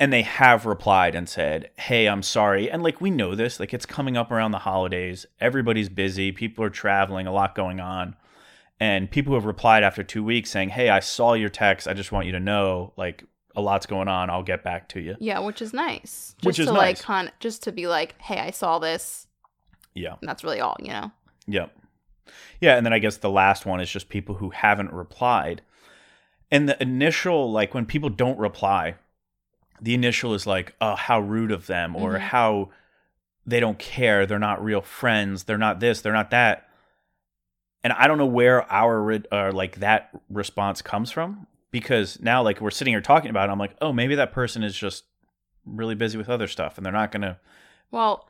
and 0.00 0.12
they 0.12 0.22
have 0.22 0.66
replied 0.66 1.14
and 1.14 1.28
said, 1.28 1.70
"Hey, 1.76 2.08
I'm 2.08 2.22
sorry." 2.22 2.68
And 2.70 2.82
like 2.82 3.00
we 3.00 3.10
know 3.10 3.34
this, 3.36 3.60
like 3.60 3.72
it's 3.72 3.86
coming 3.86 4.16
up 4.16 4.32
around 4.32 4.50
the 4.50 4.58
holidays. 4.58 5.26
Everybody's 5.40 5.88
busy. 5.88 6.32
People 6.32 6.64
are 6.64 6.70
traveling. 6.70 7.26
A 7.26 7.32
lot 7.32 7.54
going 7.54 7.78
on. 7.78 8.16
And 8.82 9.08
people 9.08 9.30
who 9.30 9.34
have 9.36 9.44
replied 9.44 9.84
after 9.84 10.02
two 10.02 10.24
weeks 10.24 10.50
saying, 10.50 10.70
"Hey, 10.70 10.88
I 10.88 10.98
saw 10.98 11.34
your 11.34 11.48
text. 11.50 11.86
I 11.86 11.94
just 11.94 12.10
want 12.10 12.26
you 12.26 12.32
to 12.32 12.40
know, 12.40 12.92
like, 12.96 13.22
a 13.54 13.60
lot's 13.60 13.86
going 13.86 14.08
on. 14.08 14.28
I'll 14.28 14.42
get 14.42 14.64
back 14.64 14.88
to 14.88 15.00
you." 15.00 15.14
Yeah, 15.20 15.38
which 15.38 15.62
is 15.62 15.72
nice. 15.72 16.34
Just 16.38 16.44
Which 16.46 16.58
is 16.58 16.66
to 16.66 16.72
like 16.72 16.96
nice. 16.96 17.02
con- 17.02 17.30
just 17.38 17.62
to 17.62 17.70
be 17.70 17.86
like, 17.86 18.20
hey, 18.20 18.38
I 18.40 18.50
saw 18.50 18.80
this. 18.80 19.28
Yeah. 19.94 20.16
And 20.20 20.28
that's 20.28 20.42
really 20.42 20.60
all, 20.60 20.76
you 20.80 20.88
know. 20.90 21.12
Yep. 21.46 21.70
Yeah, 22.60 22.76
and 22.76 22.84
then 22.84 22.92
I 22.92 22.98
guess 22.98 23.18
the 23.18 23.30
last 23.30 23.66
one 23.66 23.80
is 23.80 23.88
just 23.90 24.08
people 24.08 24.34
who 24.36 24.50
haven't 24.50 24.92
replied. 24.92 25.62
And 26.50 26.68
the 26.68 26.82
initial, 26.82 27.52
like 27.52 27.74
when 27.74 27.86
people 27.86 28.08
don't 28.08 28.38
reply, 28.38 28.96
the 29.80 29.94
initial 29.94 30.34
is 30.34 30.44
like, 30.46 30.74
oh, 30.80 30.96
how 30.96 31.20
rude 31.20 31.52
of 31.52 31.66
them, 31.68 31.94
or 31.94 32.14
Mhm. 32.14 32.20
how 32.20 32.70
they 33.46 33.60
don't 33.60 33.78
care. 33.78 34.26
They're 34.26 34.38
not 34.40 34.64
real 34.64 34.80
friends. 34.82 35.44
They're 35.44 35.56
not 35.58 35.78
this. 35.78 36.00
They're 36.00 36.12
not 36.12 36.30
that. 36.30 36.68
And 37.84 37.92
I 37.92 38.06
don't 38.06 38.18
know 38.18 38.26
where 38.26 38.70
our 38.72 39.12
uh, 39.32 39.52
like 39.52 39.80
that 39.80 40.10
response 40.30 40.82
comes 40.82 41.10
from 41.10 41.46
because 41.70 42.20
now 42.20 42.42
like 42.42 42.60
we're 42.60 42.70
sitting 42.70 42.92
here 42.92 43.00
talking 43.00 43.30
about 43.30 43.48
it, 43.48 43.52
I'm 43.52 43.58
like, 43.58 43.74
oh, 43.80 43.92
maybe 43.92 44.14
that 44.16 44.32
person 44.32 44.62
is 44.62 44.76
just 44.76 45.04
really 45.64 45.94
busy 45.94 46.18
with 46.18 46.28
other 46.28 46.46
stuff 46.46 46.76
and 46.76 46.86
they're 46.86 46.92
not 46.92 47.10
gonna. 47.10 47.38
Well, 47.90 48.28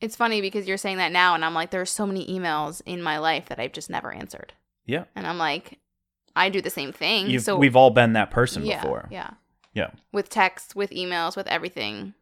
it's 0.00 0.16
funny 0.16 0.40
because 0.40 0.66
you're 0.66 0.76
saying 0.76 0.96
that 0.96 1.12
now, 1.12 1.34
and 1.34 1.44
I'm 1.44 1.54
like, 1.54 1.70
there 1.70 1.80
are 1.80 1.86
so 1.86 2.06
many 2.06 2.26
emails 2.26 2.82
in 2.84 3.02
my 3.02 3.18
life 3.18 3.46
that 3.48 3.60
I've 3.60 3.72
just 3.72 3.88
never 3.88 4.12
answered. 4.12 4.52
Yeah. 4.84 5.04
And 5.14 5.26
I'm 5.26 5.38
like, 5.38 5.78
I 6.34 6.48
do 6.48 6.60
the 6.60 6.70
same 6.70 6.92
thing. 6.92 7.30
You've, 7.30 7.42
so 7.42 7.56
we've 7.56 7.76
all 7.76 7.90
been 7.90 8.14
that 8.14 8.30
person 8.30 8.64
yeah, 8.64 8.82
before. 8.82 9.08
Yeah. 9.10 9.30
Yeah. 9.74 9.90
With 10.12 10.28
texts, 10.28 10.74
with 10.74 10.90
emails, 10.90 11.36
with 11.36 11.46
everything. 11.46 12.14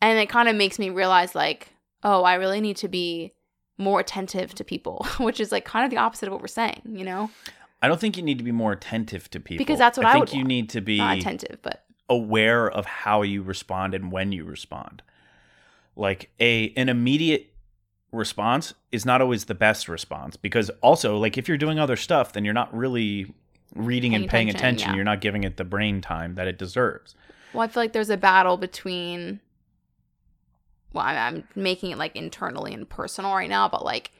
And 0.00 0.18
it 0.18 0.28
kind 0.28 0.48
of 0.48 0.56
makes 0.56 0.78
me 0.78 0.90
realize, 0.90 1.34
like, 1.34 1.70
oh, 2.02 2.22
I 2.22 2.34
really 2.34 2.60
need 2.60 2.76
to 2.78 2.88
be 2.88 3.33
more 3.78 4.00
attentive 4.00 4.54
to 4.54 4.64
people, 4.64 5.06
which 5.18 5.40
is 5.40 5.50
like 5.52 5.64
kind 5.64 5.84
of 5.84 5.90
the 5.90 5.96
opposite 5.96 6.26
of 6.26 6.32
what 6.32 6.40
we're 6.40 6.46
saying, 6.48 6.82
you 6.88 7.04
know? 7.04 7.30
I 7.82 7.88
don't 7.88 8.00
think 8.00 8.16
you 8.16 8.22
need 8.22 8.38
to 8.38 8.44
be 8.44 8.52
more 8.52 8.72
attentive 8.72 9.30
to 9.30 9.40
people 9.40 9.62
Because 9.62 9.78
that's 9.78 9.98
what 9.98 10.06
I 10.06 10.12
think 10.12 10.26
would 10.26 10.32
you 10.32 10.38
want. 10.38 10.48
need 10.48 10.70
to 10.70 10.80
be 10.80 10.98
Not 10.98 11.18
attentive, 11.18 11.58
but 11.62 11.84
aware 12.08 12.70
of 12.70 12.86
how 12.86 13.22
you 13.22 13.42
respond 13.42 13.94
and 13.94 14.10
when 14.12 14.32
you 14.32 14.44
respond. 14.44 15.02
Like 15.96 16.30
a 16.40 16.72
an 16.76 16.88
immediate 16.88 17.52
response 18.12 18.74
is 18.92 19.04
not 19.04 19.20
always 19.20 19.46
the 19.46 19.54
best 19.54 19.88
response 19.88 20.36
because 20.36 20.70
also 20.82 21.16
like 21.18 21.36
if 21.36 21.48
you're 21.48 21.56
doing 21.58 21.78
other 21.80 21.96
stuff 21.96 22.32
then 22.32 22.44
you're 22.44 22.54
not 22.54 22.72
really 22.74 23.32
reading 23.74 24.12
Paying 24.12 24.22
and 24.22 24.30
paying 24.30 24.48
attention, 24.50 24.64
attention. 24.66 24.88
yeah. 24.90 24.94
You're 24.96 25.04
not 25.04 25.20
giving 25.20 25.42
it 25.44 25.56
the 25.56 25.64
brain 25.64 26.00
time 26.00 26.36
that 26.36 26.46
it 26.46 26.56
deserves. 26.58 27.16
well, 27.52 27.62
I 27.62 27.68
feel 27.68 27.82
like 27.82 27.92
there's 27.92 28.10
a 28.10 28.16
battle 28.16 28.56
between. 28.56 29.40
Well, 30.94 31.04
I'm, 31.04 31.16
I'm 31.16 31.44
making 31.54 31.90
it 31.90 31.98
like 31.98 32.16
internally 32.16 32.72
and 32.72 32.88
personal 32.88 33.34
right 33.34 33.50
now, 33.50 33.68
but 33.68 33.84
like 33.84 34.12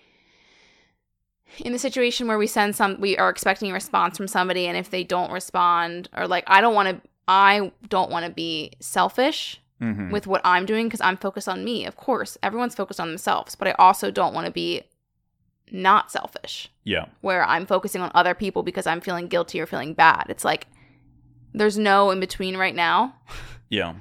in 1.59 1.73
the 1.73 1.79
situation 1.79 2.27
where 2.27 2.39
we 2.39 2.47
send 2.47 2.75
some, 2.75 3.01
we 3.01 3.17
are 3.17 3.31
expecting 3.31 3.71
a 3.71 3.75
response 3.75 4.17
from 4.17 4.27
somebody, 4.29 4.67
and 4.67 4.77
if 4.77 4.91
they 4.91 5.05
don't 5.05 5.31
respond, 5.33 6.09
or 6.17 6.27
like 6.27 6.45
I 6.49 6.61
don't 6.61 6.75
want 6.75 6.89
to, 6.89 7.09
I 7.29 7.71
don't 7.89 8.11
want 8.11 8.27
to 8.27 8.33
be 8.33 8.73
selfish 8.81 9.61
Mhm. 9.81 10.11
with 10.13 10.27
what 10.27 10.41
I'm 10.45 10.67
doing 10.67 10.87
because 10.87 11.01
I'm 11.01 11.17
focused 11.17 11.49
on 11.49 11.65
me. 11.65 11.85
Of 11.85 11.97
course, 11.97 12.39
everyone's 12.43 12.75
focused 12.77 13.01
on 13.01 13.09
themselves, 13.09 13.55
but 13.57 13.67
I 13.69 13.73
also 13.73 14.11
don't 14.11 14.33
want 14.33 14.47
to 14.47 14.53
be 14.53 14.83
not 15.73 16.13
selfish 16.13 16.71
yeah. 16.85 17.07
where 17.23 17.45
I'm 17.45 17.67
focusing 17.67 18.01
on 18.01 18.11
other 18.15 18.35
people 18.35 18.63
because 18.63 18.87
I'm 18.87 19.01
feeling 19.01 19.27
guilty 19.27 19.61
or 19.61 19.67
feeling 19.67 19.93
bad. 19.95 20.27
It's 20.29 20.45
like 20.45 20.69
there's 21.53 21.77
no 21.77 22.11
in 22.13 22.21
between 22.21 22.57
right 22.57 22.75
now 22.75 23.15
Yeah. 23.69 23.95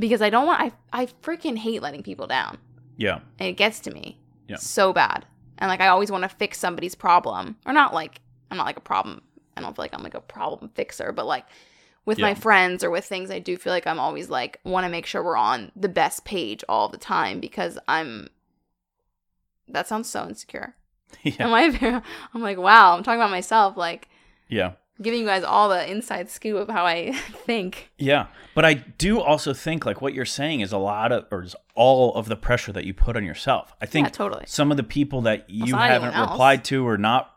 Because 0.00 0.20
I 0.22 0.30
don't 0.30 0.46
want 0.46 0.60
I 0.60 0.72
I 0.92 1.06
freaking 1.22 1.56
hate 1.58 1.82
letting 1.82 2.02
people 2.02 2.26
down. 2.26 2.58
Yeah. 2.96 3.20
And 3.38 3.48
it 3.48 3.56
gets 3.56 3.78
to 3.80 3.90
me 3.92 4.18
Yeah. 4.48 4.56
so 4.56 4.92
bad. 4.92 5.24
And 5.58 5.68
like 5.68 5.80
I 5.80 5.88
always 5.88 6.10
want 6.10 6.22
to 6.24 6.28
fix 6.28 6.58
somebody's 6.58 6.94
problem. 6.96 7.56
Or 7.66 7.72
not 7.72 7.94
like 7.94 8.20
I'm 8.50 8.56
not 8.56 8.66
like 8.66 8.76
a 8.78 8.80
problem. 8.82 9.22
I 9.56 9.60
don't 9.60 9.76
feel 9.76 9.84
like 9.84 9.94
I'm 9.94 10.02
like 10.02 10.14
a 10.14 10.20
problem 10.20 10.70
fixer, 10.74 11.12
but 11.12 11.26
like 11.26 11.44
with 12.06 12.18
my 12.18 12.34
friends 12.34 12.82
or 12.82 12.90
with 12.90 13.04
things 13.04 13.30
I 13.30 13.38
do 13.38 13.56
feel 13.56 13.72
like 13.72 13.86
I'm 13.86 14.00
always 14.00 14.28
like 14.30 14.58
want 14.64 14.84
to 14.84 14.90
make 14.90 15.06
sure 15.06 15.22
we're 15.22 15.36
on 15.36 15.70
the 15.76 15.88
best 15.88 16.24
page 16.24 16.64
all 16.68 16.88
the 16.88 16.96
time 16.98 17.38
because 17.40 17.78
I'm 17.86 18.28
that 19.68 19.86
sounds 19.86 20.08
so 20.10 20.26
insecure. 20.26 20.74
Yeah. 21.22 21.34
Am 21.40 21.52
I 21.52 22.02
I'm 22.34 22.40
like, 22.40 22.56
wow, 22.58 22.96
I'm 22.96 23.02
talking 23.02 23.20
about 23.20 23.30
myself, 23.30 23.76
like 23.76 24.08
Yeah. 24.48 24.72
Giving 25.02 25.20
you 25.20 25.26
guys 25.26 25.42
all 25.44 25.68
the 25.68 25.90
inside 25.90 26.28
scoop 26.30 26.56
of 26.58 26.68
how 26.68 26.84
I 26.84 27.12
think. 27.46 27.90
Yeah. 27.98 28.26
But 28.54 28.64
I 28.64 28.74
do 28.74 29.20
also 29.20 29.54
think 29.54 29.86
like 29.86 30.00
what 30.02 30.12
you're 30.14 30.24
saying 30.24 30.60
is 30.60 30.72
a 30.72 30.78
lot 30.78 31.12
of 31.12 31.26
or 31.30 31.42
is 31.42 31.54
all 31.74 32.14
of 32.14 32.26
the 32.26 32.36
pressure 32.36 32.72
that 32.72 32.84
you 32.84 32.92
put 32.94 33.16
on 33.16 33.24
yourself. 33.24 33.72
I 33.80 33.86
think 33.86 34.06
yeah, 34.08 34.10
totally. 34.10 34.44
some 34.46 34.70
of 34.70 34.76
the 34.76 34.82
people 34.82 35.22
that 35.22 35.48
you 35.48 35.72
not 35.72 35.88
haven't 35.88 36.18
replied 36.20 36.64
to 36.66 36.86
or 36.86 36.98
not 36.98 37.34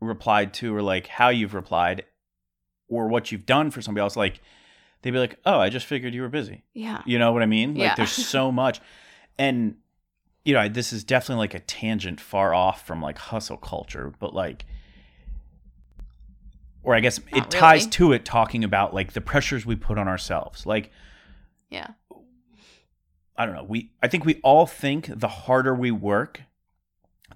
replied 0.00 0.54
to 0.54 0.74
or 0.74 0.82
like 0.82 1.06
how 1.08 1.28
you've 1.28 1.54
replied 1.54 2.04
or 2.88 3.08
what 3.08 3.30
you've 3.32 3.46
done 3.46 3.70
for 3.70 3.82
somebody 3.82 4.00
else 4.02 4.16
like 4.16 4.40
they'd 5.02 5.10
be 5.10 5.18
like 5.18 5.36
oh 5.44 5.58
i 5.58 5.68
just 5.68 5.86
figured 5.86 6.14
you 6.14 6.22
were 6.22 6.28
busy 6.28 6.62
Yeah. 6.72 7.02
you 7.04 7.18
know 7.18 7.32
what 7.32 7.42
i 7.42 7.46
mean 7.46 7.70
like 7.74 7.78
Yeah. 7.82 7.94
there's 7.96 8.12
so 8.12 8.52
much 8.64 8.80
and 9.40 9.74
you 10.44 10.54
know 10.54 10.68
this 10.68 10.92
is 10.92 11.02
definitely 11.02 11.40
like 11.42 11.54
a 11.54 11.58
tangent 11.58 12.20
far 12.20 12.54
off 12.54 12.86
from 12.86 13.02
like 13.02 13.18
hustle 13.18 13.56
culture 13.56 14.12
but 14.20 14.34
like 14.34 14.66
or 16.82 16.94
i 16.94 17.00
guess 17.00 17.20
it 17.32 17.50
ties 17.50 17.82
really. 17.82 17.90
to 17.90 18.12
it 18.12 18.24
talking 18.24 18.64
about 18.64 18.94
like 18.94 19.12
the 19.12 19.20
pressures 19.20 19.64
we 19.66 19.76
put 19.76 19.98
on 19.98 20.08
ourselves 20.08 20.66
like 20.66 20.90
Yeah. 21.70 21.90
I 23.36 23.46
don't 23.46 23.54
know. 23.54 23.64
We 23.64 23.92
I 24.02 24.08
think 24.08 24.24
we 24.24 24.40
all 24.42 24.66
think 24.66 25.08
the 25.14 25.28
harder 25.28 25.74
we 25.74 25.92
work, 25.92 26.42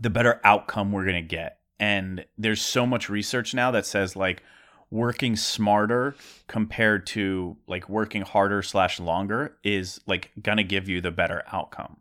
the 0.01 0.11
better 0.11 0.41
outcome 0.43 0.91
we're 0.91 1.05
going 1.05 1.23
to 1.23 1.23
get. 1.23 1.59
And 1.79 2.25
there's 2.37 2.61
so 2.61 2.87
much 2.87 3.09
research 3.09 3.55
now 3.55 3.71
that 3.71 3.87
says 3.87 4.17
like 4.17 4.43
working 4.91 5.37
smarter 5.37 6.17
compared 6.49 7.07
to 7.07 7.57
like 7.69 7.89
working 7.89 8.23
harder 8.23 8.63
slash 8.63 8.99
longer 8.99 9.57
is 9.63 10.01
like 10.07 10.33
going 10.43 10.59
to 10.59 10.65
give 10.65 10.89
you 10.89 11.01
the 11.01 11.13
better 11.13 11.45
outcome. 11.53 11.99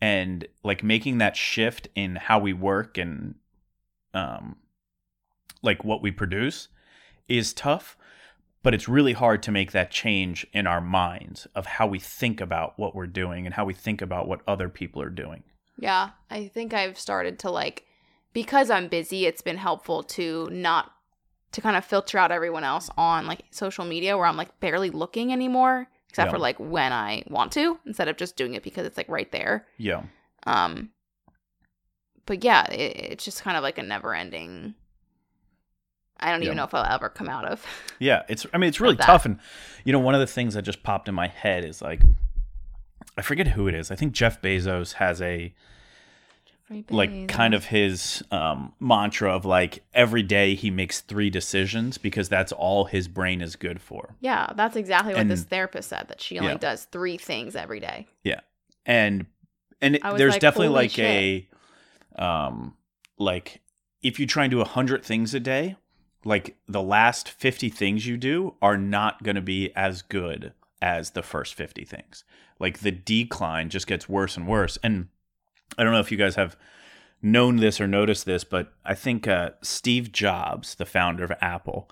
And 0.00 0.46
like 0.62 0.82
making 0.82 1.18
that 1.18 1.36
shift 1.36 1.88
in 1.94 2.16
how 2.16 2.38
we 2.38 2.52
work 2.54 2.96
and 2.98 3.34
um 4.14 4.56
like 5.62 5.84
what 5.84 6.00
we 6.02 6.10
produce 6.10 6.68
is 7.28 7.52
tough, 7.52 7.96
but 8.62 8.74
it's 8.74 8.88
really 8.88 9.12
hard 9.12 9.42
to 9.44 9.52
make 9.52 9.72
that 9.72 9.90
change 9.90 10.46
in 10.52 10.66
our 10.66 10.80
minds 10.80 11.46
of 11.54 11.66
how 11.66 11.86
we 11.86 11.98
think 11.98 12.40
about 12.40 12.78
what 12.78 12.94
we're 12.94 13.06
doing 13.06 13.46
and 13.46 13.54
how 13.54 13.64
we 13.64 13.74
think 13.74 14.00
about 14.02 14.26
what 14.28 14.40
other 14.46 14.68
people 14.68 15.00
are 15.02 15.10
doing. 15.10 15.42
Yeah, 15.78 16.10
I 16.30 16.48
think 16.48 16.72
I've 16.72 16.98
started 16.98 17.38
to 17.40 17.50
like 17.50 17.84
because 18.32 18.68
I'm 18.70 18.88
busy, 18.88 19.26
it's 19.26 19.42
been 19.42 19.56
helpful 19.56 20.02
to 20.02 20.48
not 20.50 20.90
to 21.52 21.60
kind 21.60 21.76
of 21.76 21.84
filter 21.84 22.18
out 22.18 22.32
everyone 22.32 22.64
else 22.64 22.90
on 22.96 23.26
like 23.26 23.42
social 23.50 23.84
media 23.84 24.16
where 24.16 24.26
I'm 24.26 24.36
like 24.36 24.58
barely 24.60 24.90
looking 24.90 25.32
anymore 25.32 25.86
except 26.08 26.28
Yeah. 26.28 26.32
for 26.32 26.38
like 26.38 26.58
when 26.58 26.92
I 26.92 27.22
want 27.28 27.52
to 27.52 27.78
instead 27.86 28.08
of 28.08 28.16
just 28.16 28.36
doing 28.36 28.54
it 28.54 28.62
because 28.64 28.86
it's 28.86 28.96
like 28.96 29.08
right 29.08 29.30
there. 29.30 29.66
Yeah. 29.78 30.02
Um 30.46 30.90
but 32.26 32.42
yeah, 32.42 32.64
it, 32.72 32.96
it's 33.12 33.24
just 33.24 33.42
kind 33.42 33.56
of 33.56 33.62
like 33.62 33.78
a 33.78 33.82
never 33.82 34.14
ending 34.14 34.74
I 36.20 36.30
don't 36.30 36.42
even 36.42 36.56
know 36.56 36.64
if 36.64 36.74
I'll 36.74 36.84
ever 36.94 37.08
come 37.08 37.28
out 37.28 37.44
of. 37.44 37.64
Yeah, 38.00 38.22
it's 38.28 38.44
I 38.52 38.58
mean 38.58 38.68
it's 38.68 38.80
really 38.80 38.96
tough 38.96 39.24
and 39.24 39.38
you 39.84 39.92
know 39.92 39.98
one 40.00 40.14
of 40.14 40.20
the 40.20 40.26
things 40.26 40.54
that 40.54 40.62
just 40.62 40.82
popped 40.82 41.08
in 41.08 41.14
my 41.14 41.28
head 41.28 41.64
is 41.64 41.80
like 41.80 42.00
I 43.16 43.22
forget 43.22 43.48
who 43.48 43.68
it 43.68 43.74
is. 43.74 43.90
I 43.90 43.94
think 43.94 44.12
Jeff 44.12 44.42
Bezos 44.42 44.94
has 44.94 45.22
a 45.22 45.54
like 46.90 47.28
kind 47.28 47.54
of 47.54 47.66
his 47.66 48.22
um, 48.30 48.72
mantra 48.80 49.34
of 49.34 49.44
like 49.44 49.84
every 49.92 50.22
day 50.22 50.54
he 50.54 50.70
makes 50.70 51.02
three 51.02 51.30
decisions 51.30 51.98
because 51.98 52.28
that's 52.28 52.52
all 52.52 52.86
his 52.86 53.06
brain 53.06 53.40
is 53.42 53.54
good 53.54 53.80
for. 53.80 54.16
Yeah, 54.20 54.52
that's 54.56 54.74
exactly 54.74 55.14
what 55.14 55.28
this 55.28 55.44
therapist 55.44 55.88
said 55.90 56.08
that 56.08 56.20
she 56.20 56.38
only 56.38 56.52
Yeah. 56.52 56.58
does 56.58 56.84
3 56.86 57.16
things 57.18 57.54
every 57.54 57.80
day. 57.80 58.06
Yeah. 58.24 58.40
And 58.86 59.26
and 59.80 59.98
there's 60.16 60.32
like, 60.34 60.40
definitely 60.40 60.68
"Holy 60.68 60.88
like 60.88 60.98
a 60.98 61.48
um 62.16 62.74
like 63.18 63.60
if 64.02 64.18
you 64.18 64.26
try 64.26 64.44
and 64.44 64.50
do 64.50 64.58
a 64.58 64.64
100 64.64 65.04
things 65.04 65.34
a 65.34 65.40
day, 65.40 65.76
like 66.24 66.56
the 66.66 66.82
last 66.82 67.28
50 67.28 67.68
things 67.68 68.06
you 68.06 68.16
do 68.16 68.54
are 68.62 68.76
not 68.76 69.22
going 69.22 69.36
to 69.36 69.42
be 69.42 69.70
as 69.76 70.02
good 70.02 70.52
as 70.80 71.10
the 71.10 71.22
first 71.22 71.54
50 71.54 71.84
things. 71.84 72.24
Like 72.58 72.80
the 72.80 72.90
decline 72.90 73.68
just 73.68 73.86
gets 73.86 74.08
worse 74.08 74.36
and 74.36 74.46
worse. 74.46 74.78
And 74.82 75.08
I 75.76 75.84
don't 75.84 75.92
know 75.92 76.00
if 76.00 76.12
you 76.12 76.18
guys 76.18 76.36
have 76.36 76.56
known 77.22 77.56
this 77.56 77.80
or 77.80 77.86
noticed 77.86 78.26
this, 78.26 78.44
but 78.44 78.72
I 78.84 78.94
think 78.94 79.26
uh, 79.26 79.50
Steve 79.62 80.12
Jobs, 80.12 80.74
the 80.74 80.84
founder 80.84 81.24
of 81.24 81.32
Apple, 81.40 81.90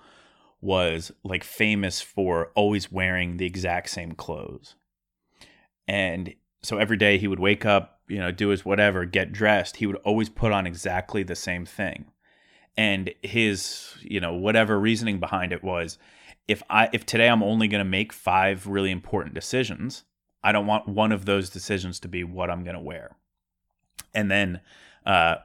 was 0.61 1.11
like 1.23 1.43
famous 1.43 2.01
for 2.01 2.51
always 2.55 2.91
wearing 2.91 3.37
the 3.37 3.45
exact 3.45 3.89
same 3.89 4.13
clothes. 4.13 4.75
And 5.87 6.35
so 6.61 6.77
every 6.77 6.97
day 6.97 7.17
he 7.17 7.27
would 7.27 7.39
wake 7.39 7.65
up, 7.65 7.99
you 8.07 8.19
know, 8.19 8.31
do 8.31 8.49
his 8.49 8.63
whatever, 8.63 9.05
get 9.05 9.33
dressed, 9.33 9.77
he 9.77 9.87
would 9.87 9.97
always 9.97 10.29
put 10.29 10.51
on 10.51 10.65
exactly 10.65 11.23
the 11.23 11.35
same 11.35 11.65
thing. 11.65 12.05
And 12.75 13.13
his, 13.21 13.95
you 14.01 14.19
know, 14.19 14.33
whatever 14.33 14.79
reasoning 14.79 15.19
behind 15.19 15.51
it 15.51 15.63
was 15.63 15.97
if 16.47 16.63
I 16.69 16.89
if 16.91 17.05
today 17.05 17.29
I'm 17.29 17.43
only 17.43 17.67
going 17.67 17.83
to 17.83 17.89
make 17.89 18.11
5 18.11 18.67
really 18.67 18.91
important 18.91 19.33
decisions, 19.33 20.03
I 20.43 20.51
don't 20.51 20.67
want 20.67 20.87
one 20.87 21.11
of 21.11 21.25
those 21.25 21.49
decisions 21.49 21.99
to 22.01 22.07
be 22.07 22.23
what 22.23 22.49
I'm 22.49 22.63
going 22.63 22.75
to 22.75 22.81
wear. 22.81 23.15
And 24.13 24.29
then 24.29 24.61
uh, 25.05 25.35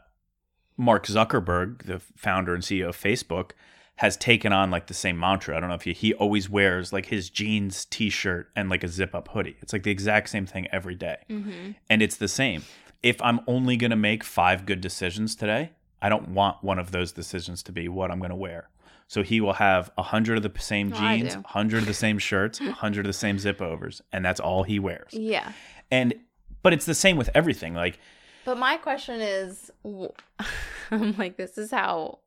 Mark 0.77 1.07
Zuckerberg, 1.07 1.85
the 1.85 2.01
founder 2.17 2.55
and 2.55 2.63
CEO 2.63 2.89
of 2.89 2.97
Facebook, 2.97 3.53
has 3.97 4.17
taken 4.17 4.53
on 4.53 4.71
like 4.71 4.87
the 4.87 4.95
same 4.95 5.19
mantra. 5.19 5.57
I 5.57 5.61
don't 5.61 5.69
know 5.69 5.75
if 5.75 5.87
you, 5.87 5.93
he 5.93 6.15
always 6.15 6.49
wears 6.49 6.93
like 6.93 7.07
his 7.07 7.31
jeans 7.31 7.85
t-shirt 7.85 8.49
and 8.55 8.69
like 8.69 8.85
a 8.85 8.89
zip-up 8.89 9.29
hoodie. 9.29 9.57
It's 9.61 9.73
like 9.73 9.83
the 9.83 9.91
exact 9.91 10.29
same 10.31 10.47
thing 10.47 10.69
every 10.71 10.95
day. 10.95 11.19
Mhm. 11.29 11.75
And 11.91 12.01
it's 12.01 12.17
the 12.17 12.29
same. 12.29 12.63
If 13.03 13.21
I'm 13.23 13.41
only 13.47 13.77
going 13.77 13.91
to 13.91 13.97
make 13.97 14.23
5 14.23 14.67
good 14.67 14.81
decisions 14.81 15.35
today, 15.35 15.73
I 16.01 16.09
don't 16.09 16.31
want 16.31 16.63
one 16.63 16.79
of 16.79 16.91
those 16.91 17.13
decisions 17.13 17.63
to 17.65 17.73
be 17.73 17.89
what 17.89 18.11
I'm 18.11 18.19
going 18.19 18.31
to 18.31 18.37
wear. 18.37 18.69
So 19.09 19.23
he 19.23 19.41
will 19.41 19.55
have 19.55 19.91
a 19.97 20.03
hundred 20.03 20.37
of 20.37 20.43
the 20.43 20.61
same 20.61 20.93
jeans, 20.93 21.35
a 21.35 21.43
hundred 21.47 21.79
of 21.79 21.87
the 21.87 21.95
same 21.95 22.19
shirts, 22.19 22.61
a 22.61 22.73
hundred 22.85 23.01
of 23.01 23.07
the 23.07 23.15
same 23.15 23.39
zip 23.39 23.63
overs, 23.63 24.03
and 24.13 24.25
that's 24.25 24.39
all 24.39 24.65
he 24.65 24.79
wears. 24.79 25.13
Yeah. 25.13 25.53
And 25.91 26.15
but 26.63 26.73
it's 26.75 26.85
the 26.85 26.95
same 26.95 27.17
with 27.17 27.31
everything. 27.35 27.75
Like 27.75 27.99
But 28.45 28.59
my 28.59 28.77
question 28.77 29.21
is 29.21 29.71
I'm 30.91 31.17
like, 31.17 31.37
this 31.37 31.57
is 31.57 31.71
how 31.71 32.19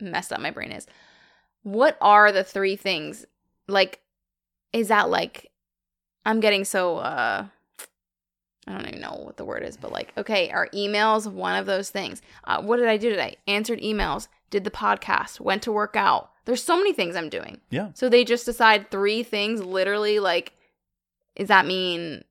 messed 0.00 0.32
up 0.32 0.40
my 0.40 0.50
brain 0.50 0.72
is. 0.72 0.86
What 1.62 1.98
are 2.00 2.32
the 2.32 2.44
three 2.44 2.76
things? 2.76 3.26
Like, 3.68 4.00
is 4.72 4.88
that 4.88 5.10
like, 5.10 5.50
I'm 6.24 6.40
getting 6.40 6.64
so, 6.64 6.96
uh, 6.98 7.46
I 8.66 8.72
don't 8.72 8.86
even 8.88 9.00
know 9.00 9.20
what 9.24 9.36
the 9.36 9.44
word 9.44 9.62
is, 9.62 9.76
but 9.76 9.90
like, 9.90 10.12
okay, 10.18 10.50
are 10.50 10.68
emails 10.74 11.30
one 11.30 11.56
of 11.56 11.66
those 11.66 11.90
things? 11.90 12.20
Uh, 12.44 12.62
what 12.62 12.76
did 12.76 12.88
I 12.88 12.96
do 12.96 13.10
today? 13.10 13.36
Answered 13.46 13.80
emails, 13.80 14.28
did 14.50 14.64
the 14.64 14.70
podcast, 14.70 15.40
went 15.40 15.62
to 15.62 15.72
work 15.72 15.96
out. 15.96 16.30
There's 16.44 16.62
so 16.62 16.76
many 16.76 16.92
things 16.92 17.16
I'm 17.16 17.28
doing. 17.28 17.60
Yeah. 17.70 17.90
So 17.94 18.08
they 18.08 18.24
just 18.24 18.44
decide 18.44 18.90
three 18.90 19.22
things, 19.22 19.62
literally, 19.62 20.18
like, 20.20 20.52
does 21.36 21.48
that 21.48 21.66
mean 21.66 22.24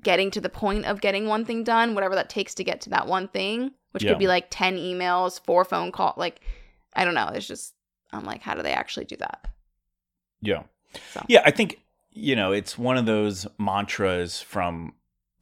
getting 0.00 0.30
to 0.30 0.40
the 0.40 0.48
point 0.48 0.86
of 0.86 1.00
getting 1.00 1.26
one 1.26 1.44
thing 1.44 1.64
done, 1.64 1.94
whatever 1.94 2.14
that 2.14 2.30
takes 2.30 2.54
to 2.54 2.64
get 2.64 2.80
to 2.82 2.90
that 2.90 3.06
one 3.06 3.28
thing, 3.28 3.72
which 3.90 4.02
Yeah. 4.04 4.10
could 4.12 4.18
be 4.18 4.26
like 4.28 4.46
10 4.50 4.76
emails, 4.76 5.40
four 5.44 5.64
phone 5.64 5.90
call, 5.92 6.14
like, 6.16 6.40
I 6.94 7.04
don't 7.04 7.14
know. 7.14 7.28
It's 7.28 7.46
just, 7.46 7.74
I'm 8.12 8.24
like, 8.24 8.42
how 8.42 8.54
do 8.54 8.62
they 8.62 8.72
actually 8.72 9.06
do 9.06 9.16
that? 9.16 9.46
Yeah. 10.40 10.62
So. 11.12 11.24
Yeah, 11.28 11.42
I 11.44 11.50
think, 11.50 11.80
you 12.10 12.36
know, 12.36 12.52
it's 12.52 12.78
one 12.78 12.96
of 12.98 13.06
those 13.06 13.46
mantras 13.58 14.40
from 14.40 14.94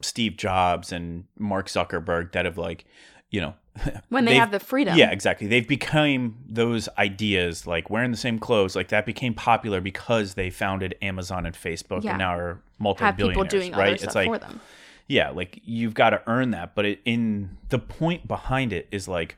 Steve 0.05 0.37
Jobs 0.37 0.91
and 0.91 1.25
Mark 1.37 1.67
Zuckerberg 1.67 2.31
that 2.33 2.45
have 2.45 2.57
like, 2.57 2.85
you 3.29 3.41
know, 3.41 3.53
When 4.09 4.25
they 4.25 4.37
they've- 4.39 4.51
the 4.51 4.59
freedom. 4.59 4.97
Yeah, 4.97 5.11
exactly. 5.11 5.47
They've 5.47 5.67
become 5.67 6.37
those 6.49 6.89
ideas 6.97 7.65
like 7.65 7.89
wearing 7.89 8.11
the 8.11 8.17
same 8.17 8.37
clothes, 8.39 8.75
like 8.75 8.89
that 8.89 9.05
became 9.05 9.33
popular 9.33 9.79
because 9.79 10.33
they 10.33 10.49
founded 10.49 10.95
Amazon 11.01 11.45
and 11.45 11.55
Facebook 11.55 12.03
Yeah. 12.03 12.11
and 12.11 12.19
now 12.19 12.35
are 12.35 12.47
Have 12.49 12.59
multi-billionaires, 12.79 13.33
people 13.35 13.43
doing 13.59 13.71
right? 13.71 13.79
other 13.87 13.93
it's 13.93 14.03
stuff 14.03 14.15
like 14.15 14.27
for 14.27 14.37
them. 14.39 14.59
yeah, 15.07 15.29
like 15.29 15.61
you've 15.63 15.93
got 15.93 16.09
to 16.09 16.21
earn 16.27 16.51
that, 16.51 16.75
but 16.75 16.85
it, 16.85 16.99
in 17.05 17.57
the 17.69 17.79
point 17.79 18.27
behind 18.27 18.73
it 18.73 18.87
is 18.91 19.07
like 19.07 19.37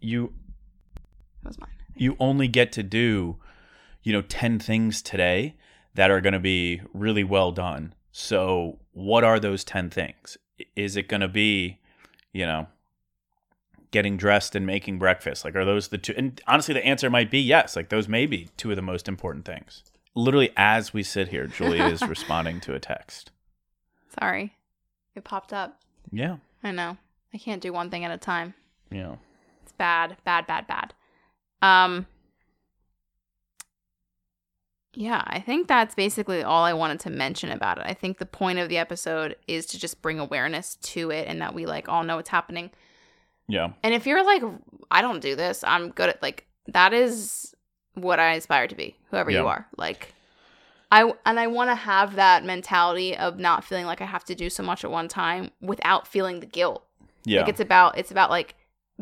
you 0.00 0.32
That 1.42 1.50
was 1.50 1.60
mine. 1.60 1.70
you 1.94 2.16
only 2.18 2.48
get 2.48 2.72
to 2.72 2.82
do 2.82 3.36
you 4.02 4.12
know 4.12 4.22
10 4.22 4.58
things 4.58 5.02
today 5.02 5.56
that 5.94 6.10
are 6.10 6.20
going 6.20 6.32
to 6.32 6.38
be 6.38 6.80
really 6.94 7.24
well 7.24 7.52
done 7.52 7.92
so 8.18 8.78
what 8.92 9.22
are 9.24 9.38
those 9.38 9.62
10 9.62 9.90
things 9.90 10.38
is 10.74 10.96
it 10.96 11.06
going 11.06 11.20
to 11.20 11.28
be 11.28 11.78
you 12.32 12.46
know 12.46 12.66
getting 13.90 14.16
dressed 14.16 14.54
and 14.56 14.64
making 14.66 14.98
breakfast 14.98 15.44
like 15.44 15.54
are 15.54 15.66
those 15.66 15.88
the 15.88 15.98
two 15.98 16.14
and 16.16 16.40
honestly 16.46 16.72
the 16.72 16.84
answer 16.86 17.10
might 17.10 17.30
be 17.30 17.38
yes 17.38 17.76
like 17.76 17.90
those 17.90 18.08
may 18.08 18.24
be 18.24 18.48
two 18.56 18.70
of 18.70 18.76
the 18.76 18.80
most 18.80 19.06
important 19.06 19.44
things 19.44 19.82
literally 20.14 20.50
as 20.56 20.94
we 20.94 21.02
sit 21.02 21.28
here 21.28 21.46
julia 21.46 21.84
is 21.84 22.00
responding 22.08 22.58
to 22.58 22.74
a 22.74 22.80
text 22.80 23.32
Sorry. 24.18 24.54
It 25.14 25.24
popped 25.24 25.52
up. 25.52 25.78
yeah 26.10 26.36
I 26.64 26.70
know. 26.70 26.96
I 27.34 27.36
can't 27.38 27.60
do 27.60 27.70
one 27.70 27.90
thing 27.90 28.02
at 28.06 28.10
a 28.10 28.16
time. 28.16 28.54
yeah 28.90 29.16
It's 29.62 29.72
bad, 29.72 30.16
bad, 30.24 30.46
bad, 30.46 30.66
bad. 30.66 30.94
Um 31.60 32.06
Yeah, 34.98 35.22
I 35.26 35.40
think 35.40 35.68
that's 35.68 35.94
basically 35.94 36.42
all 36.42 36.64
I 36.64 36.72
wanted 36.72 37.00
to 37.00 37.10
mention 37.10 37.50
about 37.50 37.76
it. 37.78 37.84
I 37.86 37.92
think 37.92 38.16
the 38.16 38.24
point 38.24 38.58
of 38.58 38.70
the 38.70 38.78
episode 38.78 39.36
is 39.46 39.66
to 39.66 39.78
just 39.78 40.00
bring 40.00 40.18
awareness 40.18 40.76
to 40.76 41.10
it 41.10 41.28
and 41.28 41.40
that 41.42 41.54
we 41.54 41.66
like 41.66 41.86
all 41.88 42.02
know 42.02 42.16
what's 42.16 42.30
happening. 42.30 42.70
yeah 43.46 43.72
And 43.82 43.92
if 43.94 44.06
you're 44.06 44.24
like 44.24 44.42
I 44.90 45.02
don't 45.02 45.20
do 45.20 45.36
this, 45.36 45.62
I'm 45.64 45.90
good 45.90 46.08
at 46.08 46.22
like 46.22 46.46
that 46.68 46.94
is 46.94 47.54
what 47.94 48.18
I 48.18 48.32
aspire 48.34 48.66
to 48.68 48.74
be, 48.74 48.96
whoever 49.10 49.30
you 49.30 49.46
are. 49.46 49.66
Like 49.76 50.14
I 50.90 51.12
and 51.26 51.38
I 51.38 51.46
want 51.48 51.68
to 51.70 51.74
have 51.74 52.14
that 52.16 52.44
mentality 52.44 53.14
of 53.16 53.38
not 53.38 53.64
feeling 53.64 53.84
like 53.86 54.00
I 54.00 54.06
have 54.06 54.24
to 54.24 54.34
do 54.34 54.48
so 54.48 54.62
much 54.62 54.82
at 54.82 54.90
one 54.90 55.08
time 55.08 55.50
without 55.60 56.06
feeling 56.08 56.40
the 56.40 56.46
guilt. 56.46 56.82
yeah 57.24 57.40
Like 57.40 57.50
it's 57.50 57.60
about 57.60 57.98
it's 57.98 58.10
about 58.10 58.30
like 58.30 58.54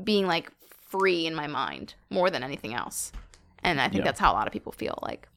being 0.03 0.27
like 0.27 0.51
free 0.91 1.25
in 1.27 1.35
my 1.37 1.47
mind 1.47 1.95
more 2.11 2.31
than 2.31 2.43
anything 2.43 2.75
else. 2.75 3.13
And 3.63 3.81
I 3.81 3.85
think 3.89 3.99
Yeah. 4.01 4.05
that's 4.07 4.19
how 4.21 4.33
a 4.33 4.35
lot 4.35 4.47
of 4.49 4.53
people 4.53 4.73
feel 4.73 4.99
like. 5.03 5.29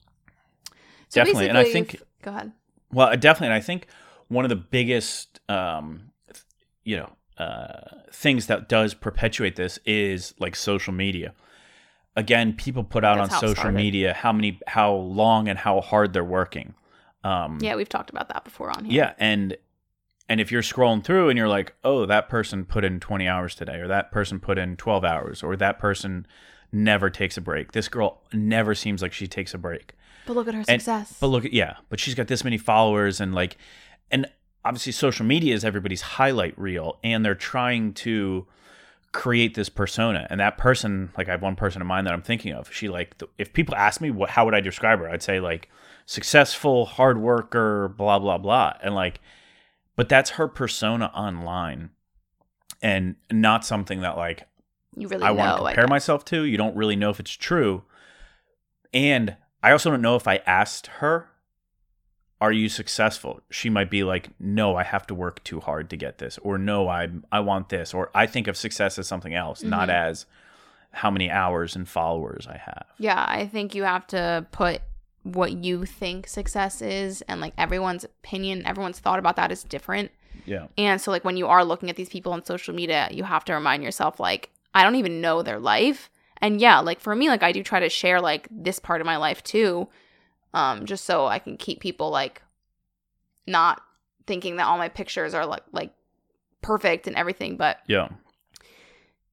Definitely, 1.12 1.50
and 1.50 1.58
I 1.58 1.64
think- 1.66 2.02
go 2.22 2.32
ahead. 2.32 2.52
Well, 2.92 3.16
definitely. 3.18 3.48
And 3.48 3.54
I 3.54 3.60
think 3.62 3.88
one 4.28 4.46
of 4.46 4.50
the 4.50 4.56
biggest, 4.56 5.40
um, 5.50 6.12
you 6.84 6.98
know, 6.98 7.12
uh, 7.44 8.02
things 8.12 8.48
that 8.48 8.68
does 8.70 8.94
perpetuate 8.94 9.56
this 9.56 9.78
is 9.86 10.34
like 10.40 10.56
social 10.56 10.94
media. 10.94 11.34
Again, 12.16 12.54
people 12.54 12.84
put 12.84 13.04
out 13.04 13.18
That's 13.18 13.34
on 13.44 13.50
social 13.56 13.72
media 13.72 14.14
how 14.14 14.32
many, 14.32 14.60
how 14.68 14.94
long, 14.94 15.48
and 15.48 15.60
how 15.60 15.82
hard 15.82 16.14
they're 16.14 16.24
working. 16.24 16.74
Um, 17.24 17.60
Yeah, 17.62 17.76
we've 17.76 17.90
talked 17.90 18.10
about 18.10 18.30
that 18.30 18.44
before 18.44 18.72
on 18.72 18.86
here. 18.86 18.94
yeah, 18.94 19.14
and 19.20 19.56
and 20.30 20.42
if 20.42 20.52
you're 20.52 20.62
scrolling 20.62 21.04
through 21.04 21.30
and 21.30 21.38
you're 21.38 21.48
like, 21.48 21.74
oh, 21.86 22.06
that 22.06 22.28
person 22.28 22.66
put 22.66 22.84
in 22.84 23.00
20 23.00 23.28
hours 23.28 23.56
today, 23.56 23.76
or 23.78 23.88
that 23.88 24.12
person 24.12 24.40
put 24.40 24.58
in 24.58 24.76
12 24.76 25.06
hours, 25.06 25.42
or 25.44 25.56
that 25.56 25.80
person 25.80 26.26
never 26.72 27.10
takes 27.10 27.38
a 27.38 27.42
break. 27.42 27.72
This 27.72 27.88
girl 27.88 28.22
never 28.34 28.76
seems 28.76 29.02
like 29.02 29.14
she 29.14 29.28
takes 29.28 29.54
a 29.54 29.58
break. 29.58 29.94
But 30.28 30.36
look 30.36 30.48
at 30.48 30.54
her 30.54 30.60
And- 30.68 30.82
success. 30.82 31.18
But 31.20 31.28
look 31.28 31.46
at 31.46 31.54
yeah, 31.54 31.78
but 31.90 32.00
she's 32.00 32.14
got 32.14 32.28
this 32.28 32.44
many 32.44 32.58
followers 32.58 33.20
and 33.20 33.34
like 33.34 33.58
and 34.12 34.28
obviously 34.64 34.92
social 34.92 35.26
media 35.26 35.56
is 35.56 35.64
everybody's 35.66 36.02
highlight 36.02 36.58
reel 36.60 37.00
and 37.04 37.26
they're 37.26 37.34
trying 37.36 37.94
to 37.94 38.46
create 39.14 39.56
this 39.56 39.70
persona. 39.70 40.28
And 40.30 40.40
that 40.40 40.58
person 40.58 41.12
like 41.18 41.28
i 41.30 41.32
have 41.32 41.42
one 41.42 41.56
person 41.56 41.82
in 41.82 41.88
mind 41.88 42.06
that 42.06 42.14
i'm 42.14 42.22
thinking 42.22 42.54
of. 42.54 42.72
She 42.72 42.90
like 42.90 43.18
th- 43.18 43.32
if 43.38 43.54
people 43.54 43.74
ask 43.76 44.02
me 44.02 44.12
what 44.12 44.30
how 44.32 44.46
would 44.46 44.54
i 44.54 44.60
describe 44.62 45.00
her 45.00 45.10
i'd 45.10 45.24
say 45.24 45.40
like 45.40 45.70
successful 46.06 46.86
hard 46.86 47.18
worker 47.18 47.88
blah 47.98 48.20
blah 48.20 48.38
blah. 48.38 48.74
And 48.84 48.94
like 48.94 49.20
but 49.96 50.10
that's 50.10 50.32
her 50.32 50.48
persona 50.48 51.06
online 51.16 51.90
and 52.82 53.16
not 53.32 53.66
something 53.66 54.02
that 54.02 54.18
like 54.18 54.48
You 54.96 55.08
really 55.08 55.24
i 55.24 55.32
want 55.32 55.58
to 55.58 55.64
compare 55.66 55.88
myself 55.88 56.24
to. 56.26 56.44
You 56.44 56.58
don't 56.58 56.76
really 56.76 56.96
know 56.96 57.10
if 57.10 57.20
it's 57.20 57.32
true. 57.32 57.84
And 58.94 59.36
i 59.64 59.72
also 59.72 59.90
don't 59.92 60.02
know 60.02 60.16
if 60.16 60.28
i 60.28 60.38
asked 60.46 60.88
her 60.88 61.30
are 62.40 62.52
you 62.52 62.70
successful 62.70 63.42
she 63.50 63.70
might 63.70 63.90
be 63.90 64.04
like 64.04 64.30
no 64.40 64.76
i 64.76 64.84
have 64.84 65.06
to 65.08 65.16
work 65.16 65.44
too 65.44 65.60
hard 65.60 65.90
to 65.90 65.96
get 65.98 66.18
this 66.20 66.38
or 66.40 66.58
no 66.58 66.88
i 66.88 67.08
i 67.32 67.40
want 67.40 67.70
this 67.70 67.94
or 67.94 68.10
i 68.14 68.26
think 68.28 68.48
of 68.48 68.56
success 68.58 68.98
as 69.00 69.08
something 69.08 69.34
else 69.34 69.64
not 69.64 69.90
Mhm. 69.90 69.94
as 69.94 70.26
how 70.92 71.10
many 71.12 71.30
hours 71.30 71.76
and 71.76 71.88
followers 71.88 72.48
i 72.48 72.58
have 72.58 72.86
Yeah, 72.98 73.24
I 73.28 73.46
think 73.46 73.76
you 73.76 73.84
have 73.84 74.08
to 74.08 74.48
put 74.52 74.82
what 75.24 75.52
you 75.64 75.86
think 75.86 76.28
success 76.28 76.82
is 76.82 77.22
and 77.24 77.42
like 77.42 77.54
everyone's 77.58 78.04
opinion, 78.06 78.66
everyone's 78.66 78.98
thought 79.00 79.20
about 79.20 79.36
that 79.36 79.52
is 79.52 79.64
different. 79.64 80.10
yeah 80.46 80.68
And 80.78 81.00
so 81.02 81.12
like 81.12 81.24
when 81.26 81.38
you 81.38 81.46
are 81.48 81.64
looking 81.66 81.90
at 81.90 81.98
these 81.98 82.10
people 82.10 82.32
on 82.34 82.44
social 82.46 82.74
media, 82.74 83.10
you 83.12 83.24
have 83.26 83.44
to 83.46 83.54
remind 83.54 83.84
yourself 83.84 84.20
like 84.20 84.50
I 84.74 84.84
don't 84.84 84.96
even 84.96 85.22
know 85.22 85.44
their 85.44 85.60
life. 85.60 86.10
And 86.42 86.62
yeah, 86.62 86.80
like 86.80 87.00
for 87.00 87.16
me 87.16 87.30
like 87.30 87.44
I 87.44 87.52
do 87.52 87.64
try 87.64 87.80
to 87.80 87.90
share 87.90 88.22
like 88.22 88.48
this 88.52 88.80
part 88.80 89.02
of 89.02 89.08
my 89.08 89.18
life 89.18 89.44
too. 89.44 89.88
Um 90.54 90.86
just 90.86 91.06
so 91.06 91.28
I 91.28 91.40
can 91.40 91.58
keep 91.58 91.80
people 91.80 92.10
like 92.10 92.42
not 93.46 93.82
thinking 94.26 94.58
that 94.58 94.68
all 94.68 94.78
my 94.78 94.90
pictures 94.90 95.34
are 95.34 95.46
like 95.46 95.64
like 95.72 95.94
perfect 96.62 97.08
and 97.08 97.16
everything, 97.16 97.58
but 97.58 97.80
yeah 97.88 98.10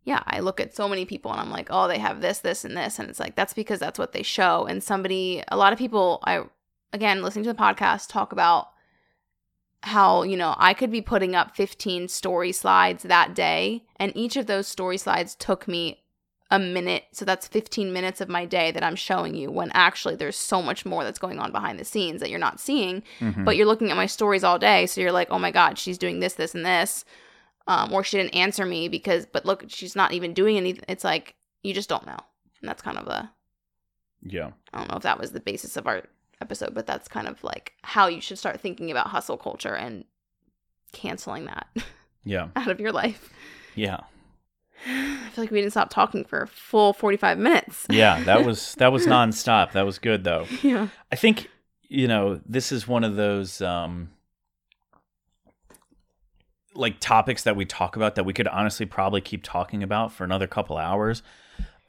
yeah, 0.04 0.22
I 0.26 0.40
look 0.40 0.60
at 0.60 0.76
so 0.76 0.88
many 0.88 1.06
people 1.06 1.32
and 1.32 1.40
I'm 1.40 1.50
like, 1.50 1.68
oh, 1.70 1.88
they 1.88 1.98
have 1.98 2.20
this, 2.20 2.38
this, 2.38 2.64
and 2.64 2.76
this. 2.76 2.98
And 2.98 3.08
it's 3.08 3.18
like, 3.18 3.34
that's 3.34 3.54
because 3.54 3.80
that's 3.80 3.98
what 3.98 4.12
they 4.12 4.22
show. 4.22 4.66
And 4.66 4.82
somebody, 4.82 5.42
a 5.48 5.56
lot 5.56 5.72
of 5.72 5.78
people, 5.78 6.20
I, 6.24 6.42
again, 6.92 7.22
listening 7.22 7.44
to 7.44 7.52
the 7.52 7.58
podcast, 7.58 8.08
talk 8.08 8.30
about 8.30 8.68
how, 9.82 10.22
you 10.22 10.36
know, 10.36 10.54
I 10.58 10.74
could 10.74 10.90
be 10.90 11.00
putting 11.00 11.34
up 11.34 11.56
15 11.56 12.08
story 12.08 12.52
slides 12.52 13.04
that 13.04 13.34
day. 13.34 13.84
And 13.96 14.12
each 14.14 14.36
of 14.36 14.46
those 14.46 14.66
story 14.68 14.98
slides 14.98 15.34
took 15.34 15.66
me 15.66 16.02
a 16.54 16.58
minute. 16.58 17.04
So 17.12 17.24
that's 17.24 17.46
15 17.48 17.92
minutes 17.92 18.20
of 18.20 18.28
my 18.28 18.44
day 18.44 18.70
that 18.72 18.82
I'm 18.84 18.96
showing 18.96 19.34
you 19.34 19.50
when 19.50 19.70
actually 19.74 20.16
there's 20.16 20.36
so 20.36 20.62
much 20.62 20.84
more 20.86 21.02
that's 21.04 21.18
going 21.18 21.38
on 21.38 21.52
behind 21.52 21.78
the 21.78 21.84
scenes 21.84 22.20
that 22.20 22.30
you're 22.30 22.38
not 22.38 22.60
seeing 22.60 23.02
Mhm. 23.20 23.44
but 23.44 23.56
you're 23.56 23.66
looking 23.66 23.90
at 23.90 23.96
my 23.96 24.06
stories 24.06 24.44
all 24.44 24.58
day 24.58 24.86
so 24.86 25.00
you're 25.00 25.12
like 25.12 25.28
oh 25.30 25.38
my 25.38 25.50
god 25.50 25.78
she's 25.78 25.98
doing 25.98 26.20
this 26.20 26.34
this 26.34 26.54
and 26.54 26.64
this 26.64 27.04
um, 27.66 27.92
or 27.92 28.04
she 28.04 28.16
didn't 28.18 28.34
answer 28.34 28.64
me 28.66 28.88
because 28.88 29.26
but 29.26 29.44
look 29.46 29.64
she's 29.68 29.96
not 29.96 30.12
even 30.12 30.34
doing 30.34 30.56
anything 30.56 30.84
it's 30.88 31.04
like 31.04 31.34
you 31.62 31.72
just 31.74 31.88
don't 31.88 32.06
know 32.06 32.18
and 32.60 32.68
that's 32.68 32.82
kind 32.82 32.98
of 32.98 33.06
a 33.08 33.30
yeah 34.22 34.50
i 34.72 34.78
don't 34.78 34.90
know 34.90 34.96
if 34.96 35.02
that 35.02 35.18
was 35.20 35.32
the 35.32 35.40
basis 35.40 35.76
of 35.76 35.86
our 35.86 36.02
episode 36.40 36.74
but 36.74 36.86
that's 36.86 37.08
kind 37.08 37.26
of 37.28 37.42
like 37.42 37.72
how 37.82 38.06
you 38.06 38.20
should 38.20 38.38
start 38.38 38.60
thinking 38.60 38.90
about 38.90 39.08
hustle 39.08 39.36
culture 39.38 39.74
and 39.74 40.04
canceling 40.92 41.46
that 41.46 41.66
yeah 42.24 42.48
out 42.56 42.68
of 42.70 42.78
your 42.80 42.92
life 42.92 43.30
yeah 43.74 44.00
i 44.86 45.28
feel 45.32 45.44
like 45.44 45.50
we 45.50 45.60
didn't 45.60 45.72
stop 45.72 45.90
talking 45.90 46.24
for 46.24 46.42
a 46.42 46.46
full 46.46 46.92
45 46.92 47.38
minutes 47.38 47.86
yeah 47.90 48.22
that 48.24 48.44
was 48.46 48.74
that 48.76 48.92
was 48.92 49.06
nonstop 49.06 49.72
that 49.72 49.86
was 49.86 49.98
good 49.98 50.24
though 50.24 50.46
yeah 50.62 50.88
I 51.10 51.16
think 51.16 51.48
you 51.88 52.08
know 52.08 52.40
this 52.46 52.72
is 52.72 52.88
one 52.88 53.04
of 53.04 53.16
those 53.16 53.60
um 53.60 54.10
like 56.74 56.98
topics 56.98 57.44
that 57.44 57.56
we 57.56 57.64
talk 57.64 57.96
about 57.96 58.14
that 58.16 58.24
we 58.24 58.32
could 58.32 58.48
honestly 58.48 58.86
probably 58.86 59.20
keep 59.20 59.42
talking 59.42 59.82
about 59.82 60.12
for 60.12 60.24
another 60.24 60.46
couple 60.46 60.76
hours. 60.76 61.22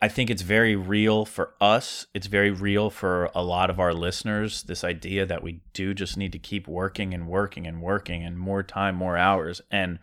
I 0.02 0.08
think 0.08 0.30
it's 0.30 0.44
very 0.44 0.76
real 0.76 1.26
for 1.26 1.54
us. 1.60 2.06
It's 2.14 2.28
very 2.28 2.52
real 2.52 2.90
for 2.90 3.32
a 3.34 3.42
lot 3.42 3.70
of 3.70 3.80
our 3.80 3.94
listeners. 3.94 4.64
This 4.64 4.84
idea 4.84 5.26
that 5.26 5.42
we 5.42 5.62
do 5.74 5.94
just 5.94 6.18
need 6.18 6.32
to 6.34 6.40
keep 6.40 6.68
working 6.68 7.14
and 7.14 7.28
working 7.28 7.66
and 7.66 7.82
working 7.82 8.24
and 8.24 8.38
more 8.38 8.62
time, 8.62 8.96
more 8.96 9.18
hours. 9.18 9.62
And 9.72 9.98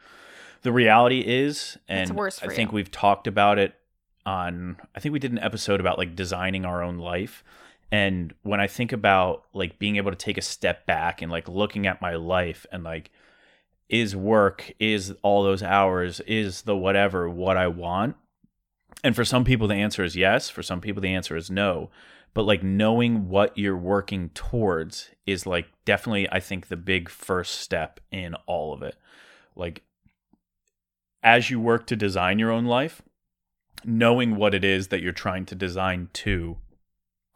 the 0.62 0.72
reality 0.72 1.20
is, 1.20 1.78
and 1.88 2.18
I 2.18 2.30
think 2.48 2.70
you. 2.70 2.76
we've 2.76 2.90
talked 2.90 3.26
about 3.26 3.58
it 3.58 3.74
on. 4.24 4.76
I 4.94 5.00
think 5.00 5.12
we 5.12 5.18
did 5.18 5.32
an 5.32 5.38
episode 5.38 5.80
about 5.80 5.98
like 5.98 6.16
designing 6.16 6.64
our 6.64 6.82
own 6.82 6.98
life. 6.98 7.44
And 7.90 8.32
when 8.42 8.60
I 8.60 8.68
think 8.68 8.92
about 8.92 9.44
like 9.52 9.78
being 9.78 9.96
able 9.96 10.10
to 10.10 10.16
take 10.16 10.38
a 10.38 10.42
step 10.42 10.86
back 10.86 11.20
and 11.20 11.30
like 11.30 11.48
looking 11.48 11.86
at 11.86 12.00
my 12.00 12.14
life 12.14 12.64
and 12.72 12.82
like, 12.82 13.10
is 13.88 14.16
work, 14.16 14.72
is 14.78 15.12
all 15.22 15.42
those 15.42 15.62
hours, 15.62 16.20
is 16.20 16.62
the 16.62 16.76
whatever 16.76 17.28
what 17.28 17.58
I 17.58 17.66
want? 17.66 18.16
And 19.04 19.14
for 19.14 19.24
some 19.24 19.44
people, 19.44 19.68
the 19.68 19.74
answer 19.74 20.02
is 20.02 20.16
yes. 20.16 20.48
For 20.48 20.62
some 20.62 20.80
people, 20.80 21.02
the 21.02 21.14
answer 21.14 21.36
is 21.36 21.50
no. 21.50 21.90
But 22.34 22.44
like 22.44 22.62
knowing 22.62 23.28
what 23.28 23.58
you're 23.58 23.76
working 23.76 24.30
towards 24.30 25.10
is 25.26 25.44
like 25.44 25.66
definitely, 25.84 26.30
I 26.30 26.40
think, 26.40 26.68
the 26.68 26.76
big 26.76 27.10
first 27.10 27.60
step 27.60 28.00
in 28.10 28.34
all 28.46 28.72
of 28.72 28.82
it. 28.82 28.96
Like, 29.54 29.82
as 31.22 31.50
you 31.50 31.60
work 31.60 31.86
to 31.86 31.96
design 31.96 32.38
your 32.38 32.50
own 32.50 32.64
life, 32.64 33.02
knowing 33.84 34.36
what 34.36 34.54
it 34.54 34.64
is 34.64 34.88
that 34.88 35.02
you're 35.02 35.12
trying 35.12 35.44
to 35.46 35.54
design 35.54 36.08
to 36.12 36.56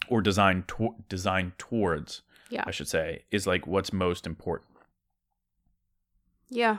or 0.09 0.20
design 0.20 0.64
to- 0.68 0.95
design 1.09 1.53
towards 1.59 2.22
Yeah. 2.51 2.62
i 2.66 2.70
should 2.70 2.87
say 2.89 3.24
is 3.32 3.47
like 3.47 3.66
what's 3.66 3.93
most 3.93 4.26
important 4.26 4.70
Yeah. 6.49 6.78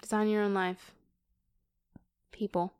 Design 0.00 0.28
your 0.28 0.42
own 0.42 0.54
life. 0.54 0.92
People. 2.30 2.72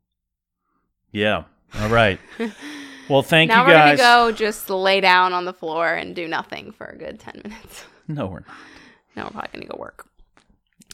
yeah 1.10 1.44
all 1.80 1.88
right 1.88 2.20
well 3.08 3.22
thank 3.22 3.48
now 3.48 3.62
you 3.62 3.68
we're 3.68 3.74
guys 3.74 3.98
gonna 3.98 4.30
go 4.30 4.36
just 4.36 4.68
lay 4.70 5.00
down 5.00 5.32
on 5.32 5.44
the 5.44 5.52
floor 5.52 5.92
and 5.94 6.14
do 6.14 6.28
nothing 6.28 6.70
for 6.72 6.86
a 6.86 6.96
good 6.96 7.18
ten 7.18 7.40
minutes. 7.42 7.84
no 8.06 8.26
we're 8.26 8.40
not 8.40 8.56
now 9.16 9.24
we're 9.24 9.30
probably 9.30 9.50
gonna 9.52 9.66
go 9.66 9.76
work. 9.80 10.06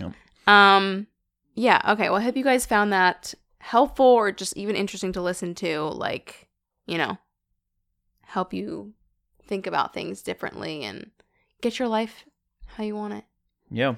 Yep. 0.00 0.12
Um. 0.46 1.06
Yeah. 1.60 1.82
Okay. 1.86 2.08
Well, 2.08 2.16
I 2.18 2.22
hope 2.22 2.38
you 2.38 2.42
guys 2.42 2.64
found 2.64 2.90
that 2.94 3.34
helpful 3.58 4.06
or 4.06 4.32
just 4.32 4.56
even 4.56 4.76
interesting 4.76 5.12
to 5.12 5.20
listen 5.20 5.54
to. 5.56 5.82
Like, 5.82 6.48
you 6.86 6.96
know, 6.96 7.18
help 8.22 8.54
you 8.54 8.94
think 9.44 9.66
about 9.66 9.92
things 9.92 10.22
differently 10.22 10.84
and 10.84 11.10
get 11.60 11.78
your 11.78 11.88
life 11.88 12.24
how 12.64 12.84
you 12.84 12.94
want 12.94 13.12
it. 13.12 13.24
yeah 13.70 13.94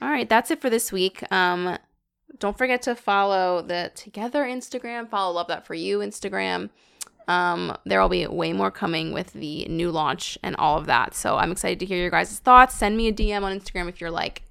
All 0.00 0.08
right, 0.08 0.28
that's 0.28 0.50
it 0.50 0.60
for 0.60 0.68
this 0.68 0.90
week. 0.90 1.22
Um, 1.30 1.78
don't 2.40 2.58
forget 2.58 2.82
to 2.82 2.96
follow 2.96 3.62
the 3.62 3.92
Together 3.94 4.42
Instagram. 4.42 5.08
Follow 5.08 5.34
Love 5.34 5.46
That 5.46 5.64
For 5.64 5.74
You 5.74 5.98
Instagram. 5.98 6.70
Um, 7.28 7.76
there 7.84 8.00
will 8.00 8.08
be 8.08 8.26
way 8.26 8.52
more 8.52 8.72
coming 8.72 9.12
with 9.12 9.32
the 9.32 9.66
new 9.66 9.92
launch 9.92 10.38
and 10.42 10.56
all 10.56 10.76
of 10.76 10.86
that. 10.86 11.14
So 11.14 11.36
I'm 11.36 11.52
excited 11.52 11.78
to 11.78 11.86
hear 11.86 11.98
your 11.98 12.10
guys' 12.10 12.40
thoughts. 12.40 12.74
Send 12.74 12.96
me 12.96 13.06
a 13.06 13.12
DM 13.12 13.44
on 13.44 13.56
Instagram 13.56 13.88
if 13.88 14.00
you're 14.00 14.10
like, 14.10 14.42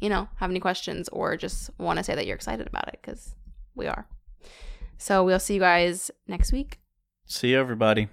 you 0.00 0.08
know, 0.08 0.28
have 0.36 0.50
any 0.50 0.60
questions 0.60 1.08
or 1.08 1.36
just 1.36 1.70
want 1.78 1.98
to 1.98 2.04
say 2.04 2.14
that 2.14 2.26
you're 2.26 2.36
excited 2.36 2.66
about 2.66 2.88
it 2.88 2.98
because 3.02 3.34
we 3.74 3.86
are. 3.86 4.06
So 4.98 5.24
we'll 5.24 5.40
see 5.40 5.54
you 5.54 5.60
guys 5.60 6.10
next 6.26 6.52
week. 6.52 6.78
see 7.26 7.50
you 7.50 7.58
everybody 7.58 8.08